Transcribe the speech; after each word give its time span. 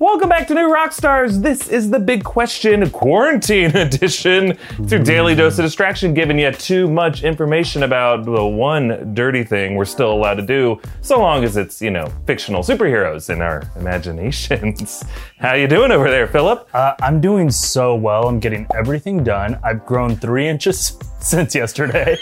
Welcome 0.00 0.28
back 0.28 0.46
to 0.46 0.54
New 0.54 0.68
Rockstars. 0.72 1.42
This 1.42 1.66
is 1.68 1.90
the 1.90 1.98
big 1.98 2.22
question 2.22 2.88
quarantine 2.90 3.76
edition. 3.76 4.56
It's 4.78 4.92
your 4.92 5.02
daily 5.02 5.34
dose 5.34 5.58
of 5.58 5.64
distraction, 5.64 6.14
giving 6.14 6.38
you 6.38 6.52
too 6.52 6.88
much 6.88 7.24
information 7.24 7.82
about 7.82 8.24
the 8.24 8.44
one 8.46 9.12
dirty 9.12 9.42
thing 9.42 9.74
we're 9.74 9.84
still 9.84 10.12
allowed 10.12 10.34
to 10.34 10.46
do, 10.46 10.80
so 11.00 11.18
long 11.18 11.42
as 11.42 11.56
it's, 11.56 11.82
you 11.82 11.90
know, 11.90 12.12
fictional 12.28 12.62
superheroes 12.62 13.28
in 13.28 13.42
our 13.42 13.64
imaginations. 13.74 15.02
How 15.40 15.54
you 15.54 15.66
doing 15.66 15.90
over 15.90 16.08
there, 16.08 16.28
Philip? 16.28 16.68
Uh, 16.72 16.94
I'm 17.02 17.20
doing 17.20 17.50
so 17.50 17.96
well. 17.96 18.28
I'm 18.28 18.38
getting 18.38 18.68
everything 18.76 19.24
done. 19.24 19.58
I've 19.64 19.84
grown 19.84 20.14
three 20.14 20.46
inches 20.46 20.96
since 21.18 21.56
yesterday. 21.56 22.16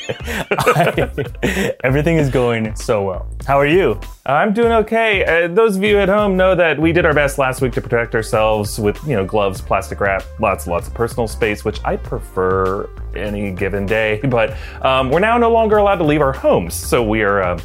I- 0.51 1.75
everything 1.85 2.17
is 2.17 2.31
going 2.31 2.75
so 2.75 3.03
well. 3.03 3.29
How 3.47 3.59
are 3.59 3.67
you? 3.67 4.01
I'm 4.25 4.53
doing 4.55 4.73
okay. 4.73 5.45
Uh, 5.45 5.49
those 5.49 5.77
of 5.77 5.83
you 5.85 5.99
at 5.99 6.09
home 6.09 6.37
know 6.37 6.55
that 6.55 6.81
we 6.81 6.93
did 6.93 7.05
our 7.07 7.15
best 7.15 7.39
last 7.39 7.61
week 7.61 7.66
to 7.73 7.81
protect 7.81 8.15
ourselves 8.15 8.79
with, 8.79 9.03
you 9.05 9.15
know, 9.15 9.25
gloves, 9.25 9.61
plastic 9.61 10.01
wrap, 10.01 10.25
lots 10.41 10.65
and 10.65 10.73
lots 10.73 10.89
of 10.89 10.95
personal 10.95 11.27
space, 11.27 11.65
which 11.65 11.81
I 11.85 11.97
prefer 11.97 12.89
any 13.15 13.51
given 13.51 13.87
day. 13.87 14.21
But 14.37 14.57
um, 14.83 15.11
we're 15.11 15.21
now 15.21 15.39
no 15.39 15.51
longer 15.51 15.79
allowed 15.79 15.97
to 15.97 16.05
leave 16.05 16.21
our 16.21 16.33
homes, 16.33 16.75
so 16.75 17.03
we 17.03 17.23
are 17.23 17.43
uh, 17.43 17.61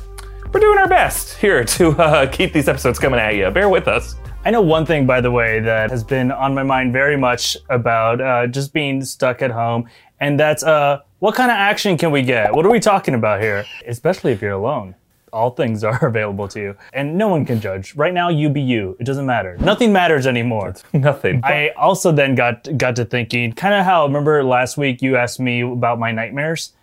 we're 0.53 0.59
doing 0.59 0.77
our 0.77 0.88
best 0.88 1.38
here 1.38 1.63
to 1.76 1.91
uh, 1.91 2.27
keep 2.31 2.53
these 2.53 2.67
episodes 2.67 2.99
coming 2.99 3.20
at 3.20 3.35
you. 3.35 3.49
Bear 3.52 3.67
with 3.67 3.88
us. 3.88 4.16
I 4.43 4.52
know 4.52 4.62
one 4.62 4.85
thing, 4.85 5.05
by 5.05 5.21
the 5.21 5.31
way, 5.31 5.59
that 5.59 5.91
has 5.91 6.04
been 6.04 6.31
on 6.31 6.55
my 6.55 6.63
mind 6.63 6.93
very 6.93 7.18
much 7.18 7.57
about 7.70 8.21
uh, 8.21 8.48
just 8.48 8.73
being 8.73 9.04
stuck 9.04 9.41
at 9.41 9.52
home, 9.52 9.90
and 10.20 10.40
that's 10.40 10.63
uh, 10.63 11.02
what 11.20 11.35
kind 11.35 11.52
of 11.52 11.55
action 11.57 11.98
can 11.98 12.12
we 12.12 12.23
get? 12.23 12.54
What 12.54 12.65
are 12.65 12.71
we 12.71 12.79
talking 12.79 13.13
about 13.13 13.41
here? 13.41 13.65
Especially 13.85 14.31
if 14.31 14.41
you're 14.41 14.52
alone. 14.52 14.95
All 15.34 15.52
things 15.52 15.84
are 15.84 16.05
available 16.05 16.48
to 16.49 16.59
you, 16.59 16.76
and 16.94 17.17
no 17.17 17.27
one 17.30 17.45
can 17.45 17.59
judge. 17.62 17.95
Right 17.95 18.13
now, 18.13 18.30
you 18.30 18.49
be 18.49 18.62
you. 18.62 18.98
It 18.99 19.05
doesn't 19.05 19.26
matter. 19.26 19.57
Nothing 19.59 19.94
matters 19.94 20.27
anymore. 20.27 20.76
Nothing. 20.94 21.41
I 21.44 21.70
also 21.77 22.12
then 22.12 22.35
got 22.35 22.67
got 22.77 22.95
to 22.98 23.05
thinking, 23.05 23.54
kind 23.54 23.73
of 23.73 23.85
how 23.85 24.05
remember 24.05 24.43
last 24.43 24.77
week 24.77 25.02
you 25.02 25.15
asked 25.15 25.40
me 25.40 25.62
about 25.62 25.99
my 25.99 26.12
nightmares. 26.12 26.74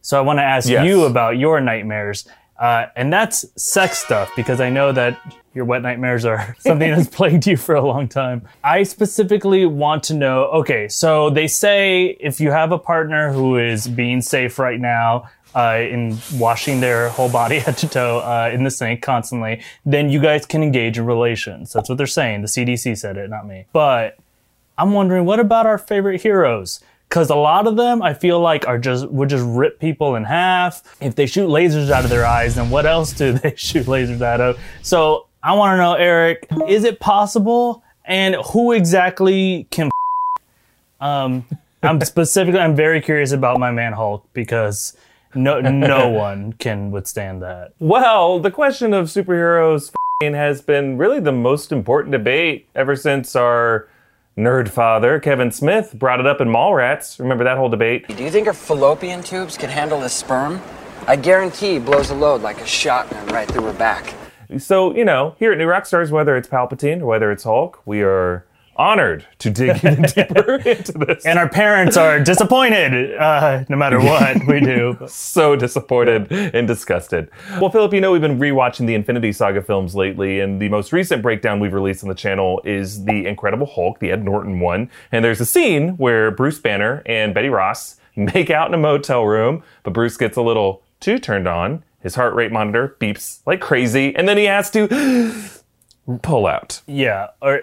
So 0.00 0.18
I 0.18 0.22
want 0.22 0.38
to 0.40 0.42
ask 0.42 0.68
Yes. 0.68 0.84
you 0.84 1.04
about 1.04 1.38
your 1.38 1.60
nightmares, 1.60 2.26
uh, 2.58 2.86
and 2.96 3.12
that's 3.12 3.44
sex 3.62 3.98
stuff 3.98 4.32
because 4.34 4.60
I 4.60 4.68
know 4.68 4.90
that 4.90 5.16
your 5.54 5.64
wet 5.64 5.82
nightmares 5.82 6.24
are 6.24 6.56
something 6.60 6.90
that's 6.90 7.06
plagued 7.08 7.46
you 7.46 7.56
for 7.56 7.74
a 7.76 7.82
long 7.86 8.08
time. 8.08 8.42
I 8.64 8.82
specifically 8.82 9.64
want 9.66 10.02
to 10.04 10.14
know. 10.14 10.46
Okay, 10.46 10.88
so 10.88 11.30
they 11.30 11.46
say 11.46 12.16
if 12.18 12.40
you 12.40 12.50
have 12.50 12.72
a 12.72 12.78
partner 12.78 13.32
who 13.32 13.58
is 13.58 13.86
being 13.86 14.20
safe 14.22 14.58
right 14.58 14.80
now. 14.80 15.28
Uh, 15.54 15.80
in 15.82 16.16
washing 16.36 16.80
their 16.80 17.10
whole 17.10 17.28
body 17.28 17.58
head 17.64 17.76
to 17.76 17.86
toe 17.86 18.20
uh, 18.20 18.50
in 18.50 18.64
the 18.64 18.70
sink 18.70 19.02
constantly, 19.02 19.60
then 19.84 20.08
you 20.08 20.18
guys 20.18 20.46
can 20.46 20.62
engage 20.62 20.96
in 20.96 21.04
relations. 21.04 21.74
That's 21.74 21.90
what 21.90 21.98
they're 21.98 22.06
saying. 22.06 22.40
The 22.40 22.48
CDC 22.48 22.96
said 22.96 23.18
it, 23.18 23.28
not 23.28 23.46
me. 23.46 23.66
But 23.70 24.16
I'm 24.78 24.92
wondering, 24.92 25.24
what 25.26 25.38
about 25.38 25.66
our 25.66 25.78
favorite 25.78 26.22
heroes? 26.22 26.80
Because 27.08 27.28
a 27.28 27.36
lot 27.36 27.66
of 27.66 27.76
them, 27.76 28.00
I 28.00 28.14
feel 28.14 28.40
like, 28.40 28.66
are 28.66 28.78
just 28.78 29.06
would 29.10 29.28
just 29.28 29.44
rip 29.46 29.78
people 29.78 30.16
in 30.16 30.24
half. 30.24 30.82
If 31.02 31.14
they 31.14 31.26
shoot 31.26 31.46
lasers 31.46 31.90
out 31.90 32.04
of 32.04 32.10
their 32.10 32.24
eyes, 32.24 32.54
then 32.54 32.70
what 32.70 32.86
else 32.86 33.12
do 33.12 33.32
they 33.38 33.54
shoot 33.54 33.86
lasers 33.86 34.22
out 34.22 34.40
of? 34.40 34.58
So 34.80 35.26
I 35.42 35.54
want 35.54 35.74
to 35.74 35.76
know, 35.76 35.94
Eric, 35.94 36.46
is 36.66 36.84
it 36.84 37.00
possible? 37.00 37.84
And 38.04 38.36
who 38.52 38.72
exactly 38.72 39.66
can? 39.70 39.90
Um, 41.00 41.44
I'm 41.82 42.00
specifically, 42.02 42.60
I'm 42.60 42.76
very 42.76 43.00
curious 43.00 43.32
about 43.32 43.58
my 43.58 43.72
man 43.72 43.92
Hulk 43.92 44.24
because 44.34 44.96
no 45.34 45.60
no 45.60 46.08
one 46.08 46.52
can 46.54 46.90
withstand 46.90 47.42
that. 47.42 47.74
Well, 47.78 48.38
the 48.38 48.50
question 48.50 48.92
of 48.92 49.06
superheroes 49.06 49.88
f***ing 49.88 50.34
has 50.34 50.60
been 50.62 50.98
really 50.98 51.20
the 51.20 51.32
most 51.32 51.72
important 51.72 52.12
debate 52.12 52.66
ever 52.74 52.96
since 52.96 53.34
our 53.36 53.88
nerd 54.36 54.68
father, 54.68 55.20
Kevin 55.20 55.50
Smith, 55.50 55.92
brought 55.94 56.20
it 56.20 56.26
up 56.26 56.40
in 56.40 56.48
Mallrats. 56.48 57.18
Remember 57.18 57.44
that 57.44 57.58
whole 57.58 57.68
debate? 57.68 58.08
Do 58.08 58.22
you 58.22 58.30
think 58.30 58.46
her 58.46 58.52
fallopian 58.52 59.22
tubes 59.22 59.56
can 59.56 59.68
handle 59.68 60.00
the 60.00 60.08
sperm? 60.08 60.60
I 61.06 61.16
guarantee 61.16 61.74
he 61.74 61.78
blows 61.78 62.10
a 62.10 62.14
load 62.14 62.42
like 62.42 62.60
a 62.60 62.66
shotgun 62.66 63.26
right 63.28 63.48
through 63.48 63.64
her 63.64 63.72
back. 63.72 64.14
So, 64.58 64.94
you 64.94 65.04
know, 65.04 65.34
here 65.38 65.52
at 65.52 65.58
New 65.58 65.66
Rockstars, 65.66 66.10
whether 66.10 66.36
it's 66.36 66.48
Palpatine 66.48 67.00
or 67.00 67.06
whether 67.06 67.32
it's 67.32 67.44
Hulk, 67.44 67.80
we 67.86 68.02
are 68.02 68.46
honored 68.76 69.26
to 69.38 69.50
dig 69.50 69.76
even 69.76 70.02
deeper 70.16 70.54
into 70.56 70.92
this. 70.92 71.26
And 71.26 71.38
our 71.38 71.48
parents 71.48 71.96
are 71.96 72.20
disappointed, 72.20 73.14
uh, 73.16 73.64
no 73.68 73.76
matter 73.76 73.98
what 74.02 74.46
we 74.46 74.60
do. 74.60 74.96
so 75.06 75.56
disappointed 75.56 76.30
and 76.32 76.66
disgusted. 76.66 77.30
Well, 77.60 77.70
Philip, 77.70 77.92
you 77.92 78.00
know 78.00 78.12
we've 78.12 78.20
been 78.20 78.38
rewatching 78.38 78.86
the 78.86 78.94
Infinity 78.94 79.32
Saga 79.32 79.62
films 79.62 79.94
lately, 79.94 80.40
and 80.40 80.60
the 80.60 80.68
most 80.68 80.92
recent 80.92 81.22
breakdown 81.22 81.60
we've 81.60 81.74
released 81.74 82.02
on 82.02 82.08
the 82.08 82.14
channel 82.14 82.60
is 82.64 83.04
the 83.04 83.26
Incredible 83.26 83.66
Hulk, 83.66 83.98
the 83.98 84.10
Ed 84.10 84.24
Norton 84.24 84.60
one. 84.60 84.90
And 85.10 85.24
there's 85.24 85.40
a 85.40 85.46
scene 85.46 85.90
where 85.98 86.30
Bruce 86.30 86.58
Banner 86.58 87.02
and 87.06 87.34
Betty 87.34 87.48
Ross 87.48 87.96
make 88.16 88.50
out 88.50 88.68
in 88.68 88.74
a 88.74 88.78
motel 88.78 89.24
room, 89.24 89.62
but 89.82 89.92
Bruce 89.92 90.16
gets 90.16 90.36
a 90.36 90.42
little 90.42 90.82
too 91.00 91.18
turned 91.18 91.48
on. 91.48 91.82
His 92.00 92.14
heart 92.16 92.34
rate 92.34 92.50
monitor 92.50 92.96
beeps 93.00 93.40
like 93.46 93.60
crazy, 93.60 94.14
and 94.16 94.28
then 94.28 94.36
he 94.36 94.44
has 94.44 94.70
to 94.72 94.88
pull 96.22 96.46
out. 96.46 96.80
Yeah, 96.86 97.28
or 97.40 97.62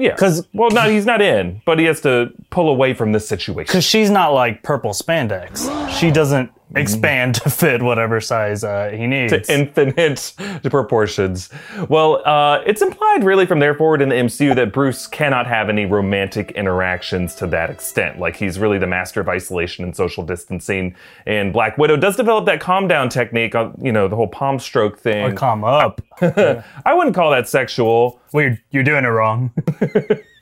yeah, 0.00 0.16
'Cause- 0.16 0.46
well, 0.54 0.70
not 0.70 0.88
he's 0.90 1.06
not 1.06 1.20
in, 1.22 1.60
but 1.64 1.78
he 1.78 1.84
has 1.84 2.00
to 2.02 2.30
pull 2.50 2.68
away 2.68 2.94
from 2.94 3.12
this 3.12 3.28
situation. 3.28 3.66
because 3.66 3.84
she's 3.84 4.10
not 4.10 4.32
like 4.32 4.62
purple 4.62 4.90
spandex. 4.92 5.68
She 5.98 6.10
doesn't 6.10 6.50
expand 6.76 7.34
to 7.34 7.50
fit 7.50 7.82
whatever 7.82 8.20
size 8.20 8.62
uh, 8.62 8.90
he 8.94 9.06
needs. 9.08 9.32
To 9.32 9.52
infinite 9.52 10.32
proportions. 10.70 11.50
Well, 11.88 12.22
uh, 12.24 12.62
it's 12.64 12.80
implied 12.80 13.24
really 13.24 13.44
from 13.44 13.58
there 13.58 13.74
forward 13.74 14.00
in 14.00 14.08
the 14.08 14.14
MCU 14.14 14.54
that 14.54 14.72
Bruce 14.72 15.06
cannot 15.08 15.46
have 15.48 15.68
any 15.68 15.84
romantic 15.84 16.52
interactions 16.52 17.34
to 17.36 17.46
that 17.48 17.70
extent. 17.70 18.18
Like 18.20 18.36
he's 18.36 18.58
really 18.58 18.78
the 18.78 18.86
master 18.86 19.20
of 19.20 19.28
isolation 19.28 19.84
and 19.84 19.94
social 19.96 20.24
distancing. 20.24 20.94
And 21.26 21.52
Black 21.52 21.76
Widow 21.76 21.96
does 21.96 22.16
develop 22.16 22.46
that 22.46 22.60
calm 22.60 22.86
down 22.86 23.08
technique, 23.08 23.54
on, 23.56 23.74
you 23.82 23.90
know, 23.92 24.06
the 24.06 24.14
whole 24.16 24.28
palm 24.28 24.58
stroke 24.60 24.98
thing. 24.98 25.34
Come 25.34 25.64
up. 25.64 26.00
I 26.22 26.94
wouldn't 26.94 27.16
call 27.16 27.30
that 27.32 27.48
sexual. 27.48 28.19
Well, 28.32 28.44
you're, 28.44 28.58
you're 28.70 28.82
doing 28.84 29.04
it 29.04 29.08
wrong. 29.08 29.50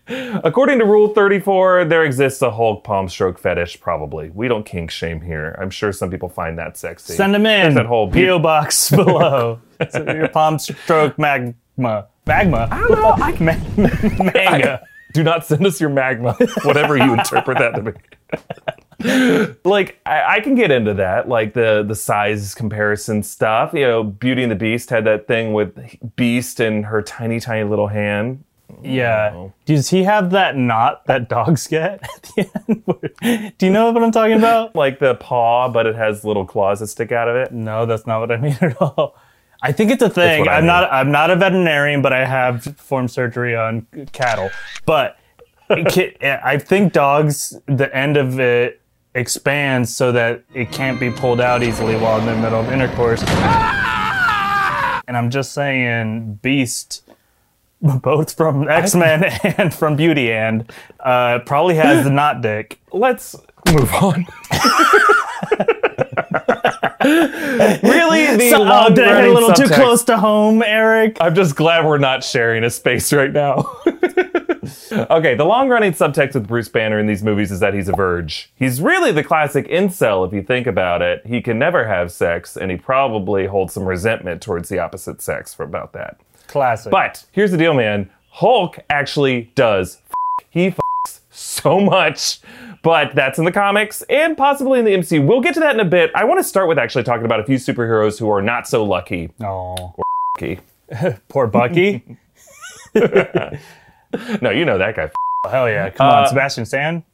According 0.43 0.79
to 0.79 0.87
Rule 0.87 1.09
34, 1.13 1.85
there 1.85 2.03
exists 2.03 2.41
a 2.41 2.51
Hulk 2.51 2.83
palm 2.83 3.09
stroke 3.11 3.39
fetish, 3.39 3.79
probably. 3.81 4.31
We 4.31 4.49
don't 4.49 4.65
kink 4.65 4.91
shame 4.91 5.21
here. 5.21 5.55
I'm 5.61 5.69
sure 5.69 5.93
some 5.93 6.11
people 6.11 6.31
find 6.31 6.59
that 6.59 6.79
sexy. 6.79 7.13
Send 7.13 7.35
them 7.35 7.45
in. 7.45 7.63
There's 7.63 7.75
that 7.75 7.87
whole 7.87 8.07
be- 8.07 8.25
PO 8.27 8.39
box 8.39 8.91
below. 8.91 9.61
So 9.91 10.03
your 10.11 10.29
palm 10.29 10.59
stroke 10.59 11.19
magma. 11.19 12.07
Magma. 12.27 12.69
I 12.71 12.79
don't 12.81 12.91
know. 12.93 13.11
I 13.11 13.33
Ma- 14.21 14.33
manga. 14.33 14.83
Do 15.13 15.23
not 15.23 15.45
send 15.47 15.67
us 15.67 15.81
your 15.81 15.91
magma, 15.91 16.35
whatever 16.65 16.97
you 16.97 17.13
interpret 17.15 17.59
that 17.59 17.75
to 17.75 17.83
be. 17.83 17.93
like 19.65 20.01
I, 20.05 20.37
I 20.37 20.41
can 20.41 20.57
get 20.57 20.71
into 20.73 20.95
that, 20.95 21.29
like 21.29 21.55
the 21.55 21.85
the 21.87 21.95
size 21.95 22.55
comparison 22.55 23.23
stuff. 23.23 23.73
You 23.73 23.87
know, 23.87 24.03
Beauty 24.03 24.43
and 24.43 24.51
the 24.51 24.57
Beast 24.57 24.91
had 24.91 25.05
that 25.05 25.29
thing 25.29 25.53
with 25.53 25.79
Beast 26.17 26.59
and 26.59 26.87
her 26.87 27.01
tiny, 27.03 27.39
tiny 27.39 27.69
little 27.69 27.87
hand. 27.89 28.43
Yeah. 28.83 29.33
Oh. 29.35 29.53
Does 29.67 29.91
he 29.91 30.03
have 30.03 30.31
that 30.31 30.57
knot 30.57 31.07
that 31.07 31.29
dogs 31.29 31.69
get 31.69 32.03
at 32.17 32.23
the 32.23 32.51
end? 32.69 33.55
Do 33.59 33.67
you 33.67 33.73
know 33.73 33.91
what 33.91 34.03
I'm 34.03 34.13
talking 34.13 34.37
about? 34.37 34.75
Like 34.75 34.99
the 34.99 35.15
paw, 35.15 35.69
but 35.69 35.87
it 35.87 35.95
has 35.95 36.25
little 36.25 36.45
claws 36.45 36.81
that 36.81 36.89
stick 36.89 37.13
out 37.13 37.29
of 37.29 37.37
it. 37.37 37.53
No, 37.53 37.87
that's 37.87 38.07
not 38.07 38.19
what 38.21 38.33
I 38.33 38.37
mean 38.37 38.59
at 38.61 38.81
all. 38.83 39.17
I 39.63 39.73
think 39.73 39.91
it's 39.91 40.03
a 40.03 40.11
thing. 40.11 40.49
I 40.49 40.55
I'm 40.55 40.63
mean. 40.63 40.67
not. 40.67 40.93
I'm 40.93 41.11
not 41.13 41.31
a 41.31 41.37
veterinarian, 41.37 42.03
but 42.03 42.13
I 42.13 42.25
have 42.25 42.65
performed 42.65 43.11
surgery 43.11 43.57
on 43.57 43.87
cattle. 44.13 44.51
But 44.87 45.19
I 45.71 46.59
think 46.59 46.93
dogs, 46.93 47.57
the 47.67 47.95
end 47.95 48.17
of 48.17 48.39
it 48.39 48.81
expands 49.15 49.95
so 49.95 50.13
that 50.13 50.43
it 50.55 50.71
can't 50.71 51.01
be 51.01 51.11
pulled 51.11 51.41
out 51.41 51.63
easily 51.63 51.97
while 51.97 52.21
in 52.21 52.27
the 52.27 52.37
middle 52.37 52.61
of 52.61 52.71
intercourse. 52.71 53.23
And 55.09 55.17
I'm 55.17 55.31
just 55.31 55.53
saying, 55.53 56.35
Beast, 56.43 57.03
both 57.81 58.37
from 58.37 58.69
X 58.69 58.95
Men 58.95 59.25
and 59.59 59.73
from 59.73 59.97
Beauty 59.97 60.33
and 60.33 60.71
uh, 61.01 61.39
probably 61.41 61.77
has 61.77 62.05
the 62.05 62.11
knot 62.11 62.43
dick. 62.43 62.79
Let's 62.93 63.35
move 63.73 63.93
on. 63.95 64.27
really, 67.05 68.27
the 68.37 68.49
So, 68.51 68.65
oh, 68.67 68.95
did 68.95 69.07
I 69.09 69.23
hit 69.23 69.31
a 69.31 69.33
little 69.33 69.53
too 69.53 69.69
close 69.69 70.05
to 70.05 70.19
home, 70.19 70.63
Eric? 70.63 71.19
I'm 71.21 71.35
just 71.35 71.57
glad 71.57 71.85
we're 71.87 71.99
not 71.99 72.25
sharing 72.25 72.65
a 72.65 72.71
space 72.71 73.13
right 73.13 73.33
now. 73.33 73.77
okay, 74.93 75.35
the 75.35 75.45
long 75.45 75.69
running 75.69 75.93
subtext 75.93 76.35
with 76.35 76.47
Bruce 76.47 76.69
Banner 76.69 76.99
in 76.99 77.07
these 77.07 77.23
movies 77.23 77.51
is 77.51 77.61
that 77.61 77.75
he's 77.75 77.89
a 77.89 77.93
verge. 77.93 78.51
He's 78.57 78.81
really 78.81 79.13
the 79.13 79.25
classic 79.25 79.69
incel 79.69 80.27
if 80.27 80.33
you 80.33 80.43
think 80.43 80.67
about 80.67 81.03
it. 81.03 81.27
He 81.27 81.41
can 81.41 81.59
never 81.59 81.87
have 81.87 82.13
sex, 82.13 82.57
and 82.57 82.71
he 82.71 82.77
probably 82.77 83.47
holds 83.47 83.75
some 83.75 83.85
resentment 83.85 84.43
towards 84.43 84.69
the 84.69 84.79
opposite 84.79 85.21
sex 85.23 85.55
for 85.55 85.63
about 85.63 85.93
that. 85.93 86.21
Classic. 86.47 86.91
But 86.91 87.25
here's 87.33 87.51
the 87.51 87.59
deal, 87.59 87.75
man. 87.75 88.11
Hulk 88.31 88.79
actually 88.91 89.51
does. 89.55 89.99
F- 90.11 90.45
he 90.51 90.67
f- 90.69 91.21
so 91.31 91.81
much. 91.81 92.41
But 92.83 93.15
that's 93.15 93.39
in 93.39 93.45
the 93.45 93.53
comics 93.53 94.03
and 94.09 94.37
possibly 94.37 94.79
in 94.79 94.85
the 94.85 94.93
MCU. 94.93 95.27
We'll 95.27 95.41
get 95.41 95.55
to 95.55 95.61
that 95.61 95.75
in 95.75 95.81
a 95.81 95.85
bit. 95.85 96.11
I 96.15 96.25
want 96.25 96.39
to 96.39 96.45
start 96.45 96.69
with 96.69 96.79
actually 96.79 97.03
talking 97.05 97.25
about 97.25 97.41
a 97.41 97.45
few 97.45 97.57
superheroes 97.57 98.19
who 98.19 98.31
are 98.31 98.41
not 98.41 98.69
so 98.69 98.85
lucky. 98.85 99.31
Oh, 99.43 99.95
Lucky. 100.37 100.61
poor 101.29 101.47
Bucky. 101.47 102.05
no, 104.43 104.51
you 104.51 104.65
know 104.65 104.79
that 104.79 104.97
guy. 104.97 105.11
Hell 105.49 105.69
yeah. 105.69 105.91
Come 105.91 106.09
on, 106.09 106.25
uh, 106.25 106.27
Sebastian 106.27 106.65
Stan. 106.65 107.05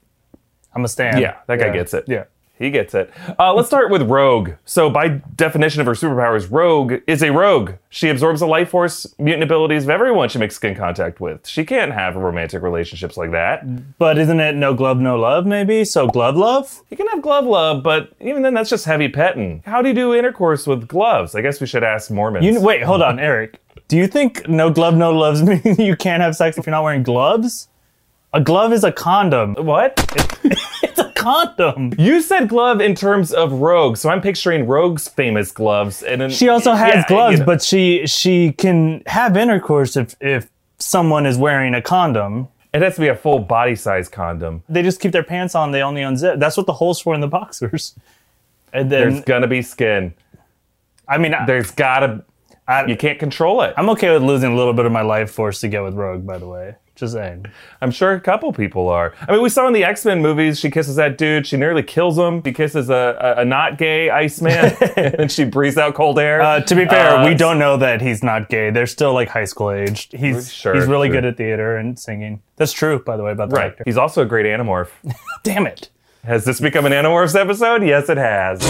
I'm 0.74 0.84
a 0.84 0.88
Stan. 0.88 1.18
Yeah, 1.20 1.38
that 1.46 1.58
guy 1.58 1.70
gets 1.70 1.94
it. 1.94 2.04
Yeah. 2.08 2.24
He 2.56 2.70
gets 2.70 2.94
it. 2.94 3.10
Uh, 3.38 3.52
let's 3.52 3.66
start 3.66 3.90
with 3.90 4.02
Rogue. 4.02 4.52
So, 4.64 4.88
by 4.88 5.08
definition 5.34 5.80
of 5.80 5.86
her 5.86 5.92
superpowers, 5.94 6.50
Rogue 6.50 6.94
is 7.06 7.20
a 7.22 7.32
rogue. 7.32 7.72
She 7.90 8.08
absorbs 8.08 8.40
the 8.40 8.46
life 8.46 8.70
force 8.70 9.12
mutant 9.18 9.42
abilities 9.42 9.84
of 9.84 9.90
everyone 9.90 10.28
she 10.28 10.38
makes 10.38 10.54
skin 10.54 10.76
contact 10.76 11.20
with. 11.20 11.48
She 11.48 11.64
can't 11.64 11.92
have 11.92 12.14
romantic 12.14 12.62
relationships 12.62 13.16
like 13.16 13.32
that. 13.32 13.98
But 13.98 14.18
isn't 14.18 14.38
it 14.38 14.54
no 14.54 14.72
glove, 14.72 14.98
no 14.98 15.16
love, 15.18 15.46
maybe? 15.46 15.84
So 15.84 16.06
glove 16.06 16.36
love? 16.36 16.80
You 16.90 16.96
can 16.96 17.08
have 17.08 17.22
glove 17.22 17.44
love, 17.44 17.82
but 17.82 18.12
even 18.20 18.42
then, 18.42 18.54
that's 18.54 18.70
just 18.70 18.84
heavy 18.84 19.08
petting. 19.08 19.62
How 19.66 19.82
do 19.82 19.88
you 19.88 19.94
do 19.94 20.14
intercourse 20.14 20.64
with 20.66 20.86
gloves? 20.86 21.34
I 21.34 21.40
guess 21.40 21.60
we 21.60 21.66
should 21.66 21.82
ask 21.82 22.08
Mormons. 22.10 22.46
You, 22.46 22.60
wait, 22.60 22.84
hold 22.84 23.02
on, 23.02 23.18
Eric. 23.18 23.60
Do 23.88 23.96
you 23.96 24.06
think 24.06 24.48
no 24.48 24.70
glove, 24.70 24.94
no 24.94 25.10
loves 25.10 25.42
mean 25.44 25.60
you 25.78 25.96
can't 25.96 26.22
have 26.22 26.36
sex 26.36 26.56
if 26.56 26.66
you're 26.66 26.70
not 26.72 26.84
wearing 26.84 27.02
gloves? 27.02 27.68
A 28.32 28.40
glove 28.40 28.72
is 28.72 28.84
a 28.84 28.92
condom. 28.92 29.54
what? 29.54 29.96
condom. 31.24 31.92
You 31.98 32.20
said 32.20 32.48
glove 32.48 32.80
in 32.80 32.94
terms 32.94 33.32
of 33.32 33.52
Rogue, 33.52 33.96
so 33.96 34.10
I'm 34.10 34.20
picturing 34.20 34.66
Rogue's 34.66 35.08
famous 35.08 35.50
gloves. 35.52 36.02
And 36.02 36.20
then- 36.20 36.30
She 36.30 36.48
also 36.48 36.72
has 36.74 36.94
Yeah, 36.94 37.04
gloves, 37.08 37.32
you 37.32 37.38
know. 37.40 37.46
but 37.46 37.62
she 37.62 38.06
she 38.06 38.52
can 38.52 39.02
have 39.06 39.36
intercourse 39.36 39.96
if 39.96 40.14
if 40.20 40.48
someone 40.78 41.26
is 41.26 41.36
wearing 41.38 41.74
a 41.74 41.80
condom. 41.82 42.48
it 42.72 42.82
has 42.82 42.96
to 42.96 43.00
be 43.00 43.08
a 43.08 43.14
full 43.16 43.38
body 43.38 43.76
size 43.76 44.08
condom. 44.08 44.62
They 44.68 44.82
just 44.82 45.00
keep 45.00 45.12
their 45.12 45.22
pants 45.22 45.54
on. 45.54 45.70
They 45.72 45.80
only 45.82 46.02
unzip. 46.02 46.40
That's 46.40 46.56
what 46.56 46.66
the 46.66 46.72
holes 46.72 47.00
for 47.00 47.14
in 47.14 47.20
the 47.20 47.28
boxers. 47.28 47.94
And 48.72 48.90
then 48.90 49.00
There's 49.12 49.24
gonna 49.24 49.46
be 49.46 49.62
skin. 49.62 50.12
I 51.06 51.16
mean, 51.18 51.32
I, 51.32 51.46
There's 51.46 51.70
gotta. 51.70 52.24
I, 52.66 52.86
You 52.86 52.96
can't 52.96 53.20
control 53.20 53.62
it. 53.62 53.72
I'm 53.76 53.88
okay 53.90 54.10
with 54.12 54.22
losing 54.24 54.52
a 54.52 54.56
little 54.56 54.72
bit 54.72 54.84
of 54.84 54.90
my 54.90 55.02
life 55.02 55.30
force 55.30 55.60
to 55.60 55.68
get 55.68 55.82
with 55.84 55.94
Rogue. 55.94 56.26
By 56.26 56.38
the 56.38 56.48
way, 56.48 56.74
just 56.94 57.12
saying. 57.14 57.46
I'm 57.80 57.90
sure 57.90 58.12
a 58.12 58.20
couple 58.20 58.52
people 58.52 58.88
are. 58.88 59.14
I 59.26 59.32
mean, 59.32 59.42
we 59.42 59.48
saw 59.48 59.66
in 59.66 59.72
the 59.72 59.82
X 59.84 60.04
Men 60.04 60.22
movies, 60.22 60.60
she 60.60 60.70
kisses 60.70 60.96
that 60.96 61.18
dude, 61.18 61.46
she 61.46 61.56
nearly 61.56 61.82
kills 61.82 62.16
him. 62.18 62.42
She 62.44 62.52
kisses 62.52 62.88
a, 62.88 63.34
a, 63.36 63.40
a 63.40 63.44
not 63.44 63.78
gay 63.78 64.10
Iceman, 64.10 64.76
and 64.96 65.30
she 65.32 65.44
breathes 65.44 65.76
out 65.76 65.94
cold 65.94 66.18
air. 66.18 66.40
Uh, 66.40 66.60
to 66.60 66.74
be 66.74 66.84
fair, 66.86 67.16
Uh, 67.16 67.26
we 67.28 67.34
don't 67.34 67.58
know 67.58 67.76
that 67.76 68.00
he's 68.00 68.22
not 68.22 68.48
gay. 68.48 68.70
They're 68.70 68.86
still 68.86 69.12
like 69.12 69.28
high 69.28 69.44
school 69.46 69.70
aged. 69.72 70.12
He's 70.12 70.52
Sure, 70.52 70.74
he's 70.74 70.86
really 70.86 71.08
sure. 71.08 71.16
good 71.16 71.24
at 71.24 71.36
theater 71.36 71.76
and 71.76 71.98
singing. 71.98 72.42
That's 72.56 72.72
true, 72.72 73.02
by 73.02 73.16
the 73.16 73.24
way, 73.24 73.32
about 73.32 73.50
the 73.50 73.56
Right. 73.56 73.66
actor. 73.72 73.82
He's 73.84 73.96
also 73.96 74.22
a 74.22 74.26
great 74.26 74.46
Animorph. 74.46 74.88
Damn 75.42 75.66
it. 75.66 75.88
Has 76.24 76.44
this 76.44 76.60
become 76.60 76.86
an 76.86 76.92
Animorphs 76.92 77.38
episode? 77.38 77.82
Yes, 77.82 78.08
it 78.08 78.16
has. 78.16 78.62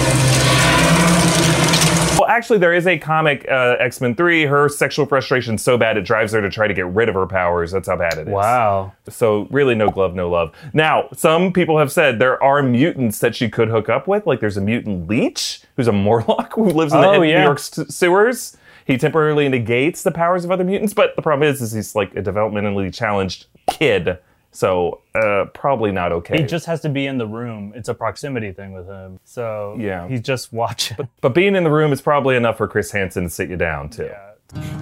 Well, 2.24 2.34
actually, 2.34 2.58
there 2.58 2.72
is 2.72 2.86
a 2.86 2.98
comic, 2.98 3.46
uh, 3.50 3.76
X 3.78 4.00
Men 4.00 4.14
3. 4.14 4.46
Her 4.46 4.70
sexual 4.70 5.04
frustration 5.04 5.56
is 5.56 5.62
so 5.62 5.76
bad 5.76 5.98
it 5.98 6.02
drives 6.06 6.32
her 6.32 6.40
to 6.40 6.48
try 6.48 6.66
to 6.66 6.72
get 6.72 6.86
rid 6.86 7.10
of 7.10 7.14
her 7.14 7.26
powers. 7.26 7.70
That's 7.70 7.86
how 7.86 7.96
bad 7.96 8.14
it 8.16 8.28
is. 8.28 8.32
Wow. 8.32 8.92
So, 9.10 9.46
really, 9.50 9.74
no 9.74 9.90
glove, 9.90 10.14
no 10.14 10.30
love. 10.30 10.52
Now, 10.72 11.08
some 11.12 11.52
people 11.52 11.78
have 11.78 11.92
said 11.92 12.18
there 12.18 12.42
are 12.42 12.62
mutants 12.62 13.18
that 13.18 13.36
she 13.36 13.50
could 13.50 13.68
hook 13.68 13.90
up 13.90 14.08
with. 14.08 14.26
Like, 14.26 14.40
there's 14.40 14.56
a 14.56 14.62
mutant 14.62 15.06
leech 15.06 15.60
who's 15.76 15.86
a 15.86 15.92
Morlock 16.04 16.54
who 16.54 16.64
lives 16.70 16.94
in 16.94 17.00
the 17.02 17.08
Oh, 17.08 17.20
New. 17.22 17.30
York 17.30 17.58
s- 17.58 17.84
sewers. 17.94 18.56
He 18.86 18.96
temporarily 18.96 19.48
negates 19.50 20.02
the 20.02 20.10
powers 20.10 20.44
of 20.46 20.50
other 20.50 20.64
mutants, 20.64 20.94
but 20.94 21.14
the 21.16 21.22
problem 21.22 21.46
is, 21.46 21.60
is 21.60 21.72
he's 21.72 21.94
like 21.94 22.14
a 22.16 22.22
developmentally 22.22 22.92
challenged 22.94 23.46
kid. 23.68 24.18
So, 24.54 25.00
uh, 25.16 25.46
probably 25.52 25.90
not 25.90 26.12
okay. 26.12 26.38
He 26.40 26.44
just 26.46 26.66
has 26.66 26.80
to 26.82 26.88
be 26.88 27.06
in 27.06 27.18
the 27.18 27.26
room. 27.26 27.72
It's 27.74 27.88
a 27.88 27.94
proximity 27.94 28.52
thing 28.52 28.72
with 28.72 28.86
him. 28.86 29.18
So 29.24 29.76
Yeah. 29.80 30.06
he's 30.06 30.20
just 30.20 30.52
watching. 30.52 31.08
But 31.20 31.34
being 31.34 31.56
in 31.56 31.64
the 31.64 31.70
room 31.72 31.92
is 31.92 32.00
probably 32.00 32.36
enough 32.36 32.56
for 32.58 32.68
Chris 32.68 32.92
Hansen 32.92 33.24
to 33.24 33.30
sit 33.30 33.50
you 33.50 33.56
down 33.56 33.88
too. 33.90 34.10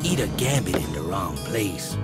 Eat 0.03 0.21
a 0.21 0.27
gambit 0.37 0.77
in 0.77 0.93
the 0.93 1.01
wrong 1.01 1.35
place. 1.37 1.97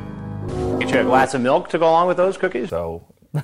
Get 0.81 0.91
you 0.93 1.01
a 1.01 1.05
glass 1.05 1.35
of 1.35 1.43
milk 1.43 1.69
to 1.69 1.79
go 1.79 1.87
along 1.91 2.09
with 2.09 2.17
those 2.17 2.39
cookies? 2.39 2.71
So, 2.71 3.05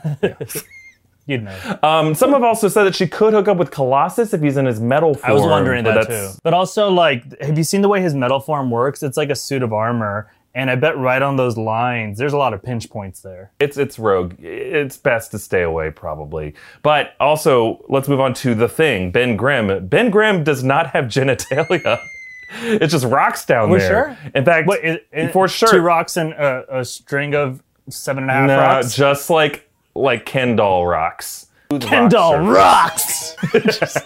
You'd 1.26 1.42
know. 1.44 1.78
um, 1.82 2.14
some 2.14 2.32
have 2.32 2.42
also 2.42 2.68
said 2.68 2.84
that 2.84 2.94
she 2.94 3.06
could 3.06 3.32
hook 3.32 3.48
up 3.48 3.56
with 3.56 3.70
Colossus 3.70 4.34
if 4.34 4.42
he's 4.42 4.58
in 4.58 4.66
his 4.66 4.78
metal 4.78 5.14
form. 5.14 5.30
I 5.30 5.34
was 5.34 5.42
wondering 5.42 5.84
that 5.84 5.94
that's- 5.94 6.34
too. 6.34 6.40
But 6.42 6.52
also, 6.52 6.90
like, 6.90 7.40
have 7.40 7.56
you 7.56 7.64
seen 7.64 7.80
the 7.80 7.88
way 7.88 8.02
his 8.02 8.14
metal 8.14 8.40
form 8.40 8.70
works? 8.70 9.02
It's 9.02 9.16
like 9.16 9.30
a 9.30 9.34
suit 9.34 9.62
of 9.62 9.72
armor. 9.72 10.30
And 10.56 10.70
I 10.70 10.76
bet 10.76 10.96
right 10.96 11.20
on 11.20 11.36
those 11.36 11.56
lines, 11.56 12.16
there's 12.16 12.32
a 12.32 12.36
lot 12.38 12.54
of 12.54 12.62
pinch 12.62 12.88
points 12.88 13.20
there. 13.20 13.50
It's 13.58 13.76
it's 13.76 13.98
rogue. 13.98 14.34
It's 14.40 14.96
best 14.96 15.32
to 15.32 15.38
stay 15.38 15.62
away 15.62 15.90
probably. 15.90 16.54
But 16.82 17.14
also, 17.18 17.84
let's 17.88 18.06
move 18.08 18.20
on 18.20 18.34
to 18.34 18.54
the 18.54 18.68
thing. 18.68 19.10
Ben 19.10 19.36
Grimm. 19.36 19.88
Ben 19.88 20.10
Grimm 20.10 20.44
does 20.44 20.62
not 20.62 20.90
have 20.90 21.04
genitalia. 21.16 21.98
it's 22.62 22.92
just 22.92 23.04
rocks 23.04 23.44
down 23.44 23.68
We're 23.70 23.80
there. 23.80 24.16
sure? 24.22 24.30
In 24.34 24.44
fact, 24.44 24.68
it, 24.70 25.06
it- 25.10 25.32
for 25.32 25.48
sure. 25.48 25.70
Two 25.70 25.80
rocks 25.80 26.16
and 26.16 26.32
a, 26.34 26.80
a 26.80 26.84
string 26.84 27.34
of 27.34 27.60
seven 27.88 28.22
and 28.24 28.30
a 28.30 28.34
half 28.34 28.46
no, 28.46 28.56
rocks. 28.58 28.94
just 28.94 29.30
like 29.30 29.68
like 29.96 30.24
Ken 30.24 30.54
doll 30.56 30.86
rocks. 30.86 31.46
Ken 31.80 32.08
doll 32.08 32.38
Rocks 32.40 33.36
rocks. 33.54 33.96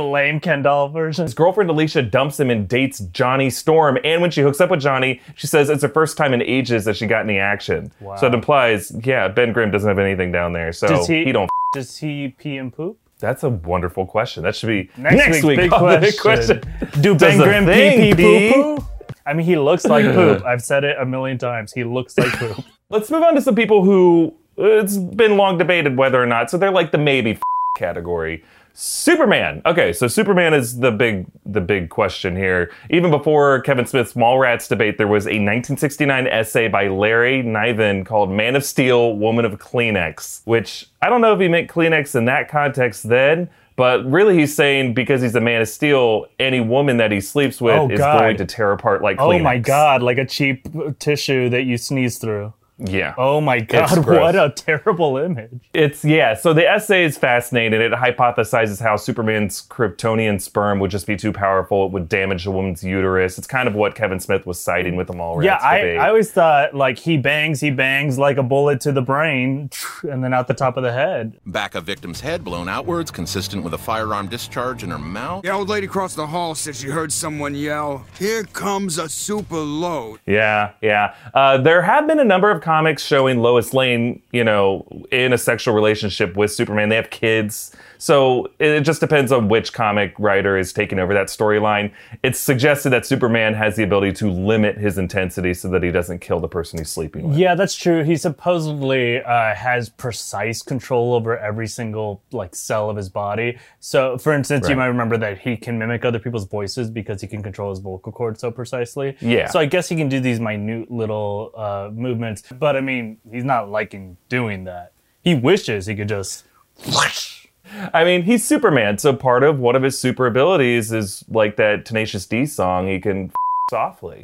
Lame 0.00 0.40
Kendall 0.40 0.88
version. 0.88 1.24
His 1.24 1.34
girlfriend 1.34 1.70
Alicia 1.70 2.02
dumps 2.02 2.38
him 2.38 2.50
and 2.50 2.68
dates 2.68 3.00
Johnny 3.12 3.50
Storm. 3.50 3.98
And 4.04 4.20
when 4.22 4.30
she 4.30 4.40
hooks 4.42 4.60
up 4.60 4.70
with 4.70 4.80
Johnny, 4.80 5.20
she 5.34 5.46
says 5.46 5.68
it's 5.70 5.82
the 5.82 5.88
first 5.88 6.16
time 6.16 6.32
in 6.32 6.42
ages 6.42 6.84
that 6.84 6.96
she 6.96 7.06
got 7.06 7.22
any 7.24 7.38
action. 7.38 7.90
So 8.18 8.26
it 8.26 8.34
implies, 8.34 8.92
yeah, 9.04 9.28
Ben 9.28 9.52
Grimm 9.52 9.70
doesn't 9.70 9.88
have 9.88 9.98
anything 9.98 10.32
down 10.32 10.52
there. 10.52 10.72
So 10.72 10.88
Does 10.88 11.06
he- 11.06 11.24
he 11.24 11.32
don't. 11.32 11.50
Does 11.72 11.96
he 11.98 12.28
pee 12.38 12.56
and 12.56 12.72
poop? 12.72 12.98
That's 13.18 13.42
a 13.42 13.48
wonderful 13.50 14.06
question. 14.06 14.42
That 14.44 14.54
should 14.54 14.68
be 14.68 14.90
Next, 14.96 15.42
week's 15.42 15.44
big 15.56 15.72
on 15.72 16.00
the 16.00 16.16
question. 16.20 16.62
Do 17.00 17.14
Ben 17.14 17.38
Grimm 17.38 17.64
pee 17.66 18.14
pee 18.14 18.52
poo 18.52 18.76
poo? 18.78 18.86
I 19.26 19.32
mean, 19.32 19.44
he 19.46 19.56
looks 19.56 19.84
like 19.84 20.04
poop. 20.04 20.44
I've 20.44 20.62
said 20.62 20.84
it 20.84 20.96
a 21.00 21.04
million 21.04 21.36
times. 21.38 21.72
He 21.72 21.82
looks 21.82 22.16
like 22.16 22.32
poop. 22.34 22.64
Let's 22.90 23.10
move 23.10 23.22
on 23.24 23.34
to 23.34 23.40
some 23.40 23.54
people 23.56 23.84
who 23.84 24.34
it's 24.56 24.96
been 24.96 25.36
long 25.36 25.58
debated 25.58 25.96
whether 25.96 26.22
or 26.22 26.26
not. 26.26 26.50
So 26.50 26.58
they're 26.58 26.70
like 26.70 26.90
the 26.92 26.98
maybe 26.98 27.32
f- 27.32 27.40
category. 27.76 28.42
Superman. 28.78 29.62
Okay, 29.64 29.94
so 29.94 30.06
Superman 30.06 30.52
is 30.52 30.80
the 30.80 30.90
big 30.92 31.26
the 31.46 31.62
big 31.62 31.88
question 31.88 32.36
here. 32.36 32.70
Even 32.90 33.10
before 33.10 33.60
Kevin 33.62 33.86
Smith's 33.86 34.12
Mallrats 34.12 34.68
debate, 34.68 34.98
there 34.98 35.08
was 35.08 35.24
a 35.24 35.40
1969 35.40 36.26
essay 36.26 36.68
by 36.68 36.86
Larry 36.88 37.42
Niven 37.42 38.04
called 38.04 38.30
"Man 38.30 38.54
of 38.54 38.62
Steel, 38.62 39.16
Woman 39.16 39.46
of 39.46 39.58
Kleenex," 39.58 40.42
which 40.44 40.86
I 41.00 41.08
don't 41.08 41.22
know 41.22 41.32
if 41.32 41.40
he 41.40 41.48
meant 41.48 41.70
Kleenex 41.70 42.14
in 42.14 42.26
that 42.26 42.50
context 42.50 43.08
then. 43.08 43.48
But 43.76 44.04
really, 44.04 44.38
he's 44.38 44.54
saying 44.54 44.92
because 44.92 45.20
he's 45.22 45.34
a 45.34 45.40
man 45.40 45.62
of 45.62 45.68
steel, 45.68 46.26
any 46.38 46.60
woman 46.60 46.96
that 46.98 47.12
he 47.12 47.20
sleeps 47.20 47.60
with 47.60 47.74
Oh, 47.76 47.90
is 47.90 47.98
God. 47.98 48.18
going 48.20 48.36
to 48.38 48.44
tear 48.46 48.72
apart 48.72 49.00
like 49.02 49.16
Oh 49.18 49.38
my 49.38 49.56
god, 49.58 50.02
like 50.02 50.18
a 50.18 50.24
cheap 50.26 50.66
tissue 50.98 51.48
that 51.48 51.62
you 51.64 51.78
sneeze 51.78 52.18
through. 52.18 52.52
Yeah. 52.78 53.14
Oh 53.16 53.40
my 53.40 53.60
god, 53.60 53.88
gross. 54.04 54.20
what 54.20 54.36
a 54.36 54.50
terrible 54.54 55.16
image. 55.16 55.60
It's 55.72 56.04
yeah. 56.04 56.34
So 56.34 56.52
the 56.52 56.68
essay 56.68 57.04
is 57.04 57.16
fascinating. 57.16 57.80
It 57.80 57.92
hypothesizes 57.92 58.82
how 58.82 58.96
Superman's 58.96 59.66
Kryptonian 59.66 60.40
sperm 60.40 60.78
would 60.80 60.90
just 60.90 61.06
be 61.06 61.16
too 61.16 61.32
powerful. 61.32 61.86
It 61.86 61.92
would 61.92 62.08
damage 62.08 62.46
a 62.46 62.50
woman's 62.50 62.84
uterus. 62.84 63.38
It's 63.38 63.46
kind 63.46 63.66
of 63.66 63.74
what 63.74 63.94
Kevin 63.94 64.20
Smith 64.20 64.44
was 64.46 64.60
citing 64.60 64.94
with 64.96 65.06
the 65.06 65.14
Mallrats 65.14 65.44
Yeah, 65.44 65.58
I, 65.62 65.78
debate. 65.78 65.98
I 65.98 66.08
always 66.08 66.30
thought 66.30 66.74
like 66.74 66.98
he 66.98 67.16
bangs, 67.16 67.60
he 67.60 67.70
bangs 67.70 68.18
like 68.18 68.36
a 68.36 68.42
bullet 68.42 68.80
to 68.82 68.92
the 68.92 69.02
brain 69.02 69.70
and 70.02 70.22
then 70.22 70.34
out 70.34 70.46
the 70.48 70.54
top 70.54 70.76
of 70.76 70.82
the 70.82 70.92
head. 70.92 71.38
Back 71.46 71.74
of 71.76 71.84
victim's 71.84 72.20
head 72.20 72.44
blown 72.44 72.68
outwards, 72.68 73.10
consistent 73.10 73.64
with 73.64 73.72
a 73.72 73.78
firearm 73.78 74.28
discharge 74.28 74.82
in 74.82 74.90
her 74.90 74.98
mouth. 74.98 75.42
The 75.44 75.50
old 75.50 75.68
lady 75.70 75.86
across 75.86 76.14
the 76.14 76.26
hall 76.26 76.54
said 76.54 76.76
she 76.76 76.88
heard 76.88 77.10
someone 77.12 77.54
yell, 77.54 78.04
Here 78.18 78.44
comes 78.44 78.98
a 78.98 79.08
super 79.08 79.56
load. 79.56 80.20
yeah, 80.26 80.72
yeah. 80.82 81.14
Uh, 81.32 81.56
there 81.56 81.80
have 81.82 82.06
been 82.06 82.20
a 82.20 82.24
number 82.24 82.50
of 82.50 82.60
comics 82.66 83.04
showing 83.04 83.38
Lois 83.38 83.72
Lane, 83.72 84.20
you 84.32 84.42
know, 84.42 84.84
in 85.12 85.32
a 85.32 85.38
sexual 85.38 85.72
relationship 85.72 86.36
with 86.36 86.52
Superman. 86.52 86.88
They 86.88 86.96
have 86.96 87.10
kids. 87.10 87.70
So 87.98 88.50
it 88.58 88.80
just 88.80 89.00
depends 89.00 89.32
on 89.32 89.48
which 89.48 89.72
comic 89.72 90.14
writer 90.18 90.56
is 90.58 90.72
taking 90.72 90.98
over 90.98 91.14
that 91.14 91.28
storyline. 91.28 91.92
It's 92.22 92.38
suggested 92.38 92.90
that 92.90 93.06
Superman 93.06 93.54
has 93.54 93.76
the 93.76 93.82
ability 93.82 94.12
to 94.14 94.30
limit 94.30 94.76
his 94.76 94.98
intensity 94.98 95.54
so 95.54 95.68
that 95.70 95.82
he 95.82 95.90
doesn't 95.90 96.20
kill 96.20 96.40
the 96.40 96.48
person 96.48 96.78
he's 96.78 96.90
sleeping 96.90 97.28
with. 97.28 97.38
Yeah, 97.38 97.54
that's 97.54 97.74
true. 97.74 98.04
He 98.04 98.16
supposedly 98.16 99.22
uh, 99.22 99.54
has 99.54 99.88
precise 99.88 100.62
control 100.62 101.14
over 101.14 101.38
every 101.38 101.66
single 101.66 102.22
like 102.32 102.54
cell 102.54 102.90
of 102.90 102.96
his 102.96 103.08
body. 103.08 103.58
So, 103.80 104.18
for 104.18 104.32
instance, 104.32 104.68
you 104.68 104.76
might 104.76 104.86
remember 104.86 105.16
that 105.18 105.38
he 105.38 105.56
can 105.56 105.78
mimic 105.78 106.04
other 106.04 106.18
people's 106.18 106.46
voices 106.46 106.90
because 106.90 107.20
he 107.20 107.26
can 107.26 107.42
control 107.42 107.70
his 107.70 107.78
vocal 107.78 108.12
cords 108.12 108.40
so 108.40 108.50
precisely. 108.50 109.16
Yeah. 109.20 109.48
So 109.48 109.58
I 109.58 109.66
guess 109.66 109.88
he 109.88 109.96
can 109.96 110.08
do 110.08 110.20
these 110.20 110.40
minute 110.40 110.90
little 110.90 111.52
uh, 111.56 111.90
movements. 111.92 112.42
But 112.58 112.76
I 112.76 112.80
mean, 112.80 113.18
he's 113.30 113.44
not 113.44 113.70
liking 113.70 114.16
doing 114.28 114.64
that. 114.64 114.92
He 115.22 115.34
wishes 115.34 115.86
he 115.86 115.94
could 115.94 116.08
just. 116.08 116.44
I 117.92 118.04
mean, 118.04 118.22
he's 118.22 118.44
Superman, 118.44 118.98
so 118.98 119.12
part 119.12 119.42
of 119.42 119.58
one 119.58 119.76
of 119.76 119.82
his 119.82 119.98
super 119.98 120.26
abilities 120.26 120.92
is 120.92 121.24
like 121.28 121.56
that 121.56 121.84
Tenacious 121.84 122.26
D 122.26 122.46
song. 122.46 122.88
He 122.88 123.00
can 123.00 123.32
softly. 123.70 124.22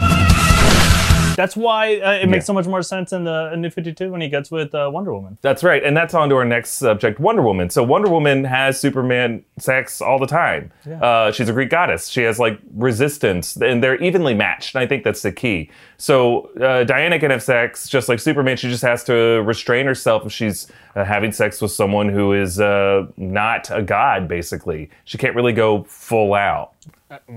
That's 1.35 1.57
why 1.57 1.97
uh, 1.99 2.13
it 2.13 2.29
makes 2.29 2.43
Yeah. 2.43 2.47
so 2.49 2.53
much 2.53 2.67
more 2.67 2.83
sense 2.83 3.13
in 3.13 3.25
the 3.25 3.51
in 3.53 3.63
New 3.63 3.71
52 3.71 4.11
when 4.13 4.21
he 4.21 4.29
gets 4.29 4.51
with 4.51 4.75
uh, 4.75 4.91
Wonder 4.93 5.13
Woman. 5.15 5.39
That's 5.41 5.65
right, 5.65 5.83
and 5.83 5.97
that's 5.97 6.13
on 6.15 6.29
to 6.29 6.35
our 6.37 6.45
next 6.45 6.73
subject, 6.73 7.19
Wonder 7.19 7.43
Woman. 7.43 7.71
So 7.71 7.83
Wonder 7.83 8.11
Woman 8.11 8.45
has 8.45 8.79
Superman 8.79 9.45
sex 9.59 10.01
all 10.03 10.19
the 10.19 10.27
time. 10.27 10.71
Uh, 11.01 11.33
she's 11.33 11.49
a 11.49 11.53
Greek 11.53 11.71
goddess. 11.71 12.09
She 12.09 12.23
has 12.23 12.39
like 12.39 12.59
resistance, 12.75 13.57
and 13.57 13.83
they're 13.83 13.97
evenly 14.03 14.35
matched. 14.35 14.75
And 14.75 14.83
I 14.85 14.87
think 14.87 15.05
that's 15.05 15.23
the 15.23 15.33
key. 15.33 15.71
So 15.97 16.51
uh, 16.61 16.85
Diana 16.85 17.19
can 17.19 17.31
have 17.31 17.43
sex 17.43 17.89
just 17.89 18.09
like 18.09 18.19
Superman. 18.21 18.57
She 18.57 18.69
just 18.69 18.83
has 18.83 19.03
to 19.05 19.15
restrain 19.43 19.87
herself 19.87 20.27
if 20.27 20.33
she's 20.33 20.71
uh, 20.97 21.05
having 21.05 21.33
sex 21.33 21.63
with 21.63 21.71
someone 21.73 22.09
who 22.11 22.33
is 22.35 22.61
uh, 22.61 23.07
not 23.17 23.71
a 23.71 23.83
god. 23.83 24.29
Basically, 24.29 24.91
she 25.05 25.17
can't 25.17 25.35
really 25.35 25.53
go 25.55 25.85
full 25.85 26.35
out. 26.35 26.73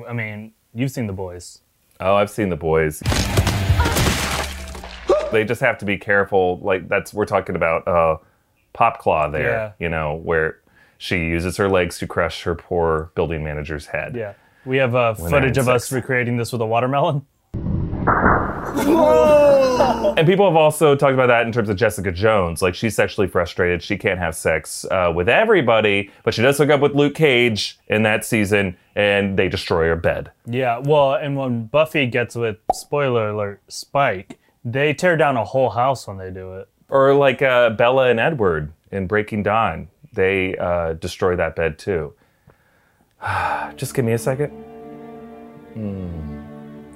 I 0.07 0.13
mean, 0.13 0.51
you've 0.73 0.91
seen 0.91 1.07
the 1.07 1.13
boys. 1.13 1.59
Oh, 2.01 2.15
I've 2.15 2.29
seen 2.29 2.49
the 2.49 2.57
boys. 2.57 3.01
They 5.31 5.43
just 5.43 5.61
have 5.61 5.77
to 5.79 5.85
be 5.85 5.97
careful. 5.97 6.59
Like 6.61 6.87
that's 6.87 7.13
we're 7.13 7.25
talking 7.25 7.55
about 7.55 7.87
uh, 7.87 8.17
Popclaw 8.73 9.31
there. 9.31 9.49
Yeah. 9.49 9.71
You 9.79 9.89
know 9.89 10.15
where 10.15 10.59
she 10.97 11.17
uses 11.17 11.57
her 11.57 11.69
legs 11.69 11.97
to 11.99 12.07
crush 12.07 12.43
her 12.43 12.55
poor 12.55 13.11
building 13.15 13.43
manager's 13.43 13.87
head. 13.87 14.15
Yeah. 14.15 14.33
We 14.65 14.77
have 14.77 14.95
uh, 14.95 15.13
footage 15.13 15.57
of 15.57 15.69
us 15.69 15.91
recreating 15.91 16.37
this 16.37 16.51
with 16.51 16.61
a 16.61 16.65
watermelon. 16.65 17.25
And 20.17 20.27
people 20.27 20.45
have 20.47 20.55
also 20.55 20.95
talked 20.95 21.13
about 21.13 21.27
that 21.27 21.45
in 21.45 21.51
terms 21.51 21.69
of 21.69 21.75
Jessica 21.75 22.11
Jones. 22.11 22.61
Like 22.61 22.73
she's 22.73 22.95
sexually 22.95 23.27
frustrated. 23.27 23.83
She 23.83 23.97
can't 23.97 24.19
have 24.19 24.35
sex 24.35 24.85
uh, 24.89 25.11
with 25.13 25.27
everybody, 25.27 26.09
but 26.23 26.33
she 26.33 26.41
does 26.41 26.57
hook 26.57 26.69
up 26.69 26.81
with 26.81 26.93
Luke 26.93 27.15
Cage 27.15 27.77
in 27.87 28.03
that 28.03 28.23
season, 28.25 28.77
and 28.95 29.37
they 29.37 29.49
destroy 29.49 29.87
her 29.87 29.95
bed. 29.95 30.31
Yeah, 30.45 30.79
well, 30.79 31.13
and 31.13 31.35
when 31.35 31.65
Buffy 31.65 32.07
gets 32.07 32.35
with, 32.35 32.57
spoiler 32.73 33.29
alert, 33.29 33.61
Spike, 33.67 34.39
they 34.65 34.93
tear 34.93 35.15
down 35.15 35.37
a 35.37 35.45
whole 35.45 35.69
house 35.69 36.07
when 36.07 36.17
they 36.17 36.31
do 36.31 36.55
it. 36.55 36.67
Or 36.89 37.13
like 37.13 37.41
uh, 37.41 37.69
Bella 37.69 38.09
and 38.09 38.19
Edward 38.19 38.73
in 38.91 39.07
Breaking 39.07 39.43
Dawn, 39.43 39.87
they 40.11 40.57
uh, 40.57 40.93
destroy 40.93 41.35
that 41.35 41.55
bed 41.55 41.77
too. 41.79 42.13
Just 43.75 43.93
give 43.93 44.03
me 44.03 44.13
a 44.13 44.17
second. 44.17 44.51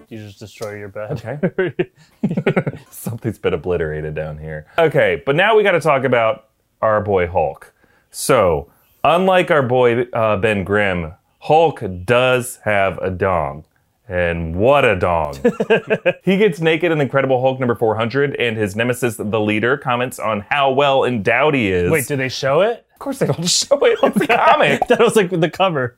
You 0.10 0.18
just 0.18 0.40
destroy 0.40 0.78
your 0.78 0.88
bed. 0.90 1.24
Okay. 1.24 1.92
Something's 2.90 3.38
been 3.38 3.54
obliterated 3.54 4.16
down 4.16 4.40
here. 4.40 4.66
Okay, 4.78 5.22
but 5.26 5.36
now 5.36 5.56
we 5.56 5.62
got 5.64 5.74
to 5.74 5.80
talk 5.80 6.04
about 6.04 6.48
our 6.82 7.00
boy 7.02 7.28
Hulk. 7.28 7.74
So, 8.10 8.72
unlike 9.04 9.52
our 9.52 9.62
boy 9.62 10.04
uh, 10.14 10.38
Ben 10.38 10.64
Grimm, 10.64 11.14
Hulk 11.40 11.84
does 12.06 12.58
have 12.64 12.98
a 13.00 13.12
dong. 13.12 13.66
And 14.10 14.56
what 14.56 14.84
a 14.86 14.96
dong. 14.96 15.36
he 16.24 16.38
gets 16.38 16.60
naked 16.60 16.92
in 16.92 17.00
Incredible 17.00 17.40
Hulk 17.42 17.60
number 17.60 17.76
400, 17.76 18.36
and 18.36 18.58
his 18.58 18.76
nemesis, 18.76 19.18
the 19.18 19.40
leader, 19.40 19.78
comments 19.78 20.20
on 20.20 20.42
how 20.50 20.72
well 20.72 21.06
endowed 21.06 21.54
he 21.54 21.72
is. 21.72 21.92
Wait, 21.92 22.08
did 22.08 22.20
they 22.20 22.30
show 22.30 22.62
it? 22.62 22.86
of 23.00 23.04
course 23.04 23.20
they 23.20 23.28
don't 23.28 23.46
show 23.50 23.80
it. 23.86 23.98
It's 24.04 24.22
a 24.22 24.28
comic. 24.36 24.86
That 24.88 25.00
was 25.00 25.16
like 25.16 25.30
the 25.30 25.50
cover. 25.50 25.96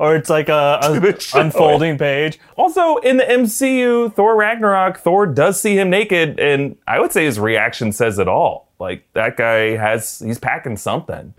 or 0.00 0.16
it's 0.16 0.28
like 0.28 0.48
a, 0.48 0.80
a 0.82 1.20
show 1.20 1.40
unfolding 1.40 1.96
page. 1.96 2.40
Also, 2.56 2.96
in 2.96 3.16
the 3.16 3.22
MCU, 3.22 4.12
Thor 4.12 4.34
Ragnarok, 4.34 4.98
Thor 4.98 5.24
does 5.26 5.60
see 5.60 5.78
him 5.78 5.88
naked, 5.88 6.40
and 6.40 6.76
I 6.88 6.98
would 6.98 7.12
say 7.12 7.26
his 7.26 7.38
reaction 7.38 7.92
says 7.92 8.18
it 8.18 8.26
all. 8.26 8.72
Like, 8.80 9.04
that 9.12 9.36
guy 9.36 9.76
has, 9.76 10.18
he's 10.18 10.40
packing 10.40 10.76
something. 10.76 11.32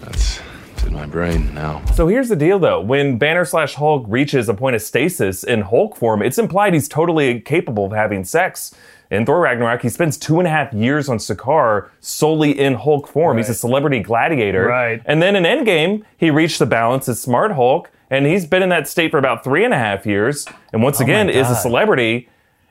That's 0.00 0.40
it's 0.82 0.88
in 0.88 0.94
my 0.94 1.06
brain 1.06 1.52
now. 1.54 1.84
So 1.94 2.08
here's 2.08 2.28
the 2.28 2.36
deal 2.36 2.58
though. 2.58 2.80
When 2.80 3.18
Banner 3.18 3.44
slash 3.44 3.74
Hulk 3.74 4.04
reaches 4.08 4.48
a 4.48 4.54
point 4.54 4.76
of 4.76 4.82
stasis 4.82 5.44
in 5.44 5.62
Hulk 5.62 5.96
form, 5.96 6.22
it's 6.22 6.38
implied 6.38 6.74
he's 6.74 6.88
totally 6.88 7.40
capable 7.40 7.86
of 7.86 7.92
having 7.92 8.24
sex. 8.24 8.74
In 9.10 9.26
Thor 9.26 9.40
Ragnarok, 9.40 9.82
he 9.82 9.90
spends 9.90 10.16
two 10.16 10.38
and 10.38 10.46
a 10.46 10.50
half 10.50 10.72
years 10.72 11.08
on 11.08 11.18
Sakaar 11.18 11.90
solely 12.00 12.58
in 12.58 12.74
Hulk 12.74 13.06
form. 13.06 13.36
He's 13.36 13.50
a 13.50 13.54
celebrity 13.54 14.00
gladiator. 14.00 14.66
Right. 14.66 15.02
And 15.04 15.20
then 15.20 15.36
in 15.36 15.44
Endgame, 15.44 16.04
he 16.16 16.30
reached 16.30 16.58
the 16.58 16.66
balance 16.66 17.08
as 17.10 17.20
Smart 17.20 17.52
Hulk, 17.52 17.90
and 18.08 18.24
he's 18.24 18.46
been 18.46 18.62
in 18.62 18.70
that 18.70 18.88
state 18.88 19.10
for 19.10 19.18
about 19.18 19.44
three 19.44 19.64
and 19.64 19.74
a 19.74 19.78
half 19.78 20.06
years. 20.06 20.46
And 20.72 20.82
once 20.82 20.98
oh 21.00 21.04
again, 21.04 21.28
is 21.28 21.50
a 21.50 21.54
celebrity. 21.54 22.28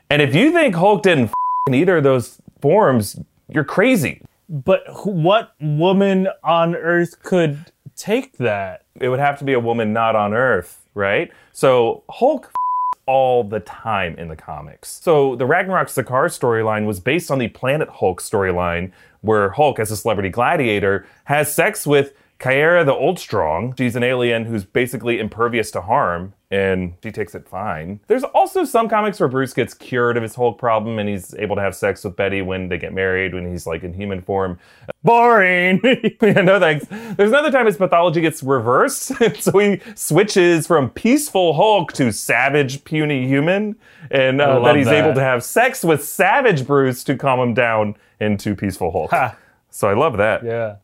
And 0.09 0.19
if 0.21 0.33
you 0.33 0.51
think 0.51 0.73
Hulk 0.73 1.03
didn't 1.03 1.25
f- 1.25 1.33
in 1.67 1.75
either 1.75 1.97
of 1.97 2.03
those 2.03 2.41
forms, 2.59 3.19
you're 3.47 3.63
crazy. 3.63 4.23
But 4.49 4.81
what 5.05 5.53
woman 5.61 6.27
on 6.43 6.75
earth 6.75 7.21
could 7.21 7.71
take 8.01 8.37
that? 8.37 8.85
it 8.99 9.09
would 9.09 9.19
have 9.19 9.37
to 9.39 9.43
be 9.43 9.53
a 9.53 9.59
woman 9.59 9.93
not 9.93 10.15
on 10.15 10.33
Earth, 10.33 10.85
right? 10.93 11.31
So 11.53 12.03
Hulk 12.09 12.51
all 13.07 13.43
the 13.43 13.59
time 13.59 14.15
in 14.17 14.27
the 14.27 14.35
comics. 14.35 14.99
So 15.01 15.35
the 15.35 15.45
Ragnarok 15.45 15.87
Sakaar 15.87 16.27
storyline 16.27 16.85
was 16.85 16.99
based 16.99 17.31
on 17.31 17.39
the 17.39 17.47
Planet 17.49 17.89
Hulk 17.89 18.21
storyline, 18.21 18.91
where 19.21 19.49
Hulk, 19.49 19.79
as 19.79 19.91
a 19.91 19.97
celebrity 19.97 20.29
gladiator, 20.29 21.05
has 21.25 21.53
sex 21.53 21.87
with 21.87 22.13
Caiera 22.39 22.85
the 22.85 22.93
Old 22.93 23.19
Strong. 23.19 23.75
She's 23.77 23.95
an 23.95 24.03
alien 24.03 24.45
who's 24.45 24.63
basically 24.63 25.19
impervious 25.19 25.71
to 25.71 25.81
harm, 25.81 26.33
and 26.51 26.93
she 27.01 27.11
takes 27.11 27.33
it 27.33 27.47
fine. 27.47 27.99
There's 28.07 28.23
also 28.25 28.65
some 28.65 28.89
comics 28.89 29.19
where 29.19 29.29
Bruce 29.29 29.53
gets 29.53 29.73
cured 29.73 30.17
of 30.17 30.23
his 30.23 30.35
Hulk 30.35 30.57
problem, 30.59 30.99
and 30.99 31.07
he's 31.07 31.33
able 31.35 31.55
to 31.55 31.61
have 31.61 31.73
sex 31.73 32.03
with 32.03 32.15
Betty 32.17 32.41
when 32.41 32.67
they 32.67 32.77
get 32.77 32.93
married, 32.93 33.33
when 33.33 33.49
he's 33.49 33.65
like 33.65 33.83
in 33.83 33.93
human 33.93 34.21
form. 34.21 34.59
Boring. 35.03 35.81
Yeah, 36.21 36.41
no 36.41 36.59
thanks. 36.59 36.85
There's 37.15 37.31
another 37.31 37.51
time 37.51 37.65
his 37.65 37.77
pathology 37.77 38.21
gets 38.21 38.43
reversed, 38.43 39.11
so 39.41 39.57
he 39.57 39.79
switches 39.95 40.67
from 40.67 40.89
peaceful 40.89 41.53
Hulk 41.53 41.93
to 41.93 42.11
savage, 42.11 42.83
puny 42.83 43.27
human, 43.27 43.75
and 44.11 44.39
uh, 44.41 44.73
he's 44.73 44.85
that. 44.85 45.03
able 45.03 45.13
to 45.15 45.21
have 45.21 45.43
sex 45.43 45.83
with 45.83 46.03
savage 46.03 46.67
Bruce 46.67 47.03
to 47.05 47.15
calm 47.15 47.39
him 47.39 47.53
down 47.53 47.95
into 48.19 48.55
peaceful 48.55 48.91
Hulk. 48.91 49.09
Ha. 49.11 49.35
So 49.69 49.87
I 49.87 49.93
love 49.93 50.17
that. 50.17 50.43
yeah. 50.43 50.75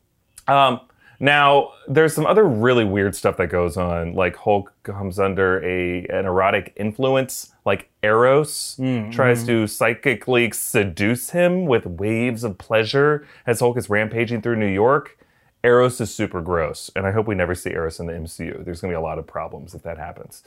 Um, 0.48 0.80
now, 1.20 1.74
there's 1.88 2.14
some 2.14 2.26
other 2.26 2.44
really 2.44 2.86
weird 2.86 3.16
stuff 3.16 3.38
that 3.38 3.48
goes 3.48 3.76
on. 3.76 4.14
Like 4.14 4.36
Hulk 4.36 4.74
comes 4.84 5.20
under 5.20 5.64
a 5.66 6.06
an 6.08 6.26
erotic 6.26 6.74
influence, 6.76 7.54
like 7.66 7.90
Eros 8.04 8.80
tries 9.12 9.44
to 9.46 9.68
psychically 9.68 10.52
seduce 10.52 11.32
him 11.32 11.66
with 11.66 11.86
waves 11.86 12.44
of 12.44 12.58
pleasure 12.58 13.28
as 13.46 13.60
Hulk 13.60 13.78
is 13.78 13.90
rampaging 13.90 14.42
through 14.42 14.58
New 14.58 14.68
York. 14.68 15.18
Eros 15.64 16.00
is 16.00 16.14
super 16.14 16.42
gross, 16.42 16.92
and 16.96 17.06
I 17.08 17.12
hope 17.12 17.28
we 17.28 17.36
never 17.36 17.56
see 17.56 17.72
Eros 17.72 18.00
in 18.00 18.06
the 18.06 18.14
MCU. 18.14 18.64
There's 18.64 18.80
going 18.80 18.92
to 18.92 18.98
be 18.98 19.02
a 19.02 19.02
lot 19.02 19.18
of 19.18 19.26
problems 19.26 19.74
if 19.74 19.82
that 19.84 19.98
happens. 19.98 20.44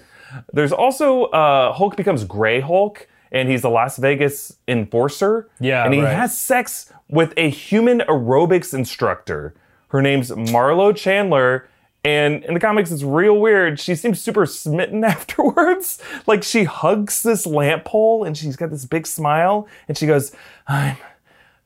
There's 0.52 0.72
also 0.72 1.24
uh, 1.24 1.72
Hulk 1.72 1.96
becomes 1.96 2.24
Gray 2.24 2.60
Hulk, 2.60 3.08
and 3.32 3.48
he's 3.48 3.64
a 3.64 3.68
Las 3.68 3.96
Vegas 3.96 4.56
enforcer. 4.68 5.48
Yeah, 5.58 5.84
and 5.84 5.92
he 5.92 6.00
right. 6.00 6.14
has 6.14 6.38
sex 6.38 6.92
with 7.08 7.34
a 7.36 7.50
human 7.50 8.00
aerobics 8.00 8.72
instructor. 8.72 9.54
Her 9.90 10.02
name's 10.02 10.30
Marlo 10.30 10.96
Chandler. 10.96 11.68
And 12.02 12.42
in 12.44 12.54
the 12.54 12.60
comics, 12.60 12.90
it's 12.90 13.02
real 13.02 13.38
weird. 13.38 13.78
She 13.78 13.94
seems 13.94 14.20
super 14.20 14.46
smitten 14.46 15.04
afterwards. 15.04 16.00
Like 16.26 16.42
she 16.42 16.64
hugs 16.64 17.22
this 17.22 17.46
lamp 17.46 17.84
pole 17.84 18.24
and 18.24 18.36
she's 18.36 18.56
got 18.56 18.70
this 18.70 18.86
big 18.86 19.06
smile 19.06 19.68
and 19.86 19.98
she 19.98 20.06
goes, 20.06 20.32
I'm 20.66 20.96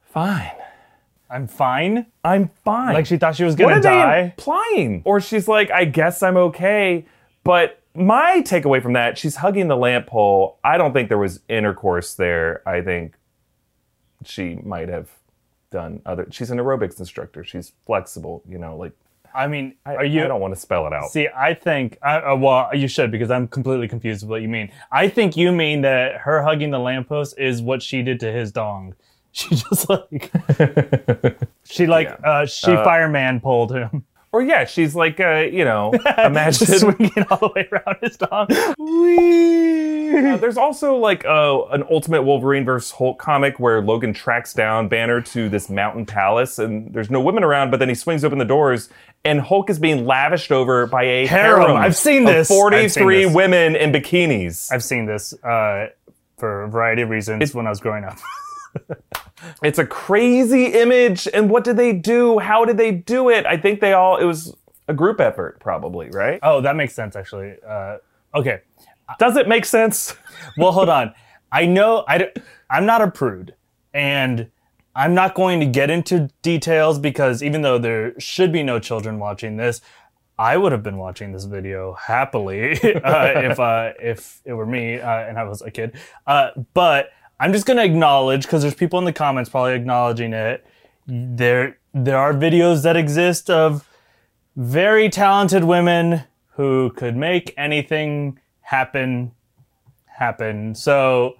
fine. 0.03 0.51
I'm 1.31 1.47
fine. 1.47 2.07
I'm 2.25 2.51
fine. 2.65 2.95
Like 2.95 3.07
she 3.07 3.17
thought 3.17 3.37
she 3.37 3.45
was 3.45 3.55
gonna 3.55 3.77
are 3.77 3.81
die. 3.81 4.17
they 4.17 4.25
implying? 4.25 5.03
Or 5.05 5.21
she's 5.21 5.49
like, 5.49 5.71
I 5.71 5.85
guess 5.85 6.23
I'm 6.23 6.37
okay. 6.37 7.07
But 7.45 7.81
my 7.95 8.43
takeaway 8.45 8.83
from 8.83 8.95
that, 8.95 9.19
she's 9.19 9.37
hugging 9.37 9.69
the 9.69 9.77
lamp 9.77 10.07
pole. 10.07 10.59
I 10.65 10.79
don't 10.79 10.93
think 10.93 11.09
there 11.09 11.19
was 11.19 11.41
intercourse 11.49 12.15
there. 12.15 12.63
I 12.69 12.81
think 12.83 13.15
she 14.25 14.57
might 14.65 14.89
have 14.89 15.11
done 15.75 16.01
other. 16.07 16.27
She's 16.31 16.51
an 16.51 16.59
aerobics 16.59 16.99
instructor. 16.99 17.45
She's 17.45 17.73
flexible. 17.85 18.43
You 18.49 18.59
know, 18.59 18.77
like 18.77 18.93
I 19.35 19.49
mean, 19.49 19.75
I, 19.85 19.97
are 19.97 20.05
you? 20.05 20.25
I 20.25 20.29
don't 20.29 20.41
want 20.41 20.55
to 20.55 20.61
spell 20.61 20.87
it 20.87 20.93
out. 20.93 21.11
See, 21.11 21.29
I 21.37 21.55
think, 21.55 21.99
I, 22.03 22.19
uh, 22.19 22.37
well, 22.37 22.71
you 22.73 22.87
should 22.87 23.11
because 23.11 23.31
I'm 23.33 23.49
completely 23.49 23.89
confused 23.89 24.23
with 24.23 24.31
what 24.31 24.43
you 24.43 24.49
mean. 24.49 24.71
I 24.93 25.09
think 25.09 25.37
you 25.37 25.51
mean 25.51 25.83
that 25.83 26.19
her 26.21 26.41
hugging 26.43 26.71
the 26.71 26.79
lamppost 26.79 27.37
is 27.37 27.61
what 27.61 27.83
she 27.83 28.01
did 28.03 28.21
to 28.21 28.33
his 28.33 28.51
dong. 28.53 28.95
She 29.37 29.49
just 29.57 29.91
like, 29.91 30.31
she 31.65 31.87
like, 31.89 32.07
Yeah. 32.07 32.31
uh, 32.31 32.47
she 32.47 32.71
fireman 32.77 33.41
pulled 33.41 33.73
him. 33.75 34.05
Or 34.35 34.43
yeah, 34.43 34.65
she's 34.65 34.97
like, 34.97 35.21
uh, 35.21 35.47
you 35.51 35.65
know, 35.65 35.93
imagine. 36.19 36.67
Swinging 36.67 37.25
all 37.31 37.39
the 37.39 37.51
way 37.55 37.69
around 37.71 37.97
his 38.03 38.17
dong. 38.17 38.49
Uh, 38.51 40.37
there's 40.37 40.57
also 40.57 40.97
like 40.97 41.25
uh, 41.25 41.63
an 41.67 41.85
Ultimate 41.89 42.23
Wolverine 42.23 42.65
versus 42.65 42.91
Hulk 42.91 43.19
comic 43.19 43.61
where 43.61 43.81
Logan 43.81 44.13
tracks 44.13 44.53
down 44.53 44.89
Banner 44.89 45.21
to 45.21 45.49
this 45.49 45.71
mountain 45.71 46.05
palace, 46.05 46.59
and 46.59 46.93
there's 46.93 47.11
no 47.11 47.21
women 47.21 47.45
around. 47.45 47.71
But 47.71 47.79
then 47.79 47.89
he 47.89 47.95
swings 47.95 48.25
open 48.25 48.39
the 48.39 48.45
doors, 48.45 48.89
and 49.25 49.41
Hulk 49.41 49.71
is 49.71 49.79
being 49.79 50.05
lavished 50.05 50.51
over 50.51 50.89
by 50.89 51.05
a 51.05 51.27
Harem. 51.27 51.61
harem. 51.61 51.77
I've 51.77 51.97
seen 51.97 52.25
this. 52.25 52.49
43 52.49 52.89
seen 52.89 53.09
this. 53.29 53.35
women 53.35 53.77
in 53.77 53.93
bikinis. 53.93 54.73
I've 54.73 54.83
seen 54.83 55.07
this 55.07 55.33
uh, 55.45 55.91
for 56.39 56.65
a 56.65 56.69
variety 56.69 57.03
of 57.03 57.11
reasons 57.11 57.55
when 57.55 57.69
I 57.69 57.71
was 57.71 57.79
growing 57.79 58.03
up. 58.03 58.19
It's 59.63 59.79
a 59.79 59.87
crazy 59.87 60.67
image. 60.67 61.29
And 61.33 61.51
what 61.51 61.65
did 61.65 61.77
they 61.77 61.93
do? 61.93 62.39
How 62.39 62.65
did 62.65 62.77
they 62.77 62.93
do 62.93 63.31
it? 63.31 63.47
I 63.47 63.57
think 63.57 63.81
they 63.81 63.93
all. 63.93 64.17
It 64.17 64.25
was 64.25 64.57
a 64.89 64.95
group 64.95 65.21
effort, 65.21 65.61
probably, 65.61 66.11
right? 66.11 66.39
Oh, 66.43 66.61
that 66.61 66.77
makes 66.77 66.95
sense 66.95 67.17
actually. 67.17 67.55
Uh, 67.67 67.99
okay. 68.35 68.61
Does 69.19 69.37
it 69.37 69.49
make 69.49 69.65
sense? 69.65 70.17
well, 70.57 70.73
hold 70.73 70.89
on. 70.89 71.15
I 71.53 71.67
know 71.67 72.05
I, 72.09 72.31
I'm 72.71 72.87
not 72.87 73.01
a 73.01 73.11
prude, 73.11 73.55
and 73.93 74.51
I'm 74.97 75.15
not 75.15 75.35
going 75.35 75.61
to 75.61 75.67
get 75.67 75.91
into 75.91 76.29
details 76.43 76.99
because 76.99 77.43
even 77.43 77.63
though 77.63 77.79
there 77.79 78.19
should 78.19 78.53
be 78.53 78.63
no 78.63 78.79
children 78.79 79.19
watching 79.19 79.57
this, 79.57 79.81
I 80.37 80.57
would 80.57 80.73
have 80.73 80.83
been 80.83 80.97
watching 80.97 81.33
this 81.33 81.45
video 81.45 81.95
happily 81.95 82.73
uh, 83.05 83.41
if 83.41 83.61
uh, 83.61 83.93
if 84.01 84.41
it 84.45 84.53
were 84.55 84.67
me 84.67 84.99
uh, 84.99 85.09
and 85.09 85.39
I 85.39 85.45
was 85.45 85.63
a 85.63 85.71
kid. 85.71 85.97
Uh, 86.27 86.51
but 86.73 87.11
I'm 87.41 87.53
just 87.53 87.67
to 87.77 87.85
acknowledge 87.85 88.43
because 88.43 88.63
there's 88.63 88.75
people 88.75 88.99
in 88.99 89.05
the 89.05 89.13
comments 89.13 89.51
probably 89.51 89.75
acknowledging 89.75 90.33
it. 90.33 90.65
There 91.07 91.79
there 91.93 92.17
are 92.19 92.33
videos 92.33 92.83
that 92.83 92.97
exist 92.97 93.51
of 93.51 93.89
very 94.57 95.09
talented 95.09 95.65
women 95.65 96.25
who 96.53 96.91
could 96.91 97.17
make 97.17 97.53
anything 97.57 98.39
happen 98.61 99.33
happen. 100.07 100.75
So 100.75 101.37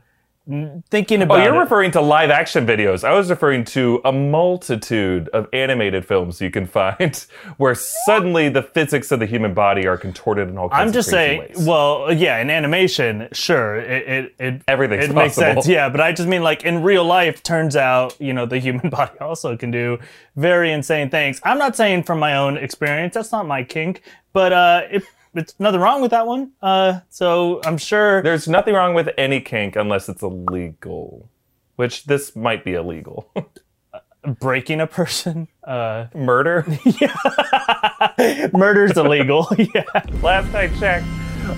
thinking 0.91 1.21
Oh, 1.21 1.25
about 1.25 1.45
you're 1.45 1.55
it, 1.55 1.59
referring 1.59 1.91
to 1.93 2.01
live 2.03 2.31
action 2.31 2.67
videos. 2.67 3.03
I 3.03 3.13
was 3.15 3.31
referring 3.31 3.65
to 3.67 4.01
a 4.05 4.13
multitude 4.13 5.29
of 5.31 5.49
animated 5.53 6.05
films 6.05 6.41
you 6.41 6.51
can 6.51 6.67
find 6.79 7.17
where 7.57 7.75
suddenly 7.75 8.49
the 8.51 8.63
physics 8.63 9.11
of 9.11 9.21
the 9.21 9.27
human 9.27 9.55
body 9.55 9.87
are 9.87 9.97
contorted 9.97 10.49
in 10.49 10.59
all 10.59 10.69
kinds. 10.69 10.89
I'm 10.89 10.93
just 10.93 11.09
saying. 11.11 11.41
ways. 11.41 11.57
Well, 11.67 12.13
yeah, 12.13 12.39
in 12.39 12.51
animation, 12.51 13.29
sure, 13.33 13.77
it 13.77 14.09
it, 14.09 14.35
it 14.39 14.63
Everything's 14.69 15.07
it 15.07 15.15
makes 15.15 15.35
sense. 15.35 15.67
Yeah, 15.67 15.89
but 15.89 16.01
I 16.01 16.13
just 16.13 16.29
mean 16.29 16.43
like 16.43 16.65
in 16.65 16.83
real 16.83 17.05
life, 17.05 17.43
turns 17.43 17.75
out 17.77 18.15
you 18.21 18.33
know 18.33 18.45
the 18.47 18.59
human 18.59 18.91
body 18.91 19.19
also 19.21 19.57
can 19.57 19.71
do 19.71 19.99
very 20.37 20.73
insane 20.73 21.09
things. 21.11 21.41
I'm 21.45 21.59
not 21.59 21.75
saying 21.77 22.03
from 22.03 22.19
my 22.19 22.37
own 22.37 22.57
experience. 22.59 23.15
That's 23.15 23.33
not 23.33 23.47
my 23.47 23.65
kink, 23.65 24.03
but 24.33 24.53
uh, 24.53 24.83
it, 24.91 25.03
it's 25.35 25.55
nothing 25.59 25.81
wrong 25.81 26.01
with 26.03 26.11
that 26.13 26.27
one. 26.27 26.53
Uh, 26.63 27.01
so 27.09 27.61
I'm 27.65 27.79
sure. 27.79 28.23
There's 28.23 28.49
nothing 28.49 28.75
wrong 28.75 28.95
with 28.95 29.11
any 29.19 29.41
kink 29.41 29.77
unless 29.77 30.09
it's 30.09 30.23
illegal, 30.23 31.29
which 31.77 32.05
this 32.05 32.35
might 32.37 32.65
be 32.65 32.75
illegal. 32.75 33.31
breaking 34.41 34.81
a 34.81 34.87
person, 34.87 35.49
uh, 35.65 36.07
Murder? 36.15 36.67
Yeah. 37.01 38.49
Murder's 38.53 38.97
illegal. 38.97 39.49
yeah. 39.59 39.85
Last 40.23 40.55
I 40.55 40.69
checked. 40.79 41.07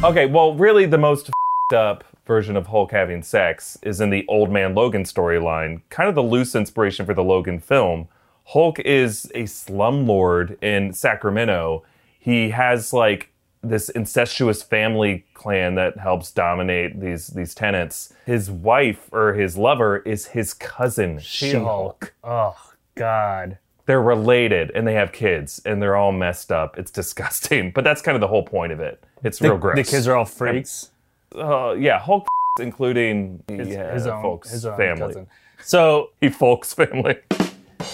Okay, 0.02 0.26
well, 0.26 0.54
really, 0.54 0.86
the 0.86 0.98
most 0.98 1.30
fed 1.70 1.78
up 1.78 2.04
version 2.26 2.56
of 2.56 2.66
Hulk 2.66 2.90
having 2.90 3.22
sex 3.22 3.78
is 3.82 4.00
in 4.00 4.10
the 4.10 4.24
Old 4.28 4.50
Man 4.50 4.74
Logan 4.74 5.04
storyline, 5.04 5.82
kind 5.90 6.08
of 6.08 6.14
the 6.14 6.22
loose 6.22 6.54
inspiration 6.54 7.06
for 7.06 7.14
the 7.14 7.22
Logan 7.22 7.60
film. 7.60 8.08
Hulk 8.44 8.78
is 8.80 9.30
a 9.34 9.42
slumlord 9.44 10.60
in 10.62 10.92
Sacramento. 10.92 11.84
He 12.18 12.50
has 12.50 12.92
like 12.92 13.30
this 13.68 13.88
incestuous 13.88 14.62
family 14.62 15.24
clan 15.34 15.74
that 15.76 15.98
helps 15.98 16.30
dominate 16.30 17.00
these 17.00 17.28
these 17.28 17.54
tenants. 17.54 18.12
His 18.26 18.50
wife 18.50 19.08
or 19.12 19.34
his 19.34 19.56
lover 19.56 19.98
is 19.98 20.26
his 20.28 20.54
cousin 20.54 21.18
She-Hulk. 21.20 22.14
Oh 22.24 22.56
God. 22.94 23.58
They're 23.86 24.02
related 24.02 24.72
and 24.74 24.86
they 24.86 24.94
have 24.94 25.12
kids 25.12 25.60
and 25.64 25.80
they're 25.80 25.94
all 25.96 26.10
messed 26.12 26.50
up. 26.50 26.78
It's 26.78 26.90
disgusting, 26.90 27.70
but 27.74 27.84
that's 27.84 28.02
kind 28.02 28.16
of 28.16 28.20
the 28.20 28.26
whole 28.28 28.42
point 28.42 28.72
of 28.72 28.80
it. 28.80 29.02
It's 29.22 29.40
real 29.40 29.56
gross. 29.58 29.76
The 29.76 29.84
kids 29.96 30.08
are 30.08 30.16
all 30.16 30.24
freaks. 30.24 30.90
uh, 31.36 31.72
yeah, 31.78 31.98
Hulk, 31.98 32.26
including 32.60 33.42
His, 33.48 33.68
yeah, 33.68 33.92
his 33.92 34.06
own 34.06 34.22
folks 34.22 34.50
his 34.50 34.66
own 34.66 34.76
family. 34.76 35.06
cousin. 35.14 35.26
So 35.62 36.10
He 36.20 36.28
folks 36.28 36.74
family. 36.74 37.16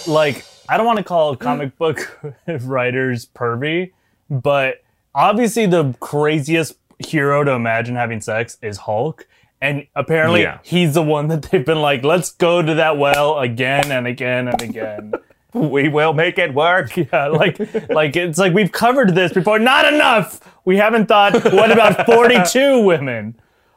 like 0.07 0.45
I 0.69 0.77
don't 0.77 0.87
want 0.87 0.99
to 0.99 1.05
call 1.05 1.37
comic 1.37 1.77
book 1.79 2.21
writers 2.47 3.27
pervy, 3.27 3.93
but 4.31 4.82
obviously 5.15 5.67
the 5.67 5.95
craziest 6.01 6.77
hero 6.99 7.45
to 7.45 7.53
imagine 7.53 7.97
having 7.97 8.21
sex 8.21 8.59
is 8.63 8.79
Hulk. 8.79 9.27
And 9.61 9.87
apparently 9.95 10.43
Yeah. 10.43 10.59
he's 10.63 10.95
the 10.95 11.03
one 11.03 11.29
that 11.29 11.43
they've 11.43 11.65
been 11.65 11.81
like, 11.81 12.05
let's 12.05 12.33
go 12.33 12.63
to 12.63 12.75
that 12.75 12.99
well 12.99 13.39
again 13.39 13.93
and 13.93 14.07
again 14.07 14.49
and 14.49 14.61
again. 14.63 15.13
we 15.53 15.89
will 15.89 16.15
make 16.15 16.39
it 16.39 16.53
work. 16.55 16.97
yeah, 16.97 17.27
like 17.29 17.59
like 17.91 18.17
it's 18.17 18.39
like 18.39 18.53
we've 18.55 18.73
covered 18.73 19.15
this 19.15 19.33
before. 19.33 19.59
Not 19.59 19.93
enough. 19.93 20.41
We 20.65 20.77
haven't 20.79 21.07
thought 21.07 21.35
what 21.53 21.71
about 21.71 22.07
42 22.13 22.81
women? 22.83 23.35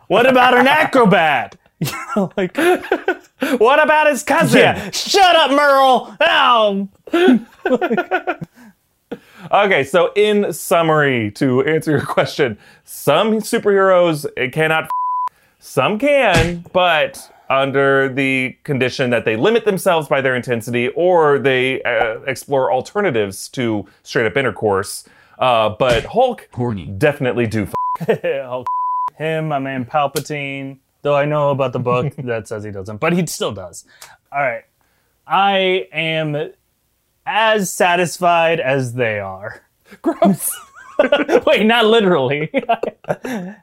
What 0.08 0.26
about 0.28 0.58
an 0.58 0.68
acrobat? 0.68 1.58
You 1.80 1.92
know, 2.16 2.32
like 2.38 2.56
What 3.60 3.84
about 3.84 4.08
his 4.08 4.24
cousin? 4.24 4.60
yeah, 4.62 4.90
shut 4.92 5.36
up, 5.36 5.52
Merle. 5.52 6.16
Ow. 6.22 6.88
Okay, 9.52 9.84
so 9.84 10.12
in 10.16 10.52
summary, 10.54 11.32
to 11.32 11.64
answer 11.64 11.92
your 11.92 12.06
question, 12.06 12.58
some 12.84 13.36
superheroes 13.36 14.26
cannot, 14.52 14.86
f- 14.86 14.90
some 15.60 16.00
can, 16.00 16.66
but 16.74 17.32
under 17.50 18.10
the 18.10 18.58
condition 18.64 19.12
that 19.12 19.26
they 19.26 19.36
limit 19.36 19.66
themselves 19.66 20.08
by 20.08 20.20
their 20.22 20.36
intensity 20.36 20.90
or 20.90 21.38
they 21.38 21.82
uh, 21.84 22.20
explore 22.22 22.72
alternatives 22.72 23.48
to 23.50 23.86
straight 24.04 24.26
up 24.26 24.36
intercourse. 24.36 25.08
Uh, 25.38 25.70
but 25.70 26.06
Hulk 26.06 26.50
Horny. 26.54 26.88
Definitely 26.88 27.46
do. 27.48 27.68
F- 28.00 28.26
I'll 28.26 28.66
him, 29.18 29.48
my 29.50 29.60
man 29.60 29.86
Palpatine. 29.86 30.80
Though 31.02 31.16
I 31.16 31.26
know 31.26 31.52
about 31.52 31.74
the 31.74 31.80
book 31.80 32.16
that 32.18 32.48
says 32.48 32.64
he 32.64 32.72
doesn't, 32.72 32.98
but 32.98 33.14
he 33.14 33.26
still 33.28 33.52
does. 33.52 33.86
All 34.32 34.42
right. 34.42 34.64
I 35.28 35.88
am 35.92 36.52
as 37.26 37.72
satisfied 37.72 38.60
as 38.60 38.94
they 38.94 39.20
are. 39.20 39.62
Gross. 40.02 40.52
Wait, 41.46 41.66
not 41.66 41.86
literally. 41.86 42.50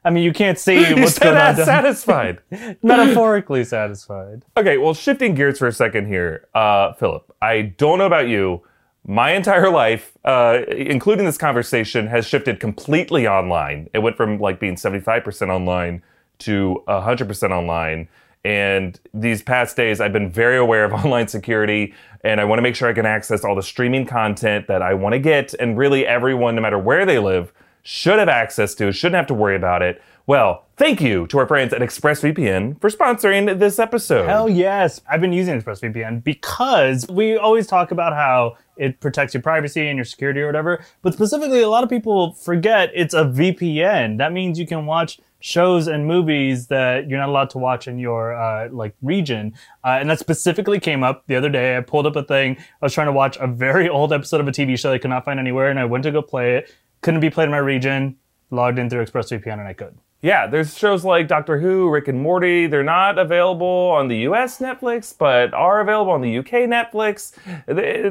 I 0.05 0.11
mean, 0.11 0.23
you 0.23 0.33
can't 0.33 0.59
see 0.59 0.89
you 0.89 0.97
what's 0.97 1.19
going 1.19 1.37
on. 1.37 1.57
satisfied. 1.57 2.41
Metaphorically 2.83 3.65
satisfied. 3.65 4.45
Okay, 4.57 4.79
well, 4.79 4.95
shifting 4.95 5.35
gears 5.35 5.59
for 5.59 5.67
a 5.67 5.73
second 5.73 6.07
here, 6.07 6.49
uh, 6.55 6.93
Philip. 6.95 7.35
I 7.41 7.63
don't 7.63 7.99
know 7.99 8.07
about 8.07 8.29
you. 8.29 8.63
My 9.05 9.33
entire 9.33 9.69
life, 9.71 10.13
uh, 10.25 10.61
including 10.69 11.25
this 11.25 11.39
conversation, 11.39 12.07
has 12.07 12.25
shifted 12.27 12.61
completely 12.61 13.27
online. 13.27 13.91
It 13.93 13.99
went 13.99 14.17
from 14.17 14.39
like 14.39 14.61
being 14.61 14.77
75% 14.77 15.49
online 15.49 16.03
to 16.41 16.83
100% 16.87 17.51
online. 17.51 18.09
And 18.45 18.99
these 19.15 19.43
past 19.43 19.77
days, 19.77 20.01
I've 20.01 20.13
been 20.13 20.31
very 20.31 20.57
aware 20.57 20.85
of 20.85 20.93
online 21.05 21.29
security, 21.29 21.95
and 22.25 22.41
I 22.41 22.45
want 22.45 22.59
to 22.59 22.63
make 22.63 22.75
sure 22.75 22.89
I 22.89 22.93
can 22.93 23.07
access 23.07 23.45
all 23.45 23.55
the 23.55 23.63
streaming 23.63 24.07
content 24.07 24.67
that 24.69 24.83
I 24.83 24.95
want 24.95 25.13
to 25.15 25.19
get. 25.19 25.55
And 25.55 25.79
really, 25.79 26.07
everyone, 26.07 26.55
no 26.55 26.63
matter 26.63 26.79
where 26.79 27.07
they 27.07 27.19
live, 27.19 27.53
should 27.83 28.19
have 28.19 28.29
access 28.29 28.75
to, 28.77 28.93
shouldn't 28.93 29.17
have 29.17 29.27
to 29.27 29.35
worry 29.35 29.57
about 29.57 29.83
it. 29.83 30.01
Well, 30.25 30.67
thank 30.77 31.01
you 31.01 31.27
to 31.29 31.39
our 31.39 31.49
friends 31.49 31.73
at 31.73 31.81
ExpressVPN 31.81 32.81
for 32.81 32.89
sponsoring 32.89 33.59
this 33.59 33.81
episode. 33.81 34.29
Hell 34.29 34.49
yes. 34.49 35.01
I've 35.11 35.21
been 35.21 35.33
using 35.33 35.61
ExpressVPN 35.61 36.23
because 36.23 37.09
we 37.09 37.37
always 37.37 37.67
talk 37.67 37.91
about 37.91 38.13
how 38.13 38.57
it 38.77 39.01
protects 39.01 39.35
your 39.35 39.43
privacy 39.43 39.89
and 39.89 39.97
your 39.97 40.05
security 40.05 40.41
or 40.41 40.47
whatever. 40.47 40.85
But 41.03 41.15
specifically, 41.15 41.61
a 41.61 41.69
lot 41.69 41.83
of 41.83 41.91
people 41.91 42.33
forget 42.35 42.93
it's 42.95 43.15
a 43.15 43.25
VPN. 43.25 44.19
That 44.19 44.33
means 44.33 44.61
you 44.61 44.67
can 44.67 44.87
watch 44.87 45.19
shows 45.43 45.89
and 45.89 46.07
movies 46.07 46.69
that 46.69 47.09
you're 47.09 47.19
not 47.19 47.29
allowed 47.29 47.51
to 47.51 47.59
watch 47.59 47.89
in 47.89 47.99
your 47.99 48.35
uh, 48.35 48.69
like 48.71 48.95
region. 49.03 49.55
Uh, 49.85 49.99
and 50.01 50.09
that 50.09 50.19
specifically 50.19 50.81
came 50.81 51.03
up 51.03 51.25
the 51.27 51.37
other 51.37 51.49
day. 51.49 51.77
I 51.77 51.81
pulled 51.81 52.07
up 52.07 52.17
a 52.17 52.23
thing. 52.23 52.57
I 52.59 52.85
was 52.85 52.95
trying 52.95 53.09
to 53.09 53.13
watch 53.13 53.37
a 53.41 53.47
very 53.47 53.89
old 53.89 54.13
episode 54.13 54.41
of 54.41 54.49
a 54.49 54.53
TV 54.53 54.79
show 54.79 54.93
I 54.93 54.99
could 54.99 55.11
not 55.11 55.25
find 55.25 55.41
anywhere, 55.41 55.69
and 55.69 55.79
I 55.79 55.85
went 55.85 56.05
to 56.05 56.11
go 56.11 56.23
play 56.23 56.57
it. 56.57 56.75
Couldn't 57.03 57.21
be 57.21 57.31
played 57.31 57.47
in 57.47 57.51
my 57.51 57.59
region. 57.59 58.17
Logged 58.51 58.79
in 58.79 58.89
through 58.89 59.05
ExpressVPN, 59.05 59.55
and 59.55 59.69
I 59.69 59.73
could. 59.73 59.99
Yeah, 60.23 60.47
there's 60.47 60.79
shows 60.79 61.05
like 61.05 61.27
Doctor 61.27 61.59
Who, 61.59 61.91
Rick 61.91 62.07
and 62.07 62.21
Morty. 62.21 62.69
They're 62.69 62.85
not 62.85 63.19
available 63.19 63.67
on 63.67 64.07
the 64.07 64.19
US 64.19 64.61
Netflix, 64.61 65.13
but 65.17 65.53
are 65.53 65.81
available 65.81 66.13
on 66.13 66.21
the 66.21 66.39
UK 66.39 66.71
Netflix. 66.71 67.33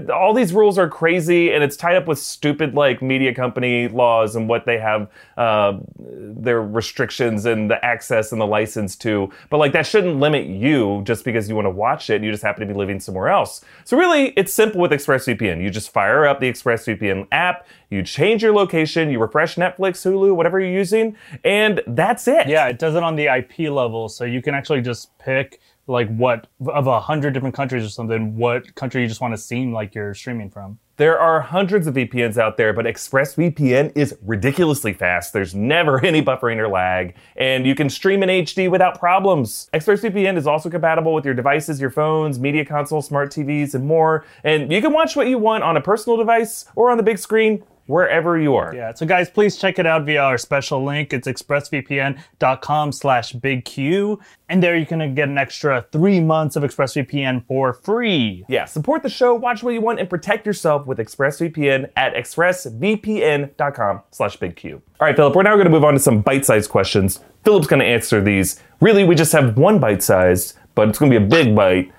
All 0.10 0.34
these 0.34 0.52
rules 0.54 0.78
are 0.78 0.90
crazy, 0.90 1.54
and 1.54 1.64
it's 1.64 1.78
tied 1.78 1.96
up 1.96 2.08
with 2.08 2.20
stupid 2.20 2.76
like 2.76 3.02
media 3.02 3.34
company 3.34 3.88
laws 3.88 4.36
and 4.36 4.50
what 4.50 4.66
they 4.66 4.78
have 4.78 5.10
uh, 5.38 5.78
their 5.98 6.62
restrictions 6.62 7.46
and 7.46 7.72
the 7.72 7.84
access 7.84 8.34
and 8.34 8.42
the 8.42 8.46
license 8.46 8.98
to. 8.98 9.32
But 9.50 9.60
like 9.60 9.72
that 9.72 9.88
shouldn't 9.88 10.20
limit 10.20 10.48
you 10.48 11.04
just 11.06 11.24
because 11.24 11.48
you 11.48 11.56
want 11.56 11.68
to 11.68 11.70
watch 11.70 12.10
it. 12.10 12.16
And 12.16 12.26
you 12.26 12.32
just 12.32 12.44
happen 12.44 12.68
to 12.68 12.74
be 12.74 12.78
living 12.78 13.00
somewhere 13.00 13.30
else. 13.30 13.64
So 13.86 13.96
really, 13.96 14.34
it's 14.36 14.54
simple 14.54 14.82
with 14.82 14.92
ExpressVPN. 14.92 15.64
You 15.64 15.70
just 15.70 15.94
fire 15.94 16.26
up 16.26 16.42
the 16.42 16.52
ExpressVPN 16.52 17.30
app. 17.32 17.66
You 17.92 18.04
change 18.04 18.42
your 18.42 18.54
location. 18.54 19.12
You 19.12 19.20
refresh 19.20 19.58
Netflix, 19.58 20.10
Hulu, 20.10 20.34
whatever 20.34 20.62
you're 20.62 20.72
using, 20.72 21.18
and 21.44 21.82
that's 21.86 22.26
it. 22.28 22.48
Yeah, 22.48 22.68
it 22.68 22.80
does 22.80 22.96
it 22.96 23.04
on 23.04 23.18
the 23.18 23.28
IP 23.28 23.70
level, 23.70 24.08
so 24.08 24.24
you 24.24 24.42
can 24.42 24.56
actually 24.56 24.82
just 24.82 25.16
pick 25.20 25.60
like 25.88 26.08
what 26.16 26.48
of 26.68 26.88
a 26.88 27.00
hundred 27.02 27.34
different 27.34 27.54
countries 27.54 27.84
or 27.84 27.90
something, 27.90 28.38
what 28.38 28.74
country 28.76 29.02
you 29.02 29.08
just 29.08 29.20
want 29.20 29.34
to 29.34 29.38
seem 29.38 29.74
like 29.74 29.94
you're 29.94 30.14
streaming 30.14 30.50
from. 30.50 30.80
There 30.98 31.20
are 31.20 31.42
hundreds 31.42 31.88
of 31.88 31.96
VPNs 31.96 32.38
out 32.38 32.58
there, 32.58 32.74
but 32.74 32.86
ExpressVPN 32.86 33.94
is 33.96 34.16
ridiculously 34.22 34.94
fast. 34.94 35.34
There's 35.34 35.56
never 35.56 36.04
any 36.06 36.22
buffering 36.22 36.58
or 36.58 36.68
lag, 36.68 37.16
and 37.36 37.66
you 37.66 37.76
can 37.76 37.90
stream 37.90 38.24
in 38.24 38.30
HD 38.30 38.70
without 38.70 39.00
problems. 39.00 39.70
ExpressVPN 39.74 40.38
is 40.38 40.48
also 40.48 40.70
compatible 40.70 41.14
with 41.14 41.26
your 41.26 41.34
devices, 41.34 41.82
your 41.82 41.90
phones, 41.90 42.40
media 42.40 42.64
consoles, 42.64 43.08
smart 43.08 43.32
TVs, 43.32 43.74
and 43.74 43.86
more. 43.86 44.24
And 44.44 44.72
you 44.72 44.80
can 44.80 44.94
watch 44.94 45.16
what 45.16 45.28
you 45.28 45.40
want 45.40 45.64
on 45.64 45.76
a 45.76 45.82
personal 45.82 46.18
device 46.18 46.66
or 46.76 46.92
on 46.92 46.98
the 46.98 47.04
big 47.04 47.18
screen 47.18 47.64
wherever 47.88 48.40
you 48.40 48.56
are. 48.56 48.74
Yeah, 48.74 48.94
so 48.94 49.06
guys, 49.06 49.30
please 49.30 49.58
check 49.58 49.80
it 49.80 49.86
out 49.86 50.06
via 50.06 50.22
our 50.22 50.38
special 50.38 50.84
link. 50.84 51.14
It's 51.14 51.28
expressvpn.com 51.28 52.92
slash 52.92 53.34
bigq. 53.34 54.20
And 54.50 54.62
there 54.62 54.76
you 54.76 54.86
can 54.86 55.16
get 55.16 55.30
an 55.30 55.38
extra 55.38 55.86
three 55.92 56.20
months 56.20 56.56
of 56.56 56.64
ExpressVPN 56.64 57.46
for 57.48 57.74
free. 57.74 58.46
Yeah, 58.48 58.66
support 58.66 59.04
the 59.04 59.10
show, 59.10 59.34
watch 59.34 59.64
what 59.64 59.74
you 59.74 59.82
want, 59.82 60.00
and 60.00 60.10
protect 60.10 60.46
yourself 60.46 60.86
with 60.86 60.98
ExpressVPN 60.98 61.90
at 61.96 62.14
expressvpn.com 62.16 64.02
slash 64.12 64.38
bigq. 64.38 64.74
All 64.74 64.82
right, 65.00 65.16
Philip, 65.16 65.36
we're 65.36 65.44
now 65.44 65.56
going 65.56 65.66
to 65.66 65.72
move 65.72 65.84
on 65.84 65.94
to 65.94 66.00
some 66.00 66.22
bite-sized 66.22 66.70
questions. 66.70 67.20
Philip's 67.44 67.68
going 67.68 67.80
to 67.80 67.86
answer 67.86 68.22
these. 68.22 68.62
Really, 68.82 69.04
we 69.04 69.16
just 69.16 69.32
have 69.32 69.58
one 69.58 69.80
bite-sized, 69.80 70.58
but 70.76 70.90
it's 70.90 71.00
going 71.00 71.12
to 71.12 71.20
be 71.20 71.26
a 71.26 71.28
big 71.28 71.56
bite. 71.56 71.92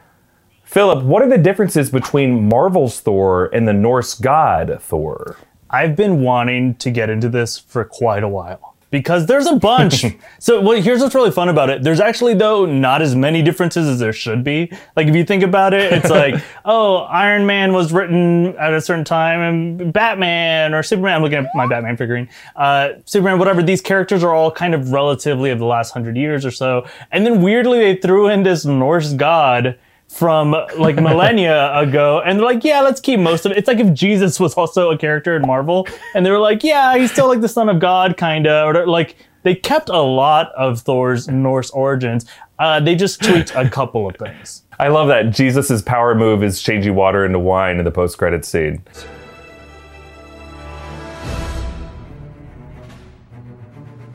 Philip, 0.64 1.04
what 1.04 1.22
are 1.22 1.28
the 1.28 1.36
differences 1.36 1.90
between 1.90 2.48
Marvel's 2.48 3.00
Thor 3.00 3.50
and 3.52 3.68
the 3.68 3.74
Norse 3.74 4.14
god 4.14 4.78
Thor? 4.80 5.36
I've 5.72 5.96
been 5.96 6.20
wanting 6.22 6.74
to 6.76 6.90
get 6.90 7.10
into 7.10 7.28
this 7.28 7.58
for 7.58 7.84
quite 7.84 8.22
a 8.22 8.28
while 8.28 8.72
because 8.92 9.26
there's 9.26 9.46
a 9.46 9.56
bunch. 9.56 10.04
so 10.38 10.60
well, 10.60 10.80
here's 10.80 11.00
what's 11.00 11.14
really 11.14 11.30
fun 11.32 11.48
about 11.48 11.70
it. 11.70 11.82
There's 11.82 11.98
actually 11.98 12.34
though 12.34 12.66
not 12.66 13.02
as 13.02 13.16
many 13.16 13.42
differences 13.42 13.88
as 13.88 13.98
there 13.98 14.12
should 14.12 14.44
be. 14.44 14.70
Like 14.94 15.08
if 15.08 15.16
you 15.16 15.24
think 15.24 15.42
about 15.42 15.74
it, 15.74 15.92
it's 15.92 16.10
like, 16.10 16.40
oh, 16.64 16.98
Iron 16.98 17.46
Man 17.46 17.72
was 17.72 17.92
written 17.92 18.54
at 18.58 18.72
a 18.72 18.80
certain 18.80 19.04
time 19.04 19.40
and 19.40 19.92
Batman 19.92 20.74
or 20.74 20.84
Superman, 20.84 21.16
I'm 21.16 21.22
looking 21.22 21.38
at 21.38 21.46
my 21.54 21.66
Batman 21.66 21.96
figurine. 21.96 22.28
Uh, 22.54 22.90
Superman, 23.06 23.40
whatever, 23.40 23.62
these 23.62 23.80
characters 23.80 24.22
are 24.22 24.34
all 24.34 24.50
kind 24.52 24.74
of 24.74 24.92
relatively 24.92 25.50
of 25.50 25.58
the 25.58 25.66
last 25.66 25.92
hundred 25.92 26.16
years 26.16 26.44
or 26.44 26.50
so. 26.52 26.86
And 27.10 27.26
then 27.26 27.42
weirdly 27.42 27.80
they 27.80 27.96
threw 27.96 28.28
in 28.28 28.42
this 28.44 28.64
Norse 28.64 29.14
god 29.14 29.78
from 30.12 30.52
like 30.76 30.96
millennia 31.08 31.74
ago 31.76 32.20
and 32.24 32.38
they're 32.38 32.46
like 32.46 32.64
yeah 32.64 32.80
let's 32.80 33.00
keep 33.00 33.18
most 33.18 33.46
of 33.46 33.52
it. 33.52 33.58
It's 33.58 33.68
like 33.68 33.78
if 33.78 33.92
jesus 33.94 34.38
was 34.38 34.54
also 34.54 34.90
a 34.90 34.98
character 34.98 35.34
in 35.36 35.42
marvel 35.42 35.88
and 36.14 36.24
they 36.24 36.30
were 36.30 36.38
like 36.38 36.62
yeah 36.62 36.96
he's 36.96 37.10
still 37.10 37.28
like 37.28 37.40
the 37.40 37.48
son 37.48 37.68
of 37.68 37.80
god 37.80 38.16
kind 38.16 38.46
of 38.46 38.74
or 38.74 38.86
like 38.86 39.16
they 39.42 39.54
kept 39.54 39.88
a 39.88 40.00
lot 40.00 40.52
of 40.52 40.80
thor's 40.80 41.28
norse 41.28 41.70
origins. 41.70 42.26
Uh, 42.58 42.80
they 42.80 42.94
just 42.94 43.20
tweaked 43.22 43.52
a 43.54 43.68
couple 43.68 44.08
of 44.08 44.16
things. 44.16 44.62
I 44.78 44.88
love 44.88 45.08
that 45.08 45.30
Jesus' 45.30 45.82
power 45.82 46.14
move 46.14 46.42
is 46.42 46.62
changing 46.62 46.94
water 46.94 47.24
into 47.24 47.38
wine 47.38 47.78
in 47.78 47.84
the 47.84 47.90
post-credit 47.90 48.44
scene. 48.44 48.82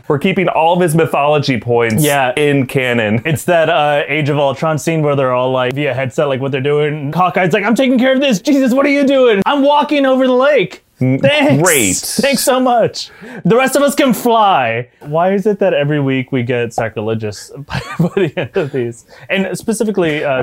We're 0.08 0.20
keeping 0.20 0.48
all 0.48 0.74
of 0.76 0.82
his 0.82 0.96
mythology 0.96 1.60
points 1.60 2.04
Yeah. 2.04 2.34
in 2.38 2.66
canon. 2.68 3.22
it's 3.26 3.44
that 3.46 3.70
uh, 3.70 4.04
age 4.08 4.30
of 4.30 4.38
ultron 4.38 4.78
scene 4.78 5.02
where 5.02 5.16
they're 5.16 5.34
all 5.34 5.52
like 5.52 5.74
via 5.74 5.94
headset 5.94 6.28
like 6.28 6.40
what 6.42 6.52
they're 6.52 6.62
doing 6.62 7.12
hawkeye's 7.14 7.54
like 7.54 7.64
i'm 7.64 7.76
taking 7.76 7.98
care 8.00 8.14
of 8.14 8.20
this 8.22 8.40
jesus 8.42 8.74
what 8.74 8.86
are 8.86 8.90
you 8.90 9.06
doing 9.06 9.42
i'm 9.46 9.62
walking 9.64 10.06
over 10.06 10.26
the 10.28 10.34
lake 10.34 10.84
Thanks. 11.00 11.62
great. 11.62 11.96
Thanks 12.26 12.44
so 12.44 12.60
much. 12.60 13.12
The 13.46 13.56
rest 13.56 13.76
of 13.76 13.84
us 13.84 13.94
can 13.94 14.16
fly. 14.16 14.90
Why 15.02 15.32
is 15.34 15.46
it 15.46 15.60
that 15.60 15.76
every 15.76 16.00
week 16.00 16.32
we 16.32 16.42
get 16.42 16.74
sacrilegious 16.74 17.52
by, 17.58 17.80
by 18.00 18.08
the 18.16 18.34
end 18.36 18.58
of 18.58 18.72
these? 18.72 19.06
And 19.30 19.56
specifically, 19.56 20.24
uh, 20.24 20.42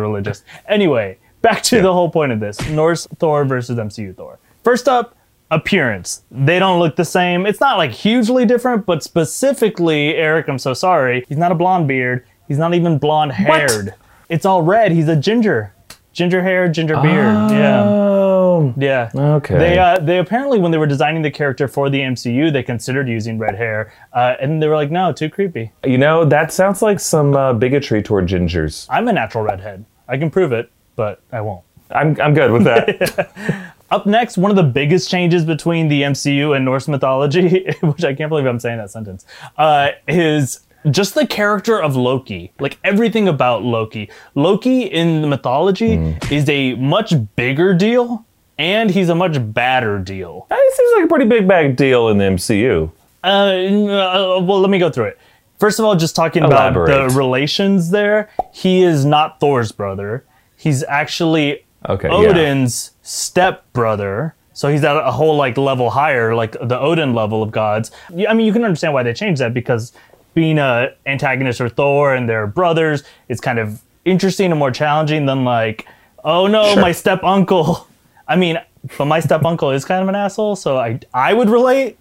religious? 0.00 0.42
Anyway, 0.66 1.18
back 1.42 1.62
to 1.64 1.82
the 1.82 1.92
whole 1.92 2.10
point 2.10 2.32
of 2.32 2.40
this 2.40 2.66
Norse 2.70 3.06
Thor 3.18 3.44
versus 3.44 3.78
MCU 3.78 4.16
Thor. 4.16 4.38
First 4.64 4.88
up, 4.88 5.16
appearance. 5.52 6.22
They 6.30 6.58
don't 6.58 6.80
look 6.80 6.96
the 6.96 7.04
same. 7.04 7.46
It's 7.46 7.60
not 7.60 7.76
like 7.76 7.92
hugely 7.92 8.44
different, 8.44 8.86
but 8.86 9.02
specifically, 9.02 10.16
Eric, 10.16 10.48
I'm 10.48 10.58
so 10.58 10.74
sorry. 10.74 11.24
He's 11.28 11.38
not 11.38 11.52
a 11.52 11.54
blonde 11.54 11.86
beard. 11.86 12.24
He's 12.48 12.58
not 12.58 12.74
even 12.74 12.98
blonde 12.98 13.32
haired. 13.32 13.94
It's 14.28 14.46
all 14.46 14.62
red. 14.62 14.92
He's 14.92 15.08
a 15.08 15.16
ginger. 15.16 15.74
Ginger 16.12 16.42
hair, 16.42 16.68
ginger 16.68 16.94
beard. 16.96 17.50
Yeah. 17.50 17.84
Oh. 17.84 18.74
Yeah. 18.76 19.10
Okay. 19.14 19.58
They 19.58 19.78
uh, 19.78 19.98
they 19.98 20.18
apparently 20.18 20.58
when 20.58 20.70
they 20.70 20.78
were 20.78 20.86
designing 20.86 21.22
the 21.22 21.30
character 21.30 21.68
for 21.68 21.88
the 21.88 22.00
MCU, 22.00 22.52
they 22.52 22.62
considered 22.62 23.08
using 23.08 23.38
red 23.38 23.54
hair, 23.54 23.92
uh, 24.12 24.34
and 24.40 24.62
they 24.62 24.68
were 24.68 24.76
like, 24.76 24.90
no, 24.90 25.12
too 25.12 25.30
creepy. 25.30 25.72
You 25.84 25.98
know, 25.98 26.24
that 26.26 26.52
sounds 26.52 26.82
like 26.82 27.00
some 27.00 27.34
uh, 27.34 27.54
bigotry 27.54 28.02
toward 28.02 28.26
gingers. 28.26 28.86
I'm 28.90 29.08
a 29.08 29.12
natural 29.12 29.44
redhead. 29.44 29.84
I 30.08 30.18
can 30.18 30.30
prove 30.30 30.52
it, 30.52 30.70
but 30.96 31.20
I 31.32 31.40
won't. 31.40 31.64
I'm, 31.94 32.18
I'm 32.20 32.34
good 32.34 32.50
with 32.50 32.64
that. 32.64 33.71
Up 33.92 34.06
next, 34.06 34.38
one 34.38 34.50
of 34.50 34.56
the 34.56 34.62
biggest 34.62 35.10
changes 35.10 35.44
between 35.44 35.88
the 35.88 36.00
MCU 36.00 36.56
and 36.56 36.64
Norse 36.64 36.88
mythology, 36.88 37.66
which 37.82 38.02
I 38.04 38.14
can't 38.14 38.30
believe 38.30 38.46
I'm 38.46 38.58
saying 38.58 38.78
that 38.78 38.90
sentence, 38.90 39.26
uh, 39.58 39.90
is 40.08 40.60
just 40.90 41.14
the 41.14 41.26
character 41.26 41.78
of 41.78 41.94
Loki. 41.94 42.52
Like 42.58 42.78
everything 42.84 43.28
about 43.28 43.64
Loki. 43.64 44.10
Loki 44.34 44.84
in 44.84 45.20
the 45.20 45.28
mythology 45.28 46.16
is 46.30 46.48
a 46.48 46.74
much 46.76 47.12
bigger 47.36 47.74
deal, 47.74 48.24
and 48.56 48.90
he's 48.90 49.10
a 49.10 49.14
much 49.14 49.36
badder 49.52 49.98
deal. 49.98 50.46
it 50.50 50.74
seems 50.74 50.92
like 50.96 51.04
a 51.04 51.08
pretty 51.08 51.26
big 51.26 51.46
bag 51.46 51.76
deal 51.76 52.08
in 52.08 52.16
the 52.16 52.24
MCU. 52.24 52.90
Uh, 53.22 53.26
uh, 53.26 54.40
well, 54.40 54.58
let 54.58 54.70
me 54.70 54.78
go 54.78 54.88
through 54.88 55.04
it. 55.04 55.18
First 55.58 55.78
of 55.78 55.84
all, 55.84 55.94
just 55.96 56.16
talking 56.16 56.44
about 56.44 56.72
the 56.72 57.10
relations 57.14 57.90
there, 57.90 58.30
he 58.54 58.82
is 58.82 59.04
not 59.04 59.38
Thor's 59.38 59.70
brother. 59.70 60.24
He's 60.56 60.82
actually 60.84 61.66
Okay, 61.88 62.08
yeah. 62.08 62.14
Odin's 62.14 62.92
stepbrother. 63.02 64.34
So 64.54 64.68
he's 64.68 64.84
at 64.84 64.96
a 64.96 65.10
whole 65.10 65.36
like 65.36 65.56
level 65.56 65.90
higher, 65.90 66.34
like 66.34 66.52
the 66.60 66.78
Odin 66.78 67.14
level 67.14 67.42
of 67.42 67.50
gods. 67.50 67.90
Yeah, 68.14 68.30
I 68.30 68.34
mean, 68.34 68.46
you 68.46 68.52
can 68.52 68.64
understand 68.64 68.92
why 68.94 69.02
they 69.02 69.12
changed 69.14 69.40
that 69.40 69.54
because 69.54 69.92
being 70.34 70.58
a 70.58 70.90
antagonist 71.06 71.58
for 71.58 71.68
Thor 71.68 72.14
and 72.14 72.28
their 72.28 72.46
brothers 72.46 73.02
is 73.28 73.40
kind 73.40 73.58
of 73.58 73.80
interesting 74.04 74.50
and 74.50 74.58
more 74.58 74.70
challenging 74.70 75.26
than 75.26 75.44
like, 75.44 75.86
oh 76.24 76.46
no, 76.46 76.72
Sure. 76.74 76.82
my 76.82 76.92
step 76.92 77.22
uncle. 77.24 77.86
I 78.28 78.36
mean, 78.36 78.58
but 78.98 79.06
my 79.06 79.20
step 79.20 79.44
uncle 79.44 79.70
is 79.70 79.84
kind 79.84 80.02
of 80.02 80.08
an 80.08 80.14
asshole, 80.14 80.56
so 80.56 80.76
I 80.78 81.00
I 81.14 81.32
would 81.34 81.48
relate, 81.50 81.98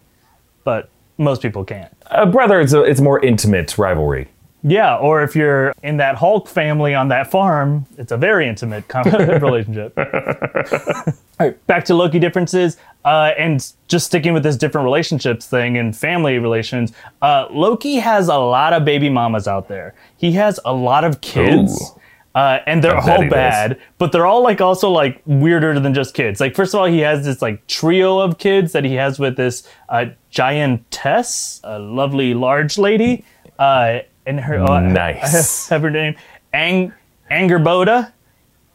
but 0.64 0.90
most 1.18 1.42
people 1.42 1.64
can't. 1.64 1.92
A 2.08 2.26
brother, 2.26 2.60
it's 2.60 2.74
a, 2.74 2.82
it's 2.82 3.00
more 3.02 3.20
intimate 3.24 3.78
rivalry. 3.78 4.28
Yeah, 4.64 4.96
or 4.98 5.24
if 5.24 5.36
you're 5.36 5.74
in 5.82 5.98
that 5.98 6.16
Hulk 6.16 6.48
family 6.48 6.94
on 6.94 7.08
that 7.08 7.32
farm, 7.32 7.88
it's 7.98 8.12
a 8.12 8.18
very 8.18 8.48
intimate 8.48 8.88
kind 8.88 9.08
of 9.08 9.42
relationship. 9.42 9.98
All 9.98 11.48
right, 11.48 11.68
back 11.68 11.84
to 11.86 11.96
Loki 11.96 12.20
differences, 12.20 12.78
uh, 13.04 13.32
and 13.38 13.74
just 13.88 14.06
sticking 14.06 14.34
with 14.34 14.44
this 14.44 14.56
different 14.58 14.86
relationships 14.86 15.48
thing 15.48 15.78
and 15.78 15.98
family 15.98 16.38
relations. 16.38 16.94
Uh, 17.24 17.48
Loki 17.50 17.96
has 17.96 18.28
a 18.28 18.38
lot 18.38 18.74
of 18.74 18.86
baby 18.86 19.10
mamas 19.10 19.48
out 19.48 19.68
there. 19.68 19.96
He 20.18 20.34
has 20.34 20.60
a 20.64 20.74
lot 20.74 21.04
of 21.04 21.22
kids. 21.22 21.94
Uh, 22.34 22.60
and 22.66 22.82
they're 22.82 22.96
all 22.96 23.22
he 23.22 23.28
does. 23.28 23.30
bad, 23.30 23.80
but 23.98 24.14
they're 24.14 24.26
all 24.26 24.42
like 24.42 24.62
also 24.62 24.90
like 24.90 25.22
weirder 25.26 25.78
than 25.82 25.94
just 25.94 26.14
kids. 26.14 26.40
Like 26.40 26.56
first 26.56 26.74
of 26.74 26.80
all, 26.80 26.86
he 26.86 27.00
has 27.00 27.26
this 27.26 27.42
like 27.42 27.68
trio 27.68 28.20
of 28.20 28.38
kids 28.38 28.72
that 28.72 28.86
he 28.86 28.94
has 28.94 29.20
with 29.20 29.36
this 29.36 29.68
uh, 29.90 30.06
giantess, 30.30 31.60
a 31.66 31.78
lovely 31.78 32.34
large 32.34 32.78
lady, 32.78 33.26
uh, 33.60 34.00
and 34.26 34.40
her 34.40 34.60
I- 34.64 34.82
Nice. 34.82 35.24
I 35.24 35.28
have, 35.38 35.70
have 35.70 35.82
her 35.84 35.90
name 35.90 36.16
Ang 36.54 36.94
Angrboda, 37.30 38.12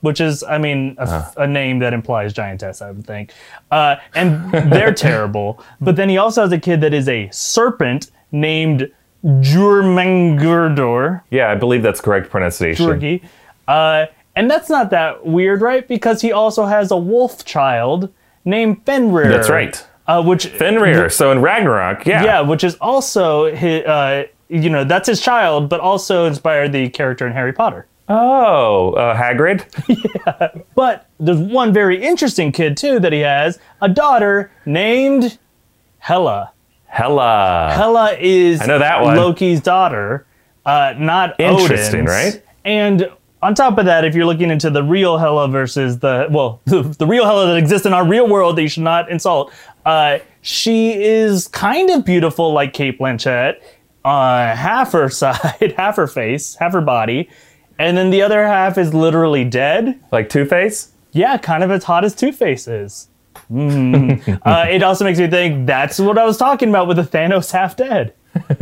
which 0.00 0.20
is 0.20 0.42
I 0.42 0.59
mean 0.59 0.96
a, 0.98 1.02
Uh-huh. 1.02 1.30
a 1.42 1.46
name 1.46 1.78
that 1.80 1.92
implies 1.92 2.32
giantess, 2.32 2.80
I 2.82 2.90
would 2.90 3.06
think. 3.06 3.32
Uh, 3.70 3.96
and 4.14 4.50
they're 4.72 4.94
terrible. 5.09 5.62
But 5.80 5.96
then 5.96 6.09
he 6.09 6.18
also 6.18 6.42
has 6.42 6.52
a 6.52 6.59
kid 6.59 6.80
that 6.82 6.92
is 6.94 7.09
a 7.09 7.28
serpent 7.32 8.11
named 8.32 8.90
Jörmungandr. 9.24 11.22
Yeah, 11.30 11.50
I 11.50 11.54
believe 11.54 11.82
that's 11.82 12.00
correct 12.00 12.30
pronunciation. 12.30 12.87
Jorgi. 12.87 13.22
Uh, 13.68 14.06
and 14.35 14.50
that's 14.50 14.68
not 14.68 14.90
that 14.90 15.24
weird, 15.26 15.62
right? 15.62 15.87
Because 15.88 16.20
he 16.20 16.30
also 16.32 16.66
has 16.66 16.90
a 16.90 16.96
wolf 16.96 17.44
child 17.44 18.12
named 18.44 18.85
Fenrir. 18.85 19.28
That's 19.28 19.50
right. 19.50 19.85
Uh, 20.06 20.22
which 20.22 20.46
Fenrir. 20.46 21.11
So 21.11 21.32
in 21.32 21.40
Ragnarok, 21.40 22.06
yeah. 22.06 22.22
yeah, 22.22 22.40
which 22.40 22.62
is 22.62 22.76
also 22.76 23.52
his, 23.52 23.85
uh, 23.85 24.24
you 24.48 24.70
know, 24.70 24.85
that's 24.85 25.09
his 25.09 25.20
child, 25.20 25.68
but 25.68 25.80
also 25.80 26.24
inspired 26.24 26.72
the 26.72 26.88
character 26.88 27.26
in 27.26 27.32
Harry 27.32 27.52
Potter. 27.52 27.87
Oh, 28.09 28.92
uh, 28.92 29.16
Hagrid? 29.16 29.64
But 30.74 31.06
there's 31.18 31.38
one 31.38 31.72
very 31.72 32.02
interesting 32.02 32.52
kid 32.52 32.76
too 32.76 33.00
that 33.00 33.12
he 33.12 33.20
has 33.20 33.59
a 33.80 33.88
daughter 33.88 34.50
named 34.66 35.38
Hela. 35.98 36.52
Hella. 36.87 37.72
Hela 37.74 38.16
is 38.18 38.61
I 38.61 38.66
know 38.66 38.78
that 38.78 39.02
one. 39.02 39.16
Loki's 39.16 39.61
daughter, 39.61 40.26
uh, 40.64 40.94
not 40.98 41.38
Interesting, 41.40 42.09
Odin's. 42.09 42.09
right? 42.09 42.42
And 42.64 43.11
on 43.42 43.54
top 43.54 43.78
of 43.78 43.85
that, 43.87 44.04
if 44.04 44.14
you're 44.14 44.26
looking 44.26 44.50
into 44.50 44.70
the 44.70 44.82
real 44.82 45.18
Hela 45.18 45.48
versus 45.48 45.98
the 46.00 46.26
well, 46.30 46.61
the, 46.64 46.82
the 46.98 47.06
real 47.06 47.24
Hela 47.24 47.46
that 47.48 47.56
exists 47.56 47.87
in 47.87 47.92
our 47.92 48.06
real 48.06 48.28
world 48.28 48.56
that 48.56 48.62
you 48.62 48.68
should 48.68 48.82
not 48.82 49.11
insult, 49.11 49.52
uh, 49.85 50.18
she 50.42 50.94
is 50.94 51.48
kind 51.48 51.90
of 51.90 52.04
beautiful 52.04 52.52
like 52.52 52.72
Cate 52.72 52.98
Blanchett. 52.98 53.61
On 54.06 54.56
half 54.56 54.92
her 54.92 55.08
side, 55.10 55.74
half 55.76 55.96
her 55.96 56.06
face, 56.06 56.54
half 56.56 56.72
her 56.72 56.80
body, 56.80 57.28
and 57.78 57.96
then 57.96 58.10
the 58.10 58.22
other 58.22 58.46
half 58.46 58.78
is 58.78 58.94
literally 58.94 59.44
dead. 59.44 60.00
Like 60.12 60.28
Two 60.28 60.44
Face? 60.46 60.92
Yeah, 61.12 61.36
kind 61.38 61.62
of 61.62 61.70
as 61.70 61.84
hot 61.84 62.04
as 62.04 62.14
Two 62.14 62.32
Face 62.32 62.68
is. 62.68 63.08
Mm. 63.50 64.40
uh, 64.46 64.66
it 64.70 64.82
also 64.82 65.04
makes 65.04 65.18
me 65.18 65.26
think 65.28 65.66
that's 65.66 65.98
what 65.98 66.18
I 66.18 66.24
was 66.24 66.36
talking 66.38 66.68
about 66.70 66.88
with 66.88 66.96
the 66.96 67.02
Thanos 67.02 67.50
half 67.52 67.76
dead. 67.76 68.14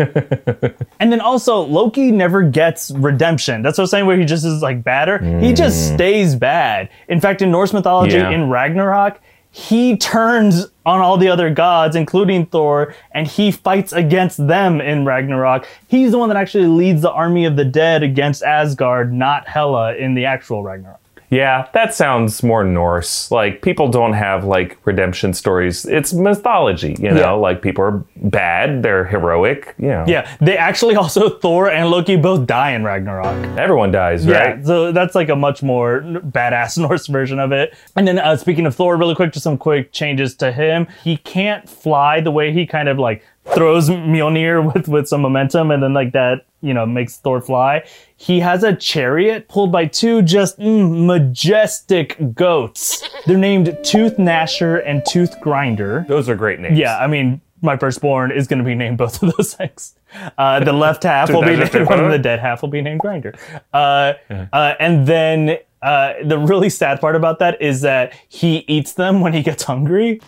and 1.01 1.13
then 1.13 1.21
also 1.21 1.61
Loki 1.63 2.13
never 2.13 2.43
gets 2.43 2.93
redemption. 2.93 3.63
That's 3.63 3.77
what 3.77 3.85
I'm 3.85 3.89
saying. 3.89 4.07
Where 4.07 4.17
he 4.17 4.25
just 4.25 4.45
is 4.45 4.63
like 4.63 4.85
badder. 4.85 5.19
He 5.41 5.53
just 5.53 5.93
stays 5.95 6.37
bad. 6.37 6.89
In 7.09 7.21
fact, 7.21 7.43
in 7.43 7.51
Norse 7.51 7.73
mythology, 7.73 8.17
Yeah. 8.17 8.31
in 8.31 8.49
Ragnarok, 8.51 9.21
he 9.55 9.97
turns 9.97 10.67
on 10.85 11.01
all 11.01 11.17
the 11.17 11.29
other 11.29 11.49
gods, 11.49 11.95
including 11.95 12.45
Thor, 12.47 12.93
and 13.13 13.25
he 13.25 13.53
fights 13.53 13.93
against 13.93 14.45
them 14.49 14.81
in 14.81 15.05
Ragnarok. 15.05 15.69
He's 15.87 16.11
the 16.11 16.19
one 16.19 16.29
that 16.29 16.37
actually 16.37 16.67
leads 16.67 17.03
the 17.03 17.13
army 17.13 17.45
of 17.45 17.55
the 17.55 17.65
dead 17.65 18.03
against 18.03 18.43
Asgard, 18.43 19.13
not 19.13 19.47
Hela 19.47 19.95
in 19.95 20.15
the 20.15 20.25
actual 20.25 20.65
Ragnarok. 20.65 20.99
Yeah, 21.31 21.69
that 21.73 21.95
sounds 21.95 22.43
more 22.43 22.63
Norse. 22.65 23.31
Like 23.31 23.63
people 23.63 23.89
don't 23.89 24.13
have 24.13 24.45
like 24.45 24.79
redemption 24.85 25.33
stories. 25.35 25.85
It's 25.85 26.13
mythology, 26.13 26.97
you 27.01 27.11
know. 27.11 27.21
Yeah. 27.21 27.31
Like 27.33 27.63
people 27.63 27.85
are 27.85 28.05
bad, 28.17 28.83
they're 28.83 29.05
heroic. 29.05 29.75
You 29.79 29.89
know, 29.89 30.05
Yeah, 30.07 30.31
they 30.41 30.57
actually 30.57 30.97
also 31.05 31.39
Thor 31.39 31.71
and 31.71 31.91
Loki 31.91 32.17
both 32.17 32.47
die 32.47 32.71
in 32.73 32.85
Ragnarok. 32.85 33.59
everyone 33.59 33.91
dies, 33.91 34.25
Yeah, 34.25 34.39
right? 34.55 34.67
so 34.67 34.93
that's 34.93 35.15
like 35.15 35.29
a 35.29 35.37
much 35.37 35.63
more 35.63 36.01
badass 36.03 36.79
Norse 36.85 37.07
version 37.07 37.39
of 37.39 37.53
it. 37.53 37.75
And 37.97 38.07
then 38.07 38.19
uh, 38.19 38.37
speaking 38.37 38.67
of 38.67 38.75
Thor, 38.75 38.97
really 38.97 39.15
quick, 39.15 39.33
just 39.33 39.45
some 39.45 39.59
quick 39.59 39.93
changes 39.93 40.35
to 40.37 40.53
him. 40.53 40.87
He 41.03 41.17
can't 41.17 41.69
fly 41.69 42.21
the 42.21 42.31
way 42.31 42.53
he 42.53 42.67
kind 42.67 42.89
of 42.89 42.99
like 42.99 43.25
throws 43.55 43.89
Mjolnir 43.89 44.75
with 44.75 44.89
with 44.89 45.09
some 45.09 45.21
momentum, 45.23 45.71
and 45.71 45.83
then 45.83 45.95
like 45.95 46.13
that, 46.13 46.47
you 46.61 46.75
know, 46.75 46.87
makes 46.87 47.19
Thor 47.19 47.41
fly. 47.41 47.85
He 48.17 48.41
has 48.41 48.63
a 48.63 48.75
chariot 48.75 49.49
pulled 49.49 49.71
by 49.71 49.87
two 49.87 50.23
just 50.23 50.59
mm, 50.59 51.07
majestic 51.07 52.35
goats. 52.35 53.07
They're 53.27 53.39
named 53.39 53.77
Tooth 53.83 54.17
Gnasher 54.17 54.83
and 54.87 55.03
Tooth 55.07 55.41
Grinder. 55.41 56.05
Those 56.09 56.29
are 56.29 56.37
great 56.37 56.61
names. 56.61 56.79
Yeah, 56.79 56.99
I 56.99 57.07
mean, 57.07 57.41
my 57.61 57.77
firstborn 57.77 58.31
is 58.31 58.47
going 58.47 58.59
to 58.59 58.65
be 58.65 58.75
named 58.75 58.99
both 59.05 59.23
of 59.23 59.35
those 59.37 59.55
things. 59.55 59.95
Uh, 60.39 60.61
the 60.61 60.73
left 60.73 61.03
half 61.03 61.31
will 61.31 61.43
be 61.43 61.57
named 61.57 61.75
one, 61.87 61.99
Tooth 61.99 62.11
the 62.11 62.19
dead 62.19 62.39
half 62.39 62.63
will 62.63 62.69
be 62.69 62.81
named 62.81 63.01
Grinder. 63.01 63.35
Uh, 63.73 64.15
uh, 64.53 64.75
and 64.79 65.07
then 65.07 65.59
uh, 65.83 66.15
the 66.25 66.39
really 66.39 66.71
sad 66.71 67.01
part 67.01 67.17
about 67.17 67.39
that 67.41 67.61
is 67.61 67.83
that 67.83 68.15
he 68.29 68.59
eats 68.69 68.95
them 68.95 69.21
when 69.21 69.33
he 69.33 69.43
gets 69.43 69.65
hungry. 69.65 70.21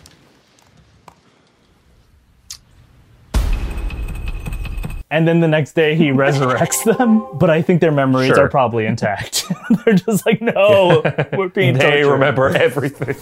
And 5.09 5.25
then 5.27 5.39
the 5.39 5.47
next 5.47 5.73
day 5.73 5.95
he 5.95 6.05
resurrects 6.09 6.83
them, 6.97 7.25
but 7.37 7.49
I 7.49 7.61
think 7.61 7.79
their 7.81 7.91
memories 7.91 8.27
Sure. 8.35 8.45
are 8.45 8.49
probably 8.49 8.85
intact. 8.85 9.45
They're 9.85 9.93
just 9.95 10.25
like, 10.25 10.41
no, 10.41 11.01
we're 11.33 11.47
being 11.53 11.75
They 11.77 12.01
tortured." 12.01 12.11
remember 12.11 12.47
everything. 12.49 13.15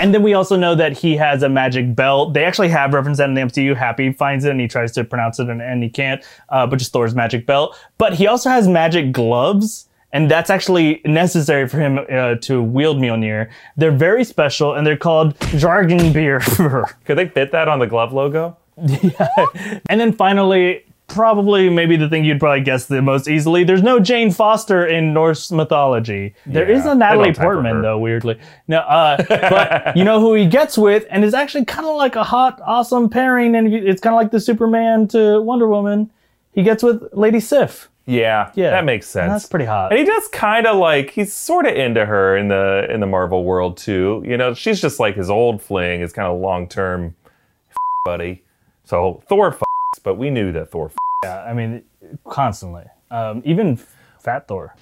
And 0.00 0.14
then 0.14 0.22
we 0.22 0.32
also 0.34 0.54
know 0.54 0.76
that 0.76 0.96
he 0.96 1.16
has 1.16 1.42
a 1.42 1.48
magic 1.48 1.96
belt. 1.96 2.32
They 2.32 2.44
actually 2.44 2.68
have 2.68 2.94
referenced 2.94 3.18
that 3.18 3.28
in 3.28 3.34
the 3.34 3.40
MCU. 3.40 3.74
Happy 3.76 4.12
finds 4.12 4.44
it 4.44 4.52
and 4.52 4.60
he 4.60 4.68
tries 4.68 4.92
to 4.92 5.02
pronounce 5.02 5.40
it 5.40 5.48
and, 5.48 5.60
and 5.60 5.82
he 5.82 5.88
can't, 5.90 6.22
uh, 6.50 6.68
but 6.68 6.78
just 6.78 6.92
Thor's 6.92 7.16
magic 7.16 7.46
belt. 7.46 7.76
But 7.98 8.14
he 8.14 8.28
also 8.28 8.48
has 8.48 8.68
magic 8.68 9.10
gloves. 9.10 9.86
And 10.12 10.30
that's 10.30 10.48
actually 10.50 11.02
necessary 11.04 11.68
for 11.68 11.78
him 11.80 11.98
uh, 12.10 12.36
to 12.36 12.62
wield 12.62 12.96
Mjolnir. 12.98 13.50
They're 13.76 13.90
very 13.90 14.22
special 14.24 14.72
and 14.74 14.86
they're 14.86 14.96
called 14.96 15.36
Járngreipr. 15.40 16.94
Could 17.04 17.18
they 17.18 17.28
fit 17.28 17.50
that 17.52 17.66
on 17.68 17.78
the 17.80 17.86
glove 17.88 18.12
logo? 18.14 18.56
and 19.90 20.00
then 20.00 20.12
finally, 20.12 20.84
probably 21.06 21.70
maybe 21.70 21.96
the 21.96 22.08
thing 22.08 22.24
you'd 22.24 22.38
probably 22.38 22.60
guess 22.62 22.86
the 22.86 23.00
most 23.02 23.28
easily. 23.28 23.64
There's 23.64 23.82
no 23.82 23.98
Jane 23.98 24.30
Foster 24.30 24.86
in 24.86 25.12
Norse 25.14 25.50
mythology. 25.50 26.34
There 26.46 26.68
is 26.70 26.84
Yeah, 26.84 26.92
a 26.92 26.94
Natalie 26.94 27.24
don't 27.26 27.34
time 27.34 27.44
for 27.44 27.54
Portman 27.54 27.82
though, 27.82 27.98
weirdly. 27.98 28.38
No, 28.68 28.78
uh, 28.80 29.16
but 29.28 29.96
you 29.96 30.04
know 30.04 30.20
who 30.20 30.34
he 30.34 30.46
gets 30.46 30.76
with, 30.76 31.06
and 31.10 31.24
is 31.24 31.34
actually 31.34 31.64
kind 31.64 31.86
of 31.86 31.96
like 31.96 32.14
a 32.16 32.24
hot, 32.24 32.60
awesome 32.64 33.08
pairing, 33.08 33.54
and 33.56 33.72
it's 33.72 34.00
kind 34.00 34.14
of 34.14 34.18
like 34.18 34.30
the 34.30 34.40
Superman 34.40 35.08
to 35.08 35.40
Wonder 35.40 35.66
Woman. 35.68 36.10
He 36.52 36.62
gets 36.62 36.82
with 36.82 37.02
Lady 37.12 37.40
Sif. 37.40 37.88
Yeah, 38.04 38.50
Yeah, 38.54 38.70
that 38.70 38.86
makes 38.86 39.06
sense. 39.06 39.30
that's 39.30 39.46
pretty 39.46 39.66
hot. 39.66 39.92
And 39.92 39.98
he 39.98 40.04
does 40.06 40.28
kind 40.28 40.66
of 40.66 40.78
like 40.78 41.10
he's 41.10 41.30
sort 41.32 41.66
of 41.66 41.74
into 41.76 42.06
her 42.06 42.38
in 42.38 42.48
the 42.48 42.86
in 42.90 43.00
the 43.00 43.06
Marvel 43.06 43.44
world 43.44 43.76
too. 43.76 44.22
You 44.26 44.36
know, 44.38 44.54
she's 44.54 44.80
just 44.80 44.98
like 44.98 45.14
his 45.14 45.28
old 45.28 45.60
fling, 45.62 46.00
his 46.00 46.12
kind 46.14 46.26
of 46.26 46.40
long 46.40 46.68
term 46.68 47.14
buddy. 48.06 48.42
So 48.88 49.22
Thor, 49.28 49.48
f***s, 49.48 50.00
but 50.02 50.14
we 50.14 50.30
knew 50.30 50.50
that 50.52 50.70
Thor. 50.70 50.86
F- 50.86 50.96
Yeah, 51.22 51.42
I 51.42 51.52
mean, 51.52 51.84
constantly. 52.24 52.84
Um, 53.10 53.42
even 53.44 53.76
Fat 54.18 54.48
Thor. 54.48 54.74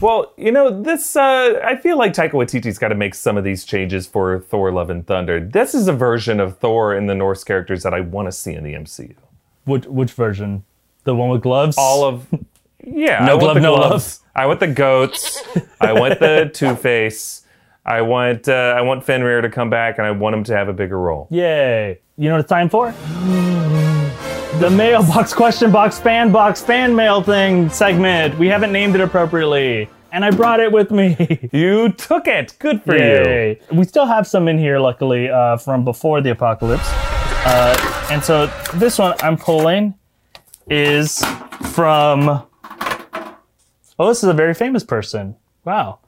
Well, 0.00 0.32
you 0.36 0.50
know, 0.50 0.82
this, 0.82 1.14
uh, 1.14 1.60
I 1.64 1.76
feel 1.76 1.96
like 1.96 2.12
Taika 2.12 2.32
Waititi's 2.32 2.76
got 2.76 2.88
to 2.88 2.96
make 2.96 3.14
some 3.14 3.36
of 3.36 3.44
these 3.44 3.64
changes 3.64 4.08
for 4.08 4.40
Thor 4.40 4.72
Love 4.72 4.90
and 4.90 5.06
Thunder. 5.06 5.38
This 5.38 5.76
is 5.76 5.86
a 5.86 5.92
version 5.92 6.40
of 6.40 6.58
Thor 6.58 6.92
in 6.92 7.06
the 7.06 7.14
Norse 7.14 7.44
characters 7.44 7.84
that 7.84 7.94
I 7.94 8.00
want 8.00 8.26
to 8.26 8.32
see 8.32 8.54
in 8.54 8.64
the 8.64 8.72
MCU. 8.74 9.14
Which 9.66 9.86
which 9.86 10.10
version? 10.12 10.64
The 11.04 11.14
one 11.14 11.28
with 11.28 11.42
gloves? 11.42 11.76
All 11.78 12.02
of, 12.02 12.26
yeah. 12.82 13.24
No 13.24 13.36
I 13.36 13.38
glove, 13.38 13.56
no 13.62 13.76
gloves. 13.76 14.22
I 14.34 14.46
want 14.46 14.58
the 14.58 14.66
goats. 14.66 15.40
I 15.80 15.92
want 15.92 16.18
the 16.18 16.50
Two 16.52 16.74
Face. 16.74 17.46
I 17.90 18.02
want, 18.02 18.48
uh, 18.48 18.74
I 18.76 18.82
want 18.82 19.04
Fenrir 19.04 19.40
to 19.40 19.50
come 19.50 19.68
back 19.68 19.98
and 19.98 20.06
I 20.06 20.12
want 20.12 20.36
him 20.36 20.44
to 20.44 20.56
have 20.56 20.68
a 20.68 20.72
bigger 20.72 20.96
role. 20.96 21.26
Yay. 21.28 21.98
You 22.16 22.28
know 22.28 22.36
what 22.36 22.42
it's 22.42 22.48
time 22.48 22.68
for? 22.68 22.92
The 24.60 24.70
mailbox 24.70 25.34
question 25.42 25.72
box 25.72 25.98
fan 25.98 26.30
box 26.30 26.62
fan 26.62 26.94
mail 26.94 27.20
thing 27.20 27.68
segment. 27.68 28.38
We 28.38 28.46
haven't 28.46 28.70
named 28.70 28.94
it 28.94 29.00
appropriately. 29.00 29.90
And 30.12 30.24
I 30.24 30.30
brought 30.30 30.60
it 30.60 30.70
with 30.70 30.92
me. 30.92 31.48
You 31.52 31.90
took 31.90 32.28
it. 32.28 32.54
Good 32.60 32.82
for 32.84 32.94
you. 32.94 33.02
Yay. 33.02 33.60
We 33.72 33.84
still 33.84 34.06
have 34.06 34.24
some 34.26 34.46
in 34.46 34.56
here, 34.58 34.78
luckily, 34.78 35.28
uh, 35.28 35.56
from 35.56 35.84
before 35.84 36.20
the 36.20 36.30
apocalypse. 36.30 36.86
Uh, 37.44 38.06
and 38.10 38.22
so 38.22 38.46
this 38.74 38.98
one 38.98 39.14
I'm 39.20 39.36
pulling 39.36 39.94
is 40.68 41.24
from. 41.72 42.46
Oh, 43.98 44.08
this 44.08 44.22
is 44.22 44.28
a 44.28 44.34
very 44.34 44.54
famous 44.54 44.84
person. 44.84 45.36
Wow. 45.64 45.99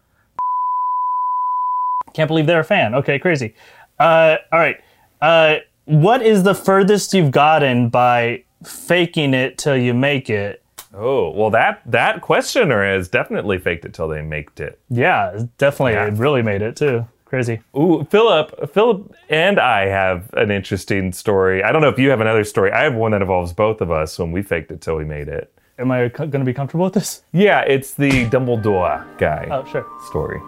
Can't 2.14 2.28
believe 2.28 2.46
they're 2.46 2.60
a 2.60 2.64
fan. 2.64 2.94
Okay, 2.94 3.18
crazy. 3.18 3.54
Uh, 3.98 4.36
all 4.52 4.58
right. 4.58 4.76
Uh, 5.20 5.56
what 5.84 6.22
is 6.22 6.42
the 6.42 6.54
furthest 6.54 7.12
you've 7.14 7.30
gotten 7.30 7.88
by 7.88 8.44
faking 8.64 9.34
it 9.34 9.58
till 9.58 9.76
you 9.76 9.94
make 9.94 10.30
it? 10.30 10.62
Oh, 10.94 11.30
well, 11.30 11.50
that, 11.50 11.80
that 11.86 12.20
questioner 12.20 12.84
has 12.84 13.08
definitely 13.08 13.58
faked 13.58 13.84
it 13.84 13.94
till 13.94 14.08
they 14.08 14.20
made 14.20 14.48
it. 14.60 14.78
Yeah, 14.90 15.44
definitely. 15.58 15.92
Yeah. 15.92 16.06
It 16.06 16.14
really 16.14 16.42
made 16.42 16.60
it 16.62 16.76
too. 16.76 17.06
Crazy. 17.24 17.60
Ooh, 17.74 18.06
Philip, 18.10 18.70
Philip 18.74 19.10
and 19.30 19.58
I 19.58 19.86
have 19.86 20.28
an 20.34 20.50
interesting 20.50 21.12
story. 21.12 21.62
I 21.64 21.72
don't 21.72 21.80
know 21.80 21.88
if 21.88 21.98
you 21.98 22.10
have 22.10 22.20
another 22.20 22.44
story. 22.44 22.70
I 22.72 22.82
have 22.82 22.94
one 22.94 23.12
that 23.12 23.22
involves 23.22 23.54
both 23.54 23.80
of 23.80 23.90
us 23.90 24.18
when 24.18 24.32
we 24.32 24.42
faked 24.42 24.70
it 24.70 24.82
till 24.82 24.96
we 24.96 25.06
made 25.06 25.28
it. 25.28 25.50
Am 25.78 25.90
I 25.90 26.08
going 26.08 26.30
to 26.32 26.44
be 26.44 26.52
comfortable 26.52 26.84
with 26.84 26.92
this? 26.92 27.22
Yeah, 27.32 27.60
it's 27.62 27.94
the 27.94 28.26
Dumbledore 28.26 29.02
guy 29.16 29.48
Oh, 29.50 29.64
sure. 29.64 29.86
story. 30.08 30.40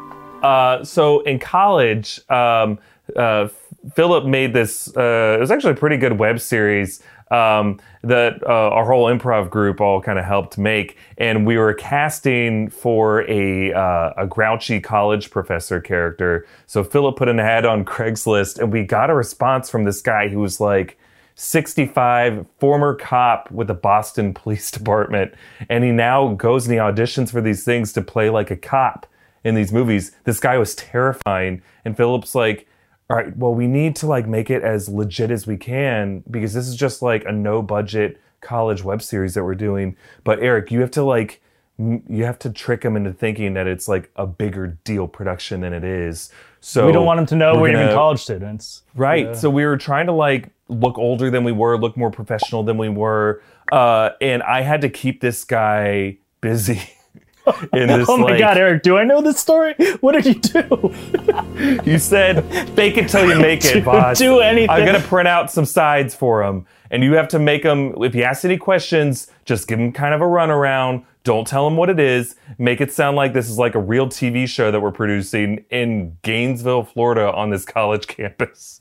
Uh, 0.44 0.84
so 0.84 1.20
in 1.20 1.38
college, 1.38 2.20
um, 2.30 2.78
uh, 3.16 3.48
Philip 3.94 4.26
made 4.26 4.52
this. 4.52 4.94
Uh, 4.94 5.36
it 5.38 5.40
was 5.40 5.50
actually 5.50 5.72
a 5.72 5.76
pretty 5.76 5.96
good 5.96 6.18
web 6.18 6.38
series 6.38 7.02
um, 7.30 7.80
that 8.02 8.42
uh, 8.42 8.68
our 8.68 8.84
whole 8.84 9.06
improv 9.06 9.48
group 9.48 9.80
all 9.80 10.02
kind 10.02 10.18
of 10.18 10.26
helped 10.26 10.58
make, 10.58 10.98
and 11.16 11.46
we 11.46 11.56
were 11.56 11.72
casting 11.72 12.68
for 12.68 13.28
a 13.30 13.72
uh, 13.72 14.12
a 14.18 14.26
grouchy 14.26 14.80
college 14.80 15.30
professor 15.30 15.80
character. 15.80 16.46
So 16.66 16.84
Philip 16.84 17.16
put 17.16 17.30
an 17.30 17.40
ad 17.40 17.64
on 17.64 17.86
Craigslist, 17.86 18.58
and 18.58 18.70
we 18.70 18.84
got 18.84 19.08
a 19.08 19.14
response 19.14 19.70
from 19.70 19.84
this 19.84 20.02
guy 20.02 20.28
who 20.28 20.38
was 20.38 20.60
like. 20.60 20.98
65, 21.36 22.46
former 22.60 22.94
cop 22.94 23.50
with 23.50 23.66
the 23.66 23.74
Boston 23.74 24.32
Police 24.34 24.70
Department, 24.70 25.34
and 25.68 25.82
he 25.82 25.90
now 25.90 26.32
goes 26.34 26.64
and 26.64 26.74
he 26.74 26.78
auditions 26.78 27.32
for 27.32 27.40
these 27.40 27.64
things 27.64 27.92
to 27.94 28.02
play 28.02 28.30
like 28.30 28.52
a 28.52 28.56
cop 28.56 29.08
in 29.44 29.54
these 29.54 29.72
movies. 29.72 30.12
This 30.24 30.40
guy 30.40 30.58
was 30.58 30.74
terrifying, 30.74 31.62
and 31.84 31.96
Philip's 31.96 32.34
like, 32.34 32.66
"All 33.10 33.16
right, 33.16 33.36
well, 33.36 33.54
we 33.54 33.66
need 33.66 33.94
to 33.96 34.06
like 34.06 34.26
make 34.26 34.50
it 34.50 34.62
as 34.62 34.88
legit 34.88 35.30
as 35.30 35.46
we 35.46 35.56
can 35.56 36.24
because 36.30 36.54
this 36.54 36.66
is 36.66 36.76
just 36.76 37.02
like 37.02 37.24
a 37.24 37.32
no 37.32 37.62
budget 37.62 38.20
college 38.40 38.82
web 38.82 39.00
series 39.02 39.34
that 39.34 39.44
we're 39.44 39.54
doing. 39.54 39.96
But 40.24 40.40
Eric, 40.40 40.70
you 40.70 40.80
have 40.80 40.90
to 40.92 41.02
like." 41.04 41.40
You 41.76 42.24
have 42.24 42.38
to 42.38 42.50
trick 42.50 42.84
him 42.84 42.94
into 42.94 43.12
thinking 43.12 43.54
that 43.54 43.66
it's 43.66 43.88
like 43.88 44.08
a 44.14 44.28
bigger 44.28 44.78
deal 44.84 45.08
production 45.08 45.60
than 45.60 45.72
it 45.72 45.82
is. 45.82 46.30
So 46.60 46.86
We 46.86 46.92
don't 46.92 47.04
want 47.04 47.16
them 47.18 47.26
to 47.26 47.34
know 47.34 47.60
we're, 47.60 47.70
even 47.70 47.80
gonna- 47.80 47.94
college 47.94 48.20
students. 48.20 48.82
Right. 48.94 49.36
So 49.36 49.50
we 49.50 49.66
were 49.66 49.76
trying 49.76 50.06
to 50.06 50.12
like 50.12 50.50
look 50.68 50.96
older 50.98 51.30
than 51.32 51.42
we 51.42 51.50
were, 51.50 51.76
look 51.76 51.96
more 51.96 52.12
professional 52.12 52.62
than 52.62 52.78
we 52.78 52.88
were. 52.88 53.42
Uh, 53.72 54.10
and 54.20 54.40
I 54.44 54.60
had 54.60 54.82
to 54.82 54.88
keep 54.88 55.20
this 55.20 55.42
guy 55.42 56.18
busy 56.40 56.80
in 57.72 57.88
this. 57.88 58.08
Oh 58.08 58.16
my 58.16 58.30
like- 58.30 58.38
god, 58.38 58.56
Eric, 58.58 58.82
do 58.82 58.96
I 58.96 59.04
know 59.04 59.20
this 59.20 59.38
story? 59.38 59.74
What 60.00 60.12
did 60.12 60.26
you 60.26 60.34
do? 60.34 60.94
You 61.84 61.98
said 61.98 62.44
fake 62.74 62.96
it 62.96 63.08
till 63.08 63.28
you 63.28 63.38
make 63.40 63.64
it, 63.64 63.74
Do- 63.74 63.82
boss. 63.82 64.18
do 64.18 64.40
anything. 64.40 64.70
I'm 64.70 64.84
gonna 64.84 65.00
print 65.00 65.28
out 65.28 65.50
some 65.50 65.64
sides 65.64 66.14
for 66.14 66.42
him, 66.42 66.66
and 66.90 67.02
you 67.04 67.14
have 67.14 67.28
to 67.28 67.38
make 67.38 67.62
them. 67.62 67.94
If 68.02 68.12
he 68.14 68.24
asks 68.24 68.44
any 68.44 68.56
questions, 68.56 69.28
just 69.44 69.68
give 69.68 69.78
him 69.78 69.92
kind 69.92 70.14
of 70.14 70.20
a 70.20 70.24
runaround. 70.24 71.04
Don't 71.22 71.46
tell 71.46 71.66
him 71.66 71.76
what 71.76 71.88
it 71.90 71.98
is. 72.00 72.36
Make 72.58 72.80
it 72.80 72.92
sound 72.92 73.16
like 73.16 73.32
this 73.32 73.48
is 73.48 73.58
like 73.58 73.74
a 73.74 73.78
real 73.80 74.08
TV 74.08 74.46
show 74.48 74.70
that 74.70 74.80
we're 74.80 74.90
producing 74.92 75.64
in 75.70 76.18
Gainesville, 76.22 76.84
Florida, 76.84 77.32
on 77.32 77.50
this 77.50 77.64
college 77.64 78.06
campus. 78.06 78.80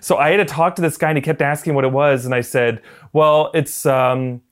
So 0.00 0.16
I 0.16 0.30
had 0.30 0.36
to 0.38 0.44
talk 0.44 0.76
to 0.76 0.82
this 0.82 0.96
guy, 0.96 1.08
and 1.10 1.18
he 1.18 1.22
kept 1.22 1.42
asking 1.42 1.74
what 1.74 1.84
it 1.84 1.92
was, 1.92 2.24
and 2.24 2.34
I 2.34 2.40
said, 2.40 2.80
"Well, 3.12 3.50
it's 3.52 3.84
um, 3.84 4.42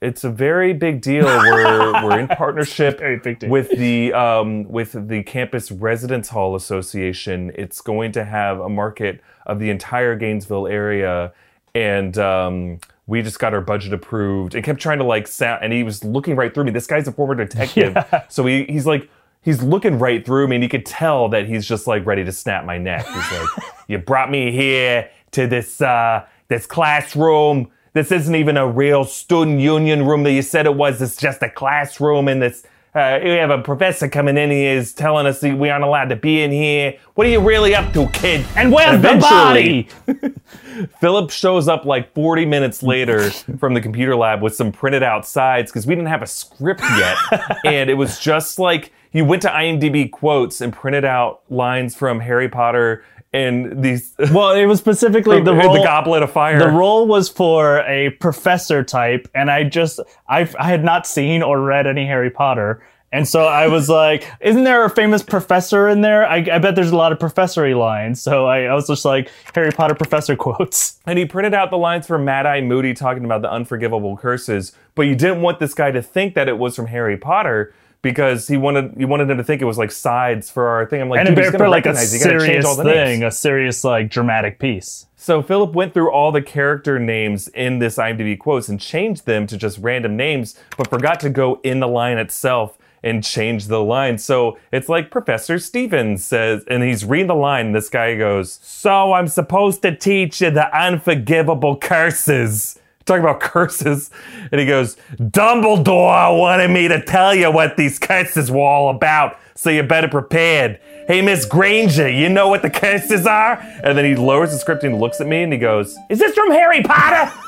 it's 0.00 0.24
a 0.24 0.30
very 0.30 0.72
big 0.72 1.02
deal. 1.02 1.26
We're 1.26 2.04
we're 2.04 2.18
in 2.18 2.28
partnership 2.36 2.98
Very 2.98 3.18
big 3.18 3.40
deal. 3.40 3.50
with 3.50 3.70
the 3.70 4.12
um, 4.14 4.64
with 4.68 5.08
the 5.08 5.22
campus 5.24 5.70
residence 5.70 6.30
hall 6.30 6.54
association. 6.56 7.52
It's 7.54 7.80
going 7.80 8.12
to 8.12 8.24
have 8.24 8.60
a 8.60 8.68
market 8.68 9.20
of 9.46 9.58
the 9.58 9.68
entire 9.68 10.16
Gainesville 10.16 10.66
area, 10.66 11.32
and 11.74 12.16
um, 12.16 12.80
we 13.06 13.20
just 13.20 13.38
got 13.38 13.52
our 13.52 13.60
budget 13.60 13.92
approved. 13.92 14.54
And 14.54 14.64
kept 14.64 14.80
trying 14.80 14.98
to 14.98 15.04
like 15.04 15.26
sound, 15.28 15.62
and 15.62 15.72
he 15.72 15.82
was 15.82 16.02
looking 16.02 16.34
right 16.34 16.52
through 16.54 16.64
me. 16.64 16.70
This 16.70 16.86
guy's 16.86 17.06
a 17.06 17.12
former 17.12 17.34
detective, 17.34 17.96
so 18.28 18.44
he, 18.46 18.64
he's 18.64 18.86
like. 18.86 19.08
He's 19.42 19.62
looking 19.62 19.98
right 19.98 20.22
through 20.22 20.48
me, 20.48 20.56
and 20.56 20.62
you 20.62 20.68
could 20.68 20.84
tell 20.84 21.30
that 21.30 21.46
he's 21.46 21.66
just 21.66 21.86
like 21.86 22.04
ready 22.04 22.22
to 22.26 22.30
snap 22.30 22.66
my 22.66 22.76
neck. 22.76 23.06
He's 23.06 23.32
like, 23.32 23.48
"You 23.88 23.96
brought 23.96 24.30
me 24.30 24.52
here 24.52 25.08
to 25.30 25.46
this 25.46 25.80
uh, 25.80 26.26
this 26.48 26.66
classroom. 26.66 27.70
This 27.92 28.12
isn't 28.12 28.34
even 28.34 28.56
a 28.56 28.66
real 28.66 29.04
student 29.04 29.60
union 29.60 30.06
room 30.06 30.22
that 30.22 30.32
you 30.32 30.42
said 30.42 30.66
it 30.66 30.74
was. 30.74 31.02
It's 31.02 31.16
just 31.16 31.42
a 31.42 31.50
classroom, 31.50 32.28
and 32.28 32.40
this 32.40 32.64
uh, 32.92 33.20
we 33.22 33.30
have 33.30 33.50
a 33.50 33.58
professor 33.58 34.08
coming 34.08 34.36
in 34.36 34.50
here 34.50 34.76
is 34.76 34.92
telling 34.92 35.24
us 35.24 35.40
that 35.40 35.56
we 35.56 35.70
aren't 35.70 35.84
allowed 35.84 36.08
to 36.08 36.16
be 36.16 36.42
in 36.42 36.50
here. 36.50 36.98
What 37.14 37.24
are 37.26 37.30
you 37.30 37.40
really 37.40 37.72
up 37.72 37.92
to, 37.92 38.08
kid? 38.08 38.44
And 38.56 38.72
where's 38.72 39.00
the 39.00 39.16
body? 39.20 39.88
Philip 41.00 41.30
shows 41.30 41.68
up 41.68 41.84
like 41.84 42.12
40 42.14 42.46
minutes 42.46 42.82
later 42.82 43.30
from 43.30 43.74
the 43.74 43.80
computer 43.80 44.16
lab 44.16 44.42
with 44.42 44.56
some 44.56 44.72
printed 44.72 45.04
out 45.04 45.24
sides 45.24 45.70
because 45.70 45.86
we 45.86 45.94
didn't 45.94 46.08
have 46.08 46.22
a 46.22 46.26
script 46.26 46.82
yet. 46.82 47.16
and 47.64 47.90
it 47.90 47.94
was 47.94 48.18
just 48.18 48.58
like 48.58 48.92
he 49.10 49.22
went 49.22 49.42
to 49.42 49.48
IMDb 49.48 50.10
quotes 50.10 50.60
and 50.60 50.72
printed 50.72 51.04
out 51.04 51.42
lines 51.50 51.94
from 51.94 52.20
Harry 52.20 52.48
Potter 52.48 53.04
and 53.32 53.82
these. 53.82 54.14
Well, 54.32 54.52
it 54.52 54.66
was 54.66 54.78
specifically 54.78 55.40
the 55.40 55.54
role, 55.54 55.74
the. 55.74 55.82
Goblet 55.82 56.22
of 56.22 56.32
Fire. 56.32 56.58
The 56.58 56.68
role 56.68 57.06
was 57.06 57.28
for 57.28 57.78
a 57.80 58.10
professor 58.20 58.82
type, 58.82 59.28
and 59.34 59.50
I 59.50 59.64
just 59.64 60.00
I 60.28 60.48
I 60.58 60.68
had 60.68 60.84
not 60.84 61.06
seen 61.06 61.42
or 61.42 61.60
read 61.60 61.86
any 61.86 62.06
Harry 62.06 62.30
Potter, 62.30 62.82
and 63.12 63.26
so 63.26 63.44
I 63.44 63.68
was 63.68 63.88
like, 64.02 64.26
"Isn't 64.40 64.64
there 64.64 64.84
a 64.84 64.90
famous 64.90 65.22
professor 65.22 65.88
in 65.88 66.00
there?" 66.00 66.26
I, 66.26 66.36
I 66.52 66.58
bet 66.58 66.74
there's 66.74 66.90
a 66.90 66.96
lot 66.96 67.12
of 67.12 67.18
professory 67.18 67.74
lines, 67.74 68.20
so 68.20 68.46
I, 68.46 68.64
I 68.64 68.74
was 68.74 68.86
just 68.86 69.04
like 69.04 69.30
Harry 69.54 69.70
Potter 69.72 69.94
professor 69.94 70.36
quotes. 70.36 70.98
And 71.06 71.18
he 71.18 71.24
printed 71.24 71.54
out 71.54 71.70
the 71.70 71.78
lines 71.78 72.06
from 72.06 72.24
Mad 72.24 72.46
Eye 72.46 72.60
Moody 72.60 72.94
talking 72.94 73.24
about 73.24 73.42
the 73.42 73.50
unforgivable 73.50 74.16
curses, 74.16 74.72
but 74.94 75.02
you 75.02 75.16
didn't 75.16 75.42
want 75.42 75.58
this 75.58 75.74
guy 75.74 75.90
to 75.90 76.00
think 76.02 76.34
that 76.34 76.46
it 76.46 76.56
was 76.56 76.76
from 76.76 76.86
Harry 76.86 77.16
Potter 77.16 77.74
because 78.02 78.48
he 78.48 78.56
wanted 78.56 78.94
you 78.96 79.06
wanted 79.06 79.30
him 79.30 79.38
to 79.38 79.44
think 79.44 79.60
it 79.62 79.66
was 79.66 79.78
like 79.78 79.90
sides 79.90 80.50
for 80.50 80.68
our 80.68 80.86
thing. 80.86 81.02
I'm 81.02 81.08
like, 81.08 81.26
And 81.26 81.36
dude, 81.36 81.46
for 81.46 81.68
like 81.68 81.86
a 81.86 81.90
recognize 81.90 82.12
you. 82.12 82.18
You 82.18 82.24
gotta 82.24 82.38
change 82.38 82.46
serious 82.46 82.66
all 82.66 82.76
the 82.76 82.84
names. 82.84 82.94
thing, 82.96 83.22
a 83.24 83.30
serious 83.30 83.84
like 83.84 84.10
dramatic 84.10 84.58
piece. 84.58 85.06
So 85.16 85.42
Philip 85.42 85.74
went 85.74 85.92
through 85.92 86.10
all 86.10 86.32
the 86.32 86.40
character 86.42 86.98
names 86.98 87.48
in 87.48 87.78
this 87.78 87.96
IMDb 87.96 88.38
quotes 88.38 88.68
and 88.68 88.80
changed 88.80 89.26
them 89.26 89.46
to 89.48 89.56
just 89.58 89.78
random 89.78 90.16
names, 90.16 90.58
but 90.78 90.88
forgot 90.88 91.20
to 91.20 91.30
go 91.30 91.60
in 91.62 91.80
the 91.80 91.88
line 91.88 92.16
itself 92.16 92.78
and 93.02 93.22
change 93.22 93.66
the 93.66 93.82
line. 93.82 94.18
So 94.18 94.58
it's 94.72 94.88
like 94.88 95.10
Professor 95.10 95.58
Stevens 95.58 96.24
says, 96.24 96.64
and 96.68 96.82
he's 96.82 97.04
reading 97.04 97.28
the 97.28 97.34
line, 97.34 97.66
and 97.66 97.74
this 97.74 97.88
guy 97.88 98.16
goes, 98.16 98.58
So 98.62 99.12
I'm 99.12 99.28
supposed 99.28 99.82
to 99.82 99.94
teach 99.94 100.40
you 100.40 100.50
the 100.50 100.74
unforgivable 100.78 101.76
curses. 101.76 102.78
Talking 103.10 103.24
about 103.24 103.40
curses. 103.40 104.08
And 104.52 104.60
he 104.60 104.66
goes, 104.68 104.96
Dumbledore 105.16 106.38
wanted 106.38 106.70
me 106.70 106.86
to 106.86 107.02
tell 107.02 107.34
you 107.34 107.50
what 107.50 107.76
these 107.76 107.98
curses 107.98 108.52
were 108.52 108.60
all 108.60 108.88
about, 108.88 109.36
so 109.56 109.68
you 109.68 109.82
better 109.82 110.06
prepared. 110.06 110.78
Hey, 111.08 111.20
Miss 111.20 111.44
Granger, 111.44 112.08
you 112.08 112.28
know 112.28 112.46
what 112.46 112.62
the 112.62 112.70
curses 112.70 113.26
are? 113.26 113.58
And 113.82 113.98
then 113.98 114.04
he 114.04 114.14
lowers 114.14 114.52
the 114.52 114.58
script 114.58 114.84
and 114.84 115.00
looks 115.00 115.20
at 115.20 115.26
me 115.26 115.42
and 115.42 115.52
he 115.52 115.58
goes, 115.58 115.98
Is 116.08 116.20
this 116.20 116.36
from 116.36 116.52
Harry 116.52 116.82
Potter? 116.82 117.32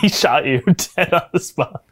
He 0.00 0.08
shot 0.08 0.46
you 0.46 0.60
dead 0.96 1.12
on 1.12 1.22
the 1.32 1.40
spot. 1.40 1.82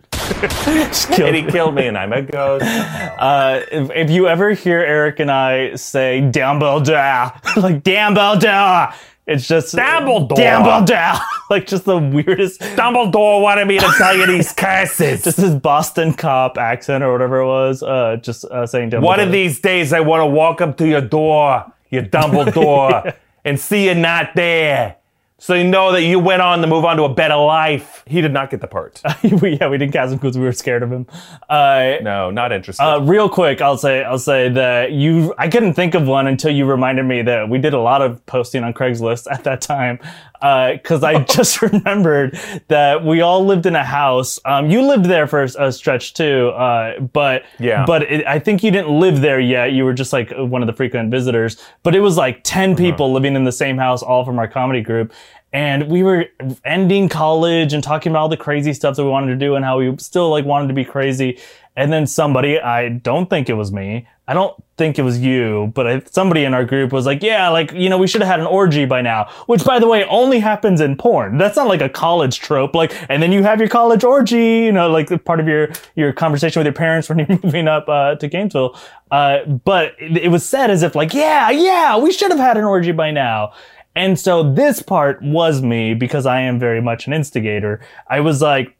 And 1.18 1.34
he 1.34 1.42
killed 1.42 1.74
me, 1.74 1.86
and 1.88 1.98
I'm 1.98 2.12
a 2.12 2.22
ghost. 2.22 2.64
Uh, 2.64 3.62
if, 3.72 3.90
if 3.90 4.10
you 4.10 4.28
ever 4.28 4.52
hear 4.52 4.78
Erik 4.78 5.18
and 5.18 5.30
I 5.30 5.74
say 5.74 6.20
Dumbledore, 6.20 7.56
like 7.56 7.82
Dumbledore, 7.82 8.94
it's 9.26 9.46
just 9.46 9.74
Dumbledore. 9.74 10.36
Dumbledore, 10.36 11.20
like 11.50 11.66
just 11.66 11.84
the 11.84 11.98
weirdest, 11.98 12.60
Dumbledore 12.60 13.42
wanted 13.42 13.68
me 13.68 13.78
to 13.78 13.94
tell 13.96 14.16
you 14.16 14.26
these 14.26 14.52
curses. 14.56 15.22
just 15.22 15.36
this 15.36 15.54
Boston 15.54 16.14
cop 16.14 16.58
accent 16.58 17.04
or 17.04 17.12
whatever 17.12 17.40
it 17.40 17.46
was. 17.46 17.82
Uh, 17.82 18.16
just 18.16 18.44
uh, 18.46 18.66
saying 18.66 18.90
Dumbledore. 18.90 19.02
One 19.02 19.20
of 19.20 19.30
these 19.30 19.60
days, 19.60 19.92
I 19.92 20.00
want 20.00 20.22
to 20.22 20.26
walk 20.26 20.60
up 20.60 20.76
to 20.78 20.88
your 20.88 21.00
door, 21.00 21.70
your 21.90 22.02
Dumbledore, 22.02 23.14
and 23.44 23.58
see 23.58 23.86
you 23.86 23.94
not 23.94 24.34
there. 24.34 24.96
So 25.40 25.54
you 25.54 25.64
know 25.64 25.90
that 25.92 26.02
you 26.02 26.18
went 26.18 26.42
on 26.42 26.60
to 26.60 26.66
move 26.66 26.84
on 26.84 26.98
to 26.98 27.04
a 27.04 27.14
better 27.14 27.36
life. 27.36 28.04
He 28.06 28.20
did 28.20 28.30
not 28.30 28.50
get 28.50 28.60
the 28.60 28.66
part. 28.66 29.00
we, 29.22 29.56
yeah, 29.58 29.68
we 29.68 29.78
didn't 29.78 29.94
cast 29.94 30.12
him 30.12 30.18
because 30.18 30.36
we 30.36 30.44
were 30.44 30.52
scared 30.52 30.82
of 30.82 30.92
him. 30.92 31.06
Uh, 31.48 31.94
No, 32.02 32.30
not 32.30 32.52
interested. 32.52 32.84
Uh, 32.84 33.00
real 33.00 33.26
quick, 33.26 33.62
I'll 33.62 33.78
say 33.78 34.04
I'll 34.04 34.18
say 34.18 34.50
that 34.50 34.92
you 34.92 35.34
I 35.38 35.48
couldn't 35.48 35.72
think 35.72 35.94
of 35.94 36.06
one 36.06 36.26
until 36.26 36.50
you 36.52 36.66
reminded 36.66 37.06
me 37.06 37.22
that 37.22 37.48
we 37.48 37.58
did 37.58 37.72
a 37.72 37.80
lot 37.80 38.02
of 38.02 38.24
posting 38.26 38.64
on 38.64 38.74
Craigslist 38.74 39.28
at 39.32 39.44
that 39.44 39.62
time 39.62 39.98
because 40.40 41.04
I 41.04 41.22
just 41.24 41.60
remembered 41.72 42.38
that 42.68 43.04
we 43.04 43.20
all 43.20 43.44
lived 43.44 43.66
in 43.66 43.76
a 43.76 43.84
house. 43.84 44.38
Um, 44.44 44.70
you 44.70 44.82
lived 44.82 45.04
there 45.04 45.26
for 45.26 45.42
a 45.42 45.70
stretch 45.72 46.14
too, 46.14 46.48
uh, 46.50 47.00
but 47.00 47.44
Yeah. 47.58 47.84
but 47.86 48.02
it, 48.02 48.26
I 48.26 48.38
think 48.38 48.62
you 48.62 48.70
didn't 48.70 48.98
live 48.98 49.20
there 49.20 49.40
yet. 49.40 49.72
You 49.72 49.84
were 49.84 49.92
just 49.94 50.12
like 50.12 50.32
one 50.36 50.62
of 50.62 50.66
the 50.66 50.72
frequent 50.72 51.10
visitors. 51.10 51.62
But 51.82 51.94
it 51.94 52.00
was 52.00 52.16
like 52.16 52.40
10 52.44 52.76
people 52.76 53.12
living 53.12 53.36
in 53.36 53.44
the 53.44 53.52
same 53.52 53.76
house, 53.78 54.02
all 54.02 54.24
from 54.24 54.38
our 54.38 54.48
comedy 54.48 54.80
group. 54.80 55.12
And 55.52 55.88
we 55.88 56.04
were 56.04 56.26
ending 56.64 57.08
college 57.08 57.72
and 57.72 57.82
talking 57.82 58.12
about 58.12 58.20
all 58.20 58.28
the 58.28 58.36
crazy 58.36 58.72
stuff 58.72 58.94
that 58.96 59.02
we 59.04 59.10
wanted 59.10 59.32
to 59.32 59.36
do 59.36 59.56
and 59.56 59.64
how 59.64 59.78
we 59.80 59.96
still 59.98 60.30
like 60.30 60.44
wanted 60.44 60.68
to 60.68 60.74
be 60.74 60.84
crazy. 60.84 61.38
And 61.80 61.90
then 61.90 62.06
somebody, 62.06 62.60
I 62.60 62.90
don't 62.90 63.30
think 63.30 63.48
it 63.48 63.54
was 63.54 63.72
me. 63.72 64.06
I 64.28 64.34
don't 64.34 64.54
think 64.76 64.98
it 64.98 65.02
was 65.02 65.18
you, 65.18 65.72
but 65.74 65.86
I, 65.86 66.02
somebody 66.10 66.44
in 66.44 66.52
our 66.52 66.62
group 66.62 66.92
was 66.92 67.06
like, 67.06 67.22
yeah, 67.22 67.48
like, 67.48 67.72
you 67.72 67.88
know, 67.88 67.96
we 67.96 68.06
should 68.06 68.20
have 68.20 68.28
had 68.28 68.38
an 68.38 68.44
orgy 68.44 68.84
by 68.84 69.00
now, 69.00 69.30
which 69.46 69.64
by 69.64 69.78
the 69.78 69.88
way, 69.88 70.04
only 70.04 70.40
happens 70.40 70.82
in 70.82 70.98
porn. 70.98 71.38
That's 71.38 71.56
not 71.56 71.68
like 71.68 71.80
a 71.80 71.88
college 71.88 72.38
trope. 72.38 72.74
Like, 72.74 72.92
and 73.08 73.22
then 73.22 73.32
you 73.32 73.42
have 73.44 73.60
your 73.60 73.70
college 73.70 74.04
orgy, 74.04 74.58
you 74.58 74.72
know, 74.72 74.90
like 74.90 75.24
part 75.24 75.40
of 75.40 75.48
your, 75.48 75.70
your 75.96 76.12
conversation 76.12 76.60
with 76.60 76.66
your 76.66 76.74
parents 76.74 77.08
when 77.08 77.20
you're 77.20 77.38
moving 77.42 77.66
up, 77.66 77.88
uh, 77.88 78.16
to 78.16 78.28
Gainesville. 78.28 78.78
Uh, 79.10 79.46
but 79.46 79.94
it, 79.98 80.18
it 80.18 80.28
was 80.28 80.44
said 80.44 80.70
as 80.70 80.82
if 80.82 80.94
like, 80.94 81.14
yeah, 81.14 81.48
yeah, 81.48 81.96
we 81.96 82.12
should 82.12 82.30
have 82.30 82.38
had 82.38 82.58
an 82.58 82.64
orgy 82.64 82.92
by 82.92 83.10
now. 83.10 83.54
And 83.96 84.20
so 84.20 84.52
this 84.52 84.82
part 84.82 85.22
was 85.22 85.62
me 85.62 85.94
because 85.94 86.26
I 86.26 86.42
am 86.42 86.58
very 86.58 86.82
much 86.82 87.06
an 87.06 87.14
instigator. 87.14 87.80
I 88.06 88.20
was 88.20 88.42
like, 88.42 88.76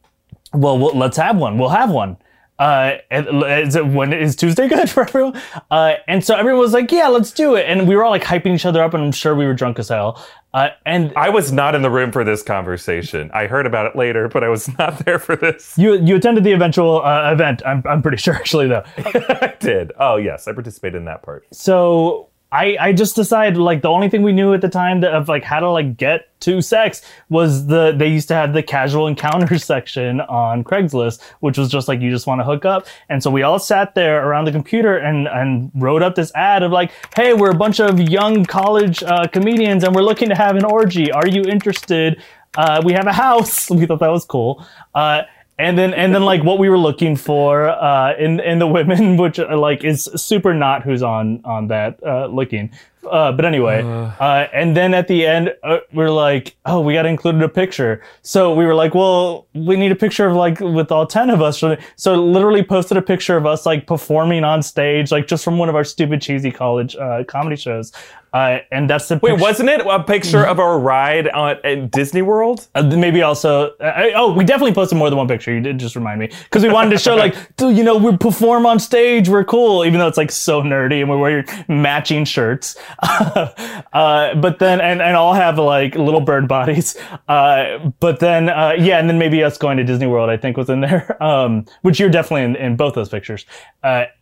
well, 0.53 0.77
well 0.77 0.95
let's 0.95 1.17
have 1.17 1.37
one. 1.37 1.57
We'll 1.57 1.69
have 1.69 1.89
one. 1.89 2.17
Uh, 2.61 2.97
is 3.09 3.75
it 3.75 3.87
when 3.87 4.13
is 4.13 4.35
Tuesday 4.35 4.67
good 4.67 4.87
for 4.95 5.01
everyone? 5.01 5.41
Uh, 5.71 5.95
and 6.07 6.23
so 6.23 6.35
everyone 6.35 6.59
was 6.61 6.73
like, 6.73 6.91
yeah, 6.91 7.07
let's 7.07 7.31
do 7.31 7.55
it. 7.55 7.65
And 7.67 7.87
we 7.87 7.95
were 7.95 8.03
all 8.03 8.11
like 8.11 8.23
hyping 8.23 8.53
each 8.53 8.67
other 8.67 8.83
up, 8.83 8.93
and 8.93 9.03
I'm 9.03 9.11
sure 9.11 9.33
we 9.35 9.47
were 9.47 9.55
drunk 9.55 9.79
as 9.79 9.89
hell. 9.89 10.23
Uh, 10.53 10.69
and 10.85 11.11
I 11.15 11.29
was 11.29 11.51
not 11.51 11.73
in 11.73 11.81
the 11.81 11.89
room 11.89 12.11
for 12.11 12.23
this 12.23 12.43
conversation. 12.43 13.31
I 13.33 13.47
heard 13.47 13.65
about 13.65 13.87
it 13.87 13.95
later, 13.95 14.27
but 14.27 14.43
I 14.43 14.49
was 14.49 14.67
not 14.77 15.03
there 15.05 15.17
for 15.17 15.35
this. 15.35 15.75
you 15.75 15.93
you 15.95 16.17
attended 16.17 16.43
the 16.43 16.51
eventual 16.51 17.03
uh, 17.03 17.31
event. 17.31 17.63
I'm 17.65 17.81
I'm 17.89 18.01
pretty 18.03 18.17
sure 18.25 18.35
actually 18.35 18.67
though. 18.67 18.83
I 18.97 19.55
did. 19.59 19.91
Oh, 19.97 20.17
yes, 20.17 20.47
I 20.47 20.53
participated 20.53 20.97
in 20.97 21.05
that 21.05 21.23
part. 21.23 21.47
so 21.51 22.29
I, 22.51 22.75
I 22.79 22.93
just 22.93 23.15
decided 23.15 23.57
like 23.57 23.81
the 23.81 23.87
only 23.87 24.09
thing 24.09 24.23
we 24.23 24.33
knew 24.33 24.53
at 24.53 24.59
the 24.59 24.69
time 24.69 24.99
that, 25.01 25.13
of 25.13 25.29
like 25.29 25.43
how 25.43 25.59
to 25.61 25.71
like 25.71 25.95
get 25.95 26.27
to 26.41 26.61
sex 26.61 27.01
was 27.29 27.67
the 27.67 27.93
they 27.95 28.07
used 28.07 28.27
to 28.27 28.33
have 28.33 28.53
the 28.53 28.61
casual 28.61 29.07
encounters 29.07 29.63
section 29.73 30.19
on 30.21 30.63
Craigslist, 30.63 31.21
which 31.39 31.57
was 31.57 31.69
just 31.69 31.87
like 31.87 32.01
you 32.01 32.11
just 32.11 32.27
want 32.27 32.41
to 32.41 32.45
hook 32.45 32.65
up. 32.65 32.87
And 33.07 33.23
so 33.23 33.31
we 33.31 33.43
all 33.43 33.59
sat 33.59 33.95
there 33.95 34.27
around 34.27 34.45
the 34.45 34.51
computer 34.51 34.97
and 34.97 35.27
and 35.27 35.71
wrote 35.75 36.01
up 36.01 36.15
this 36.15 36.31
ad 36.35 36.63
of 36.63 36.71
like, 36.71 36.91
hey, 37.15 37.33
we're 37.33 37.51
a 37.51 37.55
bunch 37.55 37.79
of 37.79 37.99
young 37.99 38.43
college 38.43 39.01
uh, 39.03 39.27
comedians 39.27 39.83
and 39.83 39.95
we're 39.95 40.01
looking 40.01 40.27
to 40.29 40.35
have 40.35 40.57
an 40.57 40.65
orgy. 40.65 41.11
Are 41.11 41.27
you 41.27 41.43
interested? 41.43 42.21
Uh, 42.57 42.81
we 42.83 42.91
have 42.91 43.07
a 43.07 43.13
house. 43.13 43.69
We 43.81 43.85
thought 43.85 43.99
that 43.99 44.11
was 44.11 44.25
cool. 44.25 44.65
Uh, 44.93 45.21
and 45.61 45.77
then 45.77 45.93
and 45.93 46.13
then 46.13 46.23
like 46.23 46.43
what 46.43 46.57
we 46.57 46.69
were 46.69 46.77
looking 46.77 47.15
for 47.15 47.69
uh, 47.69 48.15
in 48.17 48.39
in 48.39 48.59
the 48.59 48.67
women, 48.67 49.17
which 49.23 49.39
uh, 49.39 49.57
like 49.57 49.83
is 49.83 50.09
super 50.15 50.53
not 50.53 50.83
who's 50.83 51.03
on 51.03 51.41
on 51.45 51.67
that 51.67 51.99
uh, 52.03 52.25
looking. 52.27 52.71
Uh, 53.09 53.31
but 53.31 53.45
anyway, 53.45 53.81
uh, 54.19 54.47
and 54.53 54.77
then 54.77 54.93
at 54.93 55.07
the 55.07 55.25
end, 55.25 55.51
uh, 55.63 55.79
we're 55.91 56.11
like, 56.11 56.55
oh, 56.67 56.79
we 56.81 56.93
got 56.93 57.01
to 57.01 57.09
include 57.09 57.41
a 57.41 57.49
picture. 57.49 58.03
So 58.21 58.53
we 58.53 58.63
were 58.63 58.75
like, 58.75 58.93
well, 58.93 59.47
we 59.55 59.75
need 59.75 59.91
a 59.91 59.95
picture 59.95 60.27
of 60.27 60.35
like 60.35 60.59
with 60.59 60.91
all 60.91 61.07
10 61.07 61.31
of 61.31 61.41
us. 61.41 61.63
So 61.95 62.15
literally 62.15 62.61
posted 62.61 62.97
a 62.97 63.01
picture 63.01 63.35
of 63.37 63.47
us 63.47 63.65
like 63.65 63.87
performing 63.87 64.43
on 64.43 64.61
stage, 64.61 65.11
like 65.11 65.25
just 65.25 65.43
from 65.43 65.57
one 65.57 65.67
of 65.67 65.75
our 65.75 65.83
stupid 65.83 66.21
cheesy 66.21 66.51
college 66.51 66.95
uh, 66.95 67.23
comedy 67.23 67.55
shows. 67.55 67.91
Uh, 68.33 68.59
and 68.71 68.89
that's 68.89 69.09
the 69.09 69.15
Wait, 69.15 69.31
picture- 69.31 69.41
wasn't 69.41 69.69
it 69.69 69.81
a 69.85 70.03
picture 70.03 70.45
of 70.45 70.57
our 70.57 70.79
ride 70.79 71.27
on, 71.29 71.57
at 71.65 71.91
Disney 71.91 72.21
World? 72.21 72.67
uh, 72.75 72.81
maybe 72.83 73.21
also, 73.21 73.71
uh, 73.81 73.83
I- 73.83 74.13
oh, 74.15 74.31
we 74.31 74.45
definitely 74.45 74.73
posted 74.73 74.97
more 74.97 75.09
than 75.09 75.17
one 75.17 75.27
picture. 75.27 75.53
You 75.53 75.59
did 75.59 75.79
just 75.79 75.95
remind 75.97 76.19
me 76.19 76.27
because 76.45 76.63
we 76.63 76.69
wanted 76.69 76.91
to 76.91 76.97
show 76.97 77.15
like, 77.15 77.35
dude, 77.57 77.75
you 77.75 77.83
know, 77.83 77.97
we 77.97 78.15
perform 78.15 78.65
on 78.65 78.79
stage, 78.79 79.27
we're 79.27 79.43
cool, 79.43 79.83
even 79.85 79.99
though 79.99 80.07
it's 80.07 80.17
like 80.17 80.31
so 80.31 80.61
nerdy 80.61 81.01
and 81.01 81.09
we're 81.09 81.17
wearing 81.17 81.45
matching 81.67 82.23
shirts. 82.23 82.77
uh, 83.03 84.35
but 84.35 84.59
then, 84.59 84.79
and, 84.81 85.01
and 85.01 85.15
all 85.15 85.33
have 85.33 85.57
like 85.59 85.95
little 85.95 86.21
bird 86.21 86.47
bodies. 86.47 86.95
Uh, 87.27 87.91
but 87.99 88.19
then, 88.19 88.49
uh, 88.49 88.73
yeah, 88.77 88.97
and 88.99 89.09
then 89.09 89.17
maybe 89.17 89.43
us 89.43 89.57
going 89.57 89.77
to 89.77 89.83
Disney 89.83 90.07
World, 90.07 90.29
I 90.29 90.37
think 90.37 90.57
was 90.57 90.69
in 90.69 90.81
there, 90.81 91.21
um, 91.23 91.65
which 91.81 91.99
you're 91.99 92.09
definitely 92.09 92.43
in, 92.43 92.55
in 92.55 92.75
both 92.75 92.93
those 92.95 93.09
pictures. 93.09 93.45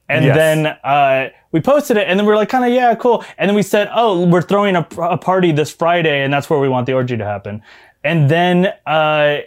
And 0.09 0.25
Yes. 0.25 0.35
then 0.35 0.65
uh, 0.83 1.29
we 1.51 1.61
posted 1.61 1.95
it, 1.97 2.07
and 2.07 2.19
then 2.19 2.25
we 2.25 2.33
are 2.33 2.35
like, 2.35 2.49
kind 2.49 2.65
of, 2.65 2.71
yeah, 2.71 2.93
cool. 2.95 3.23
And 3.37 3.47
then 3.47 3.55
we 3.55 3.61
said, 3.63 3.89
oh, 3.93 4.25
we're 4.27 4.41
throwing 4.41 4.75
a, 4.75 4.85
a 4.99 5.17
party 5.17 5.51
this 5.51 5.71
Friday, 5.71 6.23
and 6.23 6.33
that's 6.33 6.49
where 6.49 6.59
we 6.59 6.67
want 6.67 6.87
the 6.87 6.93
orgy 6.93 7.15
to 7.15 7.23
happen. 7.25 7.61
And 8.03 8.29
then 8.29 8.73
uh, 8.87 9.37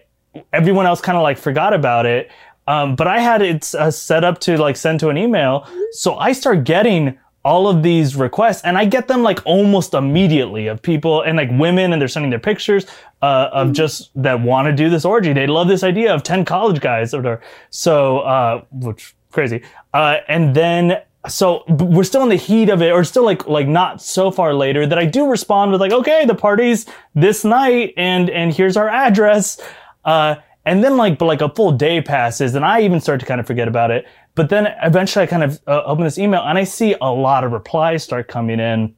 everyone 0.53 0.87
else 0.87 1.01
kind 1.01 1.17
of 1.19 1.23
like 1.23 1.37
forgot 1.39 1.73
about 1.75 2.07
it. 2.07 2.31
Um, 2.69 2.95
but 2.95 3.09
I 3.09 3.19
had 3.19 3.43
it 3.43 3.75
uh, 3.75 3.91
set 3.91 4.23
up 4.23 4.39
to 4.43 4.57
like 4.57 4.77
send 4.77 5.01
to 5.01 5.09
an 5.09 5.19
email. 5.19 5.67
So 5.91 6.15
I 6.15 6.33
start 6.33 6.63
getting 6.65 7.19
all 7.45 7.67
of 7.67 7.83
these 7.83 8.15
requests 8.15 8.63
and 8.63 8.79
I 8.79 8.85
get 8.85 9.09
them 9.09 9.25
like 9.25 9.41
almost 9.45 9.95
immediately 9.95 10.69
of 10.69 10.81
people 10.81 11.23
and 11.23 11.37
like 11.37 11.51
women 11.51 11.93
and 11.93 12.01
they're 12.01 12.07
sending 12.07 12.31
their 12.31 12.39
pictures 12.39 12.87
uh, 13.21 13.49
of 13.53 13.73
just 13.73 14.11
that 14.15 14.41
want 14.41 14.67
to 14.67 14.73
do 14.73 14.89
this 14.89 15.05
orgy. 15.05 15.33
They 15.33 15.49
love 15.49 15.67
this 15.67 15.83
idea 15.83 16.15
of 16.15 16.23
10 16.23 16.45
college 16.45 16.81
guys 16.81 17.13
or. 17.15 17.41
So, 17.71 18.21
uh, 18.21 18.63
which 18.71 19.17
crazy. 19.33 19.62
Uh, 19.93 20.18
and 20.28 20.55
then 20.55 21.03
so 21.28 21.62
we're 21.68 22.05
still 22.05 22.22
in 22.24 22.28
the 22.28 22.37
heat 22.37 22.68
of 22.68 22.83
it 22.83 22.91
or 22.91 23.05
still 23.05 23.24
like 23.24 23.47
like 23.47 23.68
not 23.68 24.03
so 24.03 24.30
far 24.30 24.55
later 24.55 24.87
that 24.87 24.99
I 24.99 25.07
do 25.07 25.28
respond 25.28 25.70
with 25.70 25.80
like 25.80 25.93
okay 25.93 26.24
the 26.26 26.35
party's 26.35 26.85
this 27.14 27.45
night 27.45 27.95
and 27.97 28.28
and 28.28 28.53
here's 28.53 28.76
our 28.76 28.89
address 28.89 29.61
uh 30.05 30.35
and 30.66 30.83
then 30.83 30.97
like 30.97 31.18
but 31.18 31.26
like 31.26 31.41
a 31.41 31.49
full 31.49 31.70
day 31.70 32.01
passes 32.01 32.57
and 32.57 32.64
I 32.64 32.80
even 32.80 33.01
start 33.01 33.20
to 33.20 33.26
kind 33.26 33.41
of 33.41 33.47
forget 33.47 33.68
about 33.68 33.93
it 33.93 34.05
but 34.35 34.49
then 34.49 34.74
eventually 34.83 35.22
I 35.22 35.26
kind 35.26 35.45
of 35.45 35.61
uh, 35.68 35.85
open 35.85 36.03
this 36.03 36.18
email 36.18 36.43
and 36.43 36.59
I 36.59 36.64
see 36.64 36.97
a 37.01 37.12
lot 37.12 37.45
of 37.45 37.53
replies 37.53 38.03
start 38.03 38.26
coming 38.26 38.59
in 38.59 38.93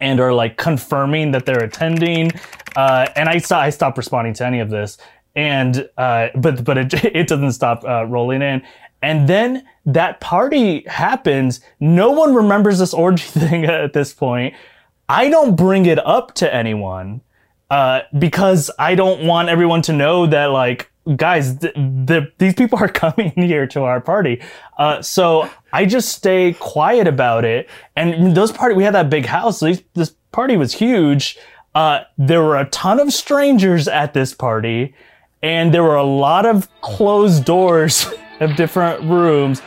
and 0.00 0.20
are 0.20 0.32
like 0.32 0.56
confirming 0.56 1.32
that 1.32 1.46
they're 1.46 1.62
attending. 1.62 2.32
Uh, 2.76 3.08
and 3.16 3.28
I 3.28 3.38
saw 3.38 3.60
I 3.60 3.70
stopped 3.70 3.96
responding 3.96 4.34
to 4.34 4.46
any 4.46 4.60
of 4.60 4.70
this, 4.70 4.98
and 5.34 5.88
uh, 5.96 6.28
but 6.36 6.64
but 6.64 6.78
it 6.78 6.94
it 7.04 7.28
doesn't 7.28 7.52
stop 7.52 7.84
uh, 7.84 8.04
rolling 8.06 8.42
in. 8.42 8.62
And 9.02 9.28
then 9.28 9.64
that 9.86 10.20
party 10.20 10.84
happens. 10.86 11.60
No 11.80 12.10
one 12.10 12.34
remembers 12.34 12.78
this 12.78 12.92
orgy 12.92 13.24
thing 13.26 13.64
at 13.64 13.92
this 13.92 14.12
point. 14.12 14.54
I 15.08 15.30
don't 15.30 15.56
bring 15.56 15.86
it 15.86 15.98
up 16.04 16.34
to 16.34 16.54
anyone 16.54 17.22
uh, 17.70 18.00
because 18.18 18.70
I 18.78 18.94
don't 18.94 19.24
want 19.24 19.48
everyone 19.48 19.82
to 19.82 19.92
know 19.92 20.26
that 20.26 20.46
like 20.46 20.90
guys, 21.16 21.56
th- 21.58 21.74
the, 21.74 22.30
these 22.38 22.54
people 22.54 22.78
are 22.78 22.88
coming 23.04 23.32
here 23.34 23.66
to 23.68 23.82
our 23.82 24.00
party. 24.00 24.42
Uh, 24.76 25.00
so 25.02 25.48
I 25.72 25.84
just 25.84 26.10
stay 26.10 26.54
quiet 26.54 27.06
about 27.06 27.44
it. 27.44 27.68
And 27.96 28.36
those 28.36 28.52
party, 28.52 28.74
we 28.74 28.84
had 28.84 28.94
that 28.94 29.10
big 29.10 29.26
house. 29.26 29.60
So 29.60 29.72
this 29.94 30.14
party 30.32 30.56
was 30.56 30.74
huge. 30.74 31.38
Uh, 31.74 32.00
there 32.16 32.42
were 32.42 32.58
a 32.58 32.66
ton 32.66 32.98
of 32.98 33.12
strangers 33.12 33.86
at 33.88 34.12
this 34.14 34.34
party, 34.34 34.94
and 35.42 35.72
there 35.72 35.82
were 35.82 35.96
a 35.96 36.04
lot 36.04 36.44
of 36.46 36.68
closed 36.80 37.44
doors 37.44 38.06
of 38.40 38.56
different 38.56 39.02
rooms. 39.04 39.62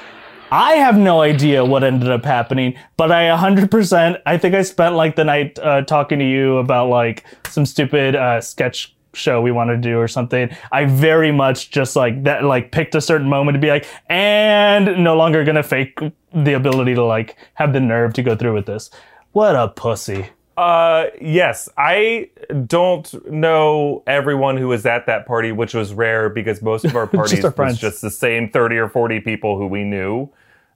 I 0.52 0.74
have 0.74 0.98
no 0.98 1.22
idea 1.22 1.64
what 1.64 1.84
ended 1.84 2.10
up 2.10 2.26
happening, 2.26 2.76
but 2.98 3.12
I 3.12 3.30
100%, 3.30 4.22
I 4.26 4.38
think 4.38 4.54
I 4.54 4.64
spent 4.64 4.96
like 4.96 5.16
the 5.16 5.24
night 5.24 5.58
uh, 5.60 5.84
talking 5.84 6.20
to 6.20 6.26
you 6.30 6.58
about 6.58 6.90
like 6.90 7.24
some 7.48 7.66
stupid 7.66 8.16
uh, 8.16 8.42
sketch 8.42 8.94
show 9.14 9.42
we 9.42 9.52
wanted 9.52 9.82
to 9.82 9.90
do 9.90 9.98
or 9.98 10.08
something. 10.08 10.50
I 10.72 10.86
very 10.86 11.32
much 11.32 11.72
just 11.72 11.96
like 11.96 12.24
that, 12.24 12.44
like 12.44 12.72
picked 12.72 12.96
a 12.96 13.02
certain 13.02 13.30
moment 13.30 13.56
to 13.56 13.60
be 13.60 13.70
like, 13.70 13.88
and 14.10 15.04
no 15.04 15.16
longer 15.16 15.44
gonna 15.44 15.64
fake 15.64 15.98
the 16.34 16.54
ability 16.54 16.96
to 16.96 17.04
like 17.04 17.38
have 17.54 17.74
the 17.74 17.80
nerve 17.80 18.14
to 18.14 18.24
go 18.24 18.36
through 18.36 18.54
with 18.54 18.66
this. 18.66 18.90
What 19.32 19.56
a 19.56 19.70
pussy. 19.70 20.30
Uh, 20.58 21.06
yes, 21.20 21.70
I 21.78 22.30
don't 22.68 23.32
know 23.32 24.04
everyone 24.06 24.58
who 24.58 24.68
was 24.68 24.86
at 24.86 25.06
that 25.06 25.26
party, 25.26 25.52
which 25.52 25.74
was 25.74 25.94
rare 25.94 26.30
because 26.30 26.62
most 26.62 26.86
of 26.86 26.96
our 26.96 27.08
parties 27.08 27.44
our 27.44 27.54
was 27.58 27.78
just 27.78 28.02
the 28.02 28.12
same 28.12 28.50
30 28.50 28.78
or 28.78 28.90
40 28.90 29.22
people 29.22 29.58
who 29.58 29.66
we 29.66 29.84
knew 29.84 30.30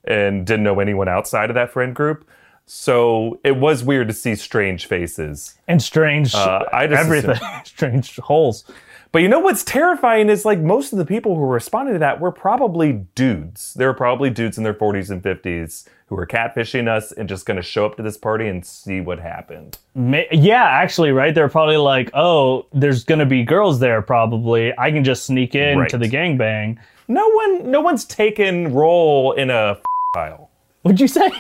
and 0.06 0.46
didn't 0.46 0.64
know 0.64 0.80
anyone 0.80 1.08
outside 1.08 1.50
of 1.50 1.56
that 1.56 1.72
friend 1.72 1.96
group. 1.96 2.26
So 2.66 3.40
it 3.44 3.58
was 3.58 3.84
weird 3.84 4.08
to 4.08 4.14
see 4.14 4.36
strange 4.36 4.88
faces. 4.88 5.58
And 5.68 5.82
strange 5.82 6.34
Uh, 6.34 6.64
I 6.74 6.88
just 6.88 7.04
everything. 7.04 7.38
strange 7.66 8.16
holes. 8.18 8.66
But 9.12 9.22
you 9.22 9.28
know 9.30 9.40
what's 9.40 9.64
terrifying 9.64 10.30
is 10.30 10.44
like 10.44 10.60
most 10.60 10.92
of 10.92 11.00
the 11.00 11.06
people 11.06 11.36
who 11.36 11.42
were 11.42 11.48
responding 11.54 11.94
to 11.96 12.00
that 12.00 12.20
were 12.20 12.32
probably 12.32 13.06
dudes. 13.16 13.74
They 13.76 13.86
were 13.86 13.94
probably 13.94 14.30
dudes 14.30 14.58
in 14.58 14.64
their 14.66 14.74
40s 14.74 15.10
and 15.10 15.24
50s 15.24 15.88
who 16.08 16.16
were 16.16 16.28
catfishing 16.28 16.88
us 16.90 17.12
and 17.14 17.28
just 17.30 17.46
going 17.46 17.56
to 17.58 17.64
show 17.64 17.86
up 17.86 17.96
to 17.98 18.04
this 18.04 18.18
party 18.18 18.48
and 18.48 18.66
see 18.66 19.00
what 19.02 19.20
happened. 19.20 19.78
Yeah, 19.96 20.64
actually, 20.66 21.12
right? 21.12 21.34
They're 21.34 21.48
probably 21.50 21.78
like, 21.78 22.12
oh, 22.14 22.66
there's 22.74 23.04
gonna 23.06 23.26
be 23.26 23.44
girls 23.44 23.80
there. 23.80 24.02
Probably, 24.02 24.74
I 24.78 24.92
can 24.92 25.04
just 25.04 25.26
sneak 25.26 25.56
in 25.56 25.80
Right. 25.80 25.90
to 25.90 25.98
the 25.98 26.10
gangbang. 26.10 26.78
No 27.08 27.28
one, 27.30 27.72
no 27.72 27.82
one's 27.82 28.04
taken 28.06 28.74
role 28.74 29.32
in 29.32 29.50
a 29.50 29.78
file. 30.14 30.50
What'd 30.82 31.00
you 31.00 31.08
say? 31.08 31.30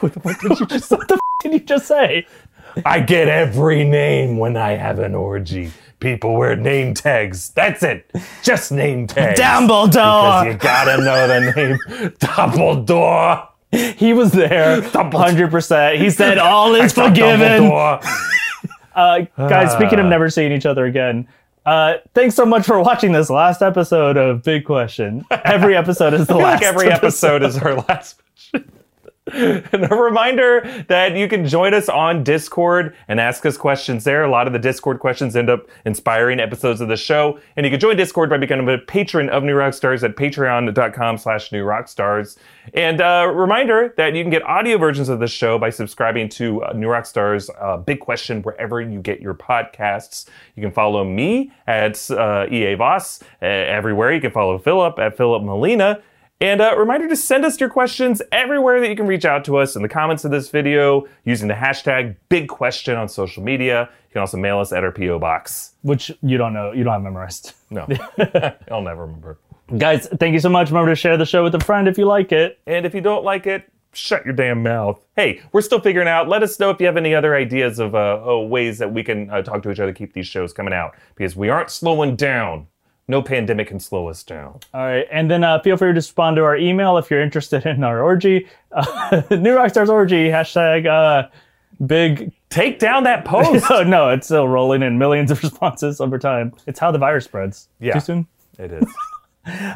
what 0.00 0.12
the 0.12 0.20
fuck 0.20 0.40
did 0.40 0.60
you 0.60 0.66
just? 0.66 0.90
What 0.90 1.08
the 1.08 1.14
f- 1.14 1.20
did 1.40 1.52
you 1.52 1.60
just 1.60 1.86
say? 1.86 2.26
I 2.84 3.00
get 3.00 3.28
every 3.28 3.84
name 3.84 4.38
when 4.38 4.56
I 4.56 4.72
have 4.72 4.98
an 4.98 5.14
orgy. 5.14 5.70
People 6.00 6.34
wear 6.36 6.54
name 6.56 6.92
tags. 6.94 7.50
That's 7.50 7.82
it. 7.82 8.10
Just 8.42 8.70
name 8.72 9.06
tags. 9.06 9.40
Dumbledore. 9.40 10.44
Because 10.44 10.46
you 10.46 10.54
gotta 10.54 11.02
know 11.02 11.28
the 11.28 11.52
name. 11.52 11.78
Dumbledore. 12.18 13.48
He 13.72 14.12
was 14.12 14.30
there, 14.32 14.82
hundred 14.82 15.50
percent. 15.50 16.00
He 16.00 16.10
said, 16.10 16.38
"All 16.38 16.74
is 16.74 16.92
forgiven." 16.92 17.70
Uh, 18.94 19.22
guys, 19.36 19.72
speaking 19.72 19.98
of 19.98 20.06
never 20.06 20.30
seeing 20.30 20.52
each 20.52 20.66
other 20.66 20.84
again, 20.84 21.26
uh, 21.66 21.94
thanks 22.14 22.36
so 22.36 22.46
much 22.46 22.64
for 22.64 22.80
watching 22.80 23.10
this 23.10 23.28
last 23.28 23.60
episode 23.60 24.16
of 24.16 24.44
Big 24.44 24.64
Question. 24.64 25.24
Every 25.32 25.76
episode 25.76 26.14
is 26.14 26.28
the 26.28 26.34
I 26.36 26.42
last. 26.42 26.62
like 26.62 26.62
every 26.62 26.92
episode 26.92 27.42
is 27.42 27.56
our 27.58 27.74
last. 27.74 28.20
and 29.32 29.90
a 29.90 29.96
reminder 29.96 30.84
that 30.88 31.16
you 31.16 31.26
can 31.28 31.46
join 31.46 31.72
us 31.72 31.88
on 31.88 32.22
Discord 32.22 32.94
and 33.08 33.18
ask 33.18 33.46
us 33.46 33.56
questions 33.56 34.04
there. 34.04 34.22
A 34.22 34.30
lot 34.30 34.46
of 34.46 34.52
the 34.52 34.58
Discord 34.58 35.00
questions 35.00 35.34
end 35.34 35.48
up 35.48 35.66
inspiring 35.86 36.40
episodes 36.40 36.82
of 36.82 36.88
the 36.88 36.96
show. 36.96 37.40
And 37.56 37.64
you 37.64 37.70
can 37.70 37.80
join 37.80 37.96
Discord 37.96 38.28
by 38.28 38.36
becoming 38.36 38.68
a 38.68 38.76
patron 38.76 39.30
of 39.30 39.42
New 39.42 39.54
Rockstars 39.54 40.02
at 40.02 40.16
patreon.com 40.16 41.16
slash 41.16 41.52
new 41.52 41.64
rockstars. 41.64 42.36
And 42.74 43.00
a 43.00 43.26
reminder 43.26 43.94
that 43.96 44.14
you 44.14 44.22
can 44.22 44.30
get 44.30 44.42
audio 44.42 44.76
versions 44.76 45.08
of 45.08 45.20
the 45.20 45.26
show 45.26 45.58
by 45.58 45.70
subscribing 45.70 46.28
to 46.30 46.62
uh, 46.62 46.74
New 46.74 46.88
Rockstars 46.88 47.48
uh, 47.58 47.78
Big 47.78 48.00
Question 48.00 48.42
wherever 48.42 48.82
you 48.82 49.00
get 49.00 49.22
your 49.22 49.34
podcasts. 49.34 50.26
You 50.54 50.62
can 50.62 50.70
follow 50.70 51.02
me 51.02 51.50
at 51.66 52.10
uh, 52.10 52.46
EA 52.50 52.74
Voss 52.74 53.22
uh, 53.40 53.46
everywhere. 53.46 54.12
You 54.12 54.20
can 54.20 54.32
follow 54.32 54.58
Philip 54.58 54.98
at 54.98 55.16
Philip 55.16 55.42
Molina. 55.42 56.02
And 56.40 56.60
a 56.60 56.74
reminder 56.76 57.08
to 57.08 57.16
send 57.16 57.44
us 57.44 57.58
your 57.60 57.70
questions 57.70 58.20
everywhere 58.32 58.80
that 58.80 58.88
you 58.88 58.96
can 58.96 59.06
reach 59.06 59.24
out 59.24 59.44
to 59.46 59.56
us 59.56 59.76
in 59.76 59.82
the 59.82 59.88
comments 59.88 60.24
of 60.24 60.30
this 60.30 60.50
video 60.50 61.06
using 61.24 61.48
the 61.48 61.54
hashtag 61.54 62.16
big 62.28 62.48
question 62.48 62.96
on 62.96 63.08
social 63.08 63.42
media. 63.42 63.88
You 64.08 64.12
can 64.12 64.20
also 64.20 64.36
mail 64.36 64.58
us 64.58 64.72
at 64.72 64.84
our 64.84 64.92
P.O. 64.92 65.18
box. 65.18 65.74
which 65.82 66.10
you 66.22 66.36
don't 66.36 66.52
know, 66.52 66.72
you 66.72 66.84
don't 66.84 66.92
have 66.92 67.02
memorized. 67.02 67.54
No, 67.70 67.86
I'll 68.70 68.82
never 68.82 69.06
remember. 69.06 69.38
Guys, 69.78 70.06
thank 70.20 70.34
you 70.34 70.40
so 70.40 70.50
much. 70.50 70.68
Remember 70.68 70.90
to 70.90 70.96
share 70.96 71.16
the 71.16 71.24
show 71.24 71.42
with 71.42 71.54
a 71.54 71.60
friend 71.60 71.88
if 71.88 71.96
you 71.96 72.04
like 72.04 72.32
it. 72.32 72.58
And 72.66 72.84
if 72.84 72.94
you 72.94 73.00
don't 73.00 73.24
like 73.24 73.46
it, 73.46 73.70
shut 73.94 74.24
your 74.24 74.34
damn 74.34 74.62
mouth. 74.62 75.00
Hey, 75.16 75.40
we're 75.52 75.62
still 75.62 75.80
figuring 75.80 76.08
out. 76.08 76.28
Let 76.28 76.42
us 76.42 76.58
know 76.60 76.70
if 76.70 76.80
you 76.80 76.86
have 76.86 76.96
any 76.96 77.14
other 77.14 77.34
ideas 77.34 77.78
of 77.78 77.94
uh, 77.94 78.22
uh, 78.26 78.38
ways 78.40 78.78
that 78.78 78.92
we 78.92 79.02
can 79.02 79.30
uh, 79.30 79.42
talk 79.42 79.62
to 79.62 79.70
each 79.70 79.80
other, 79.80 79.92
keep 79.92 80.12
these 80.12 80.26
shows 80.26 80.52
coming 80.52 80.74
out 80.74 80.94
because 81.14 81.34
we 81.36 81.48
aren't 81.48 81.70
slowing 81.70 82.16
down. 82.16 82.66
No 83.06 83.20
pandemic 83.20 83.68
can 83.68 83.78
slow 83.80 84.08
us 84.08 84.22
down. 84.22 84.60
All 84.72 84.80
right, 84.80 85.06
and 85.12 85.30
then 85.30 85.44
uh, 85.44 85.60
feel 85.60 85.76
free 85.76 85.88
to 85.88 85.94
respond 85.94 86.36
to 86.36 86.42
our 86.44 86.56
email 86.56 86.96
if 86.96 87.10
you're 87.10 87.20
interested 87.20 87.66
in 87.66 87.84
our 87.84 88.02
orgy. 88.02 88.48
Uh, 88.72 89.22
New 89.30 89.54
Rockstars 89.54 89.88
orgy 89.90 90.28
hashtag 90.28 90.86
uh, 90.86 91.28
big. 91.86 92.32
Take 92.48 92.78
down 92.78 93.04
that 93.04 93.24
post. 93.26 93.66
Oh 93.70 93.82
no, 93.82 94.08
it's 94.10 94.26
still 94.26 94.48
rolling 94.48 94.82
in 94.82 94.96
millions 94.98 95.30
of 95.30 95.42
responses 95.42 96.00
over 96.00 96.18
time. 96.18 96.52
It's 96.66 96.78
how 96.78 96.90
the 96.92 96.98
virus 96.98 97.26
spreads. 97.26 97.68
Yeah. 97.78 97.94
Too 97.94 98.00
soon. 98.00 98.26
It 98.58 98.72
is. 98.72 98.84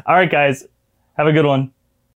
All 0.05 0.15
right, 0.15 0.29
guys, 0.31 0.65
have 1.17 1.27
a 1.27 1.31
good 1.33 1.45
one. 1.45 1.71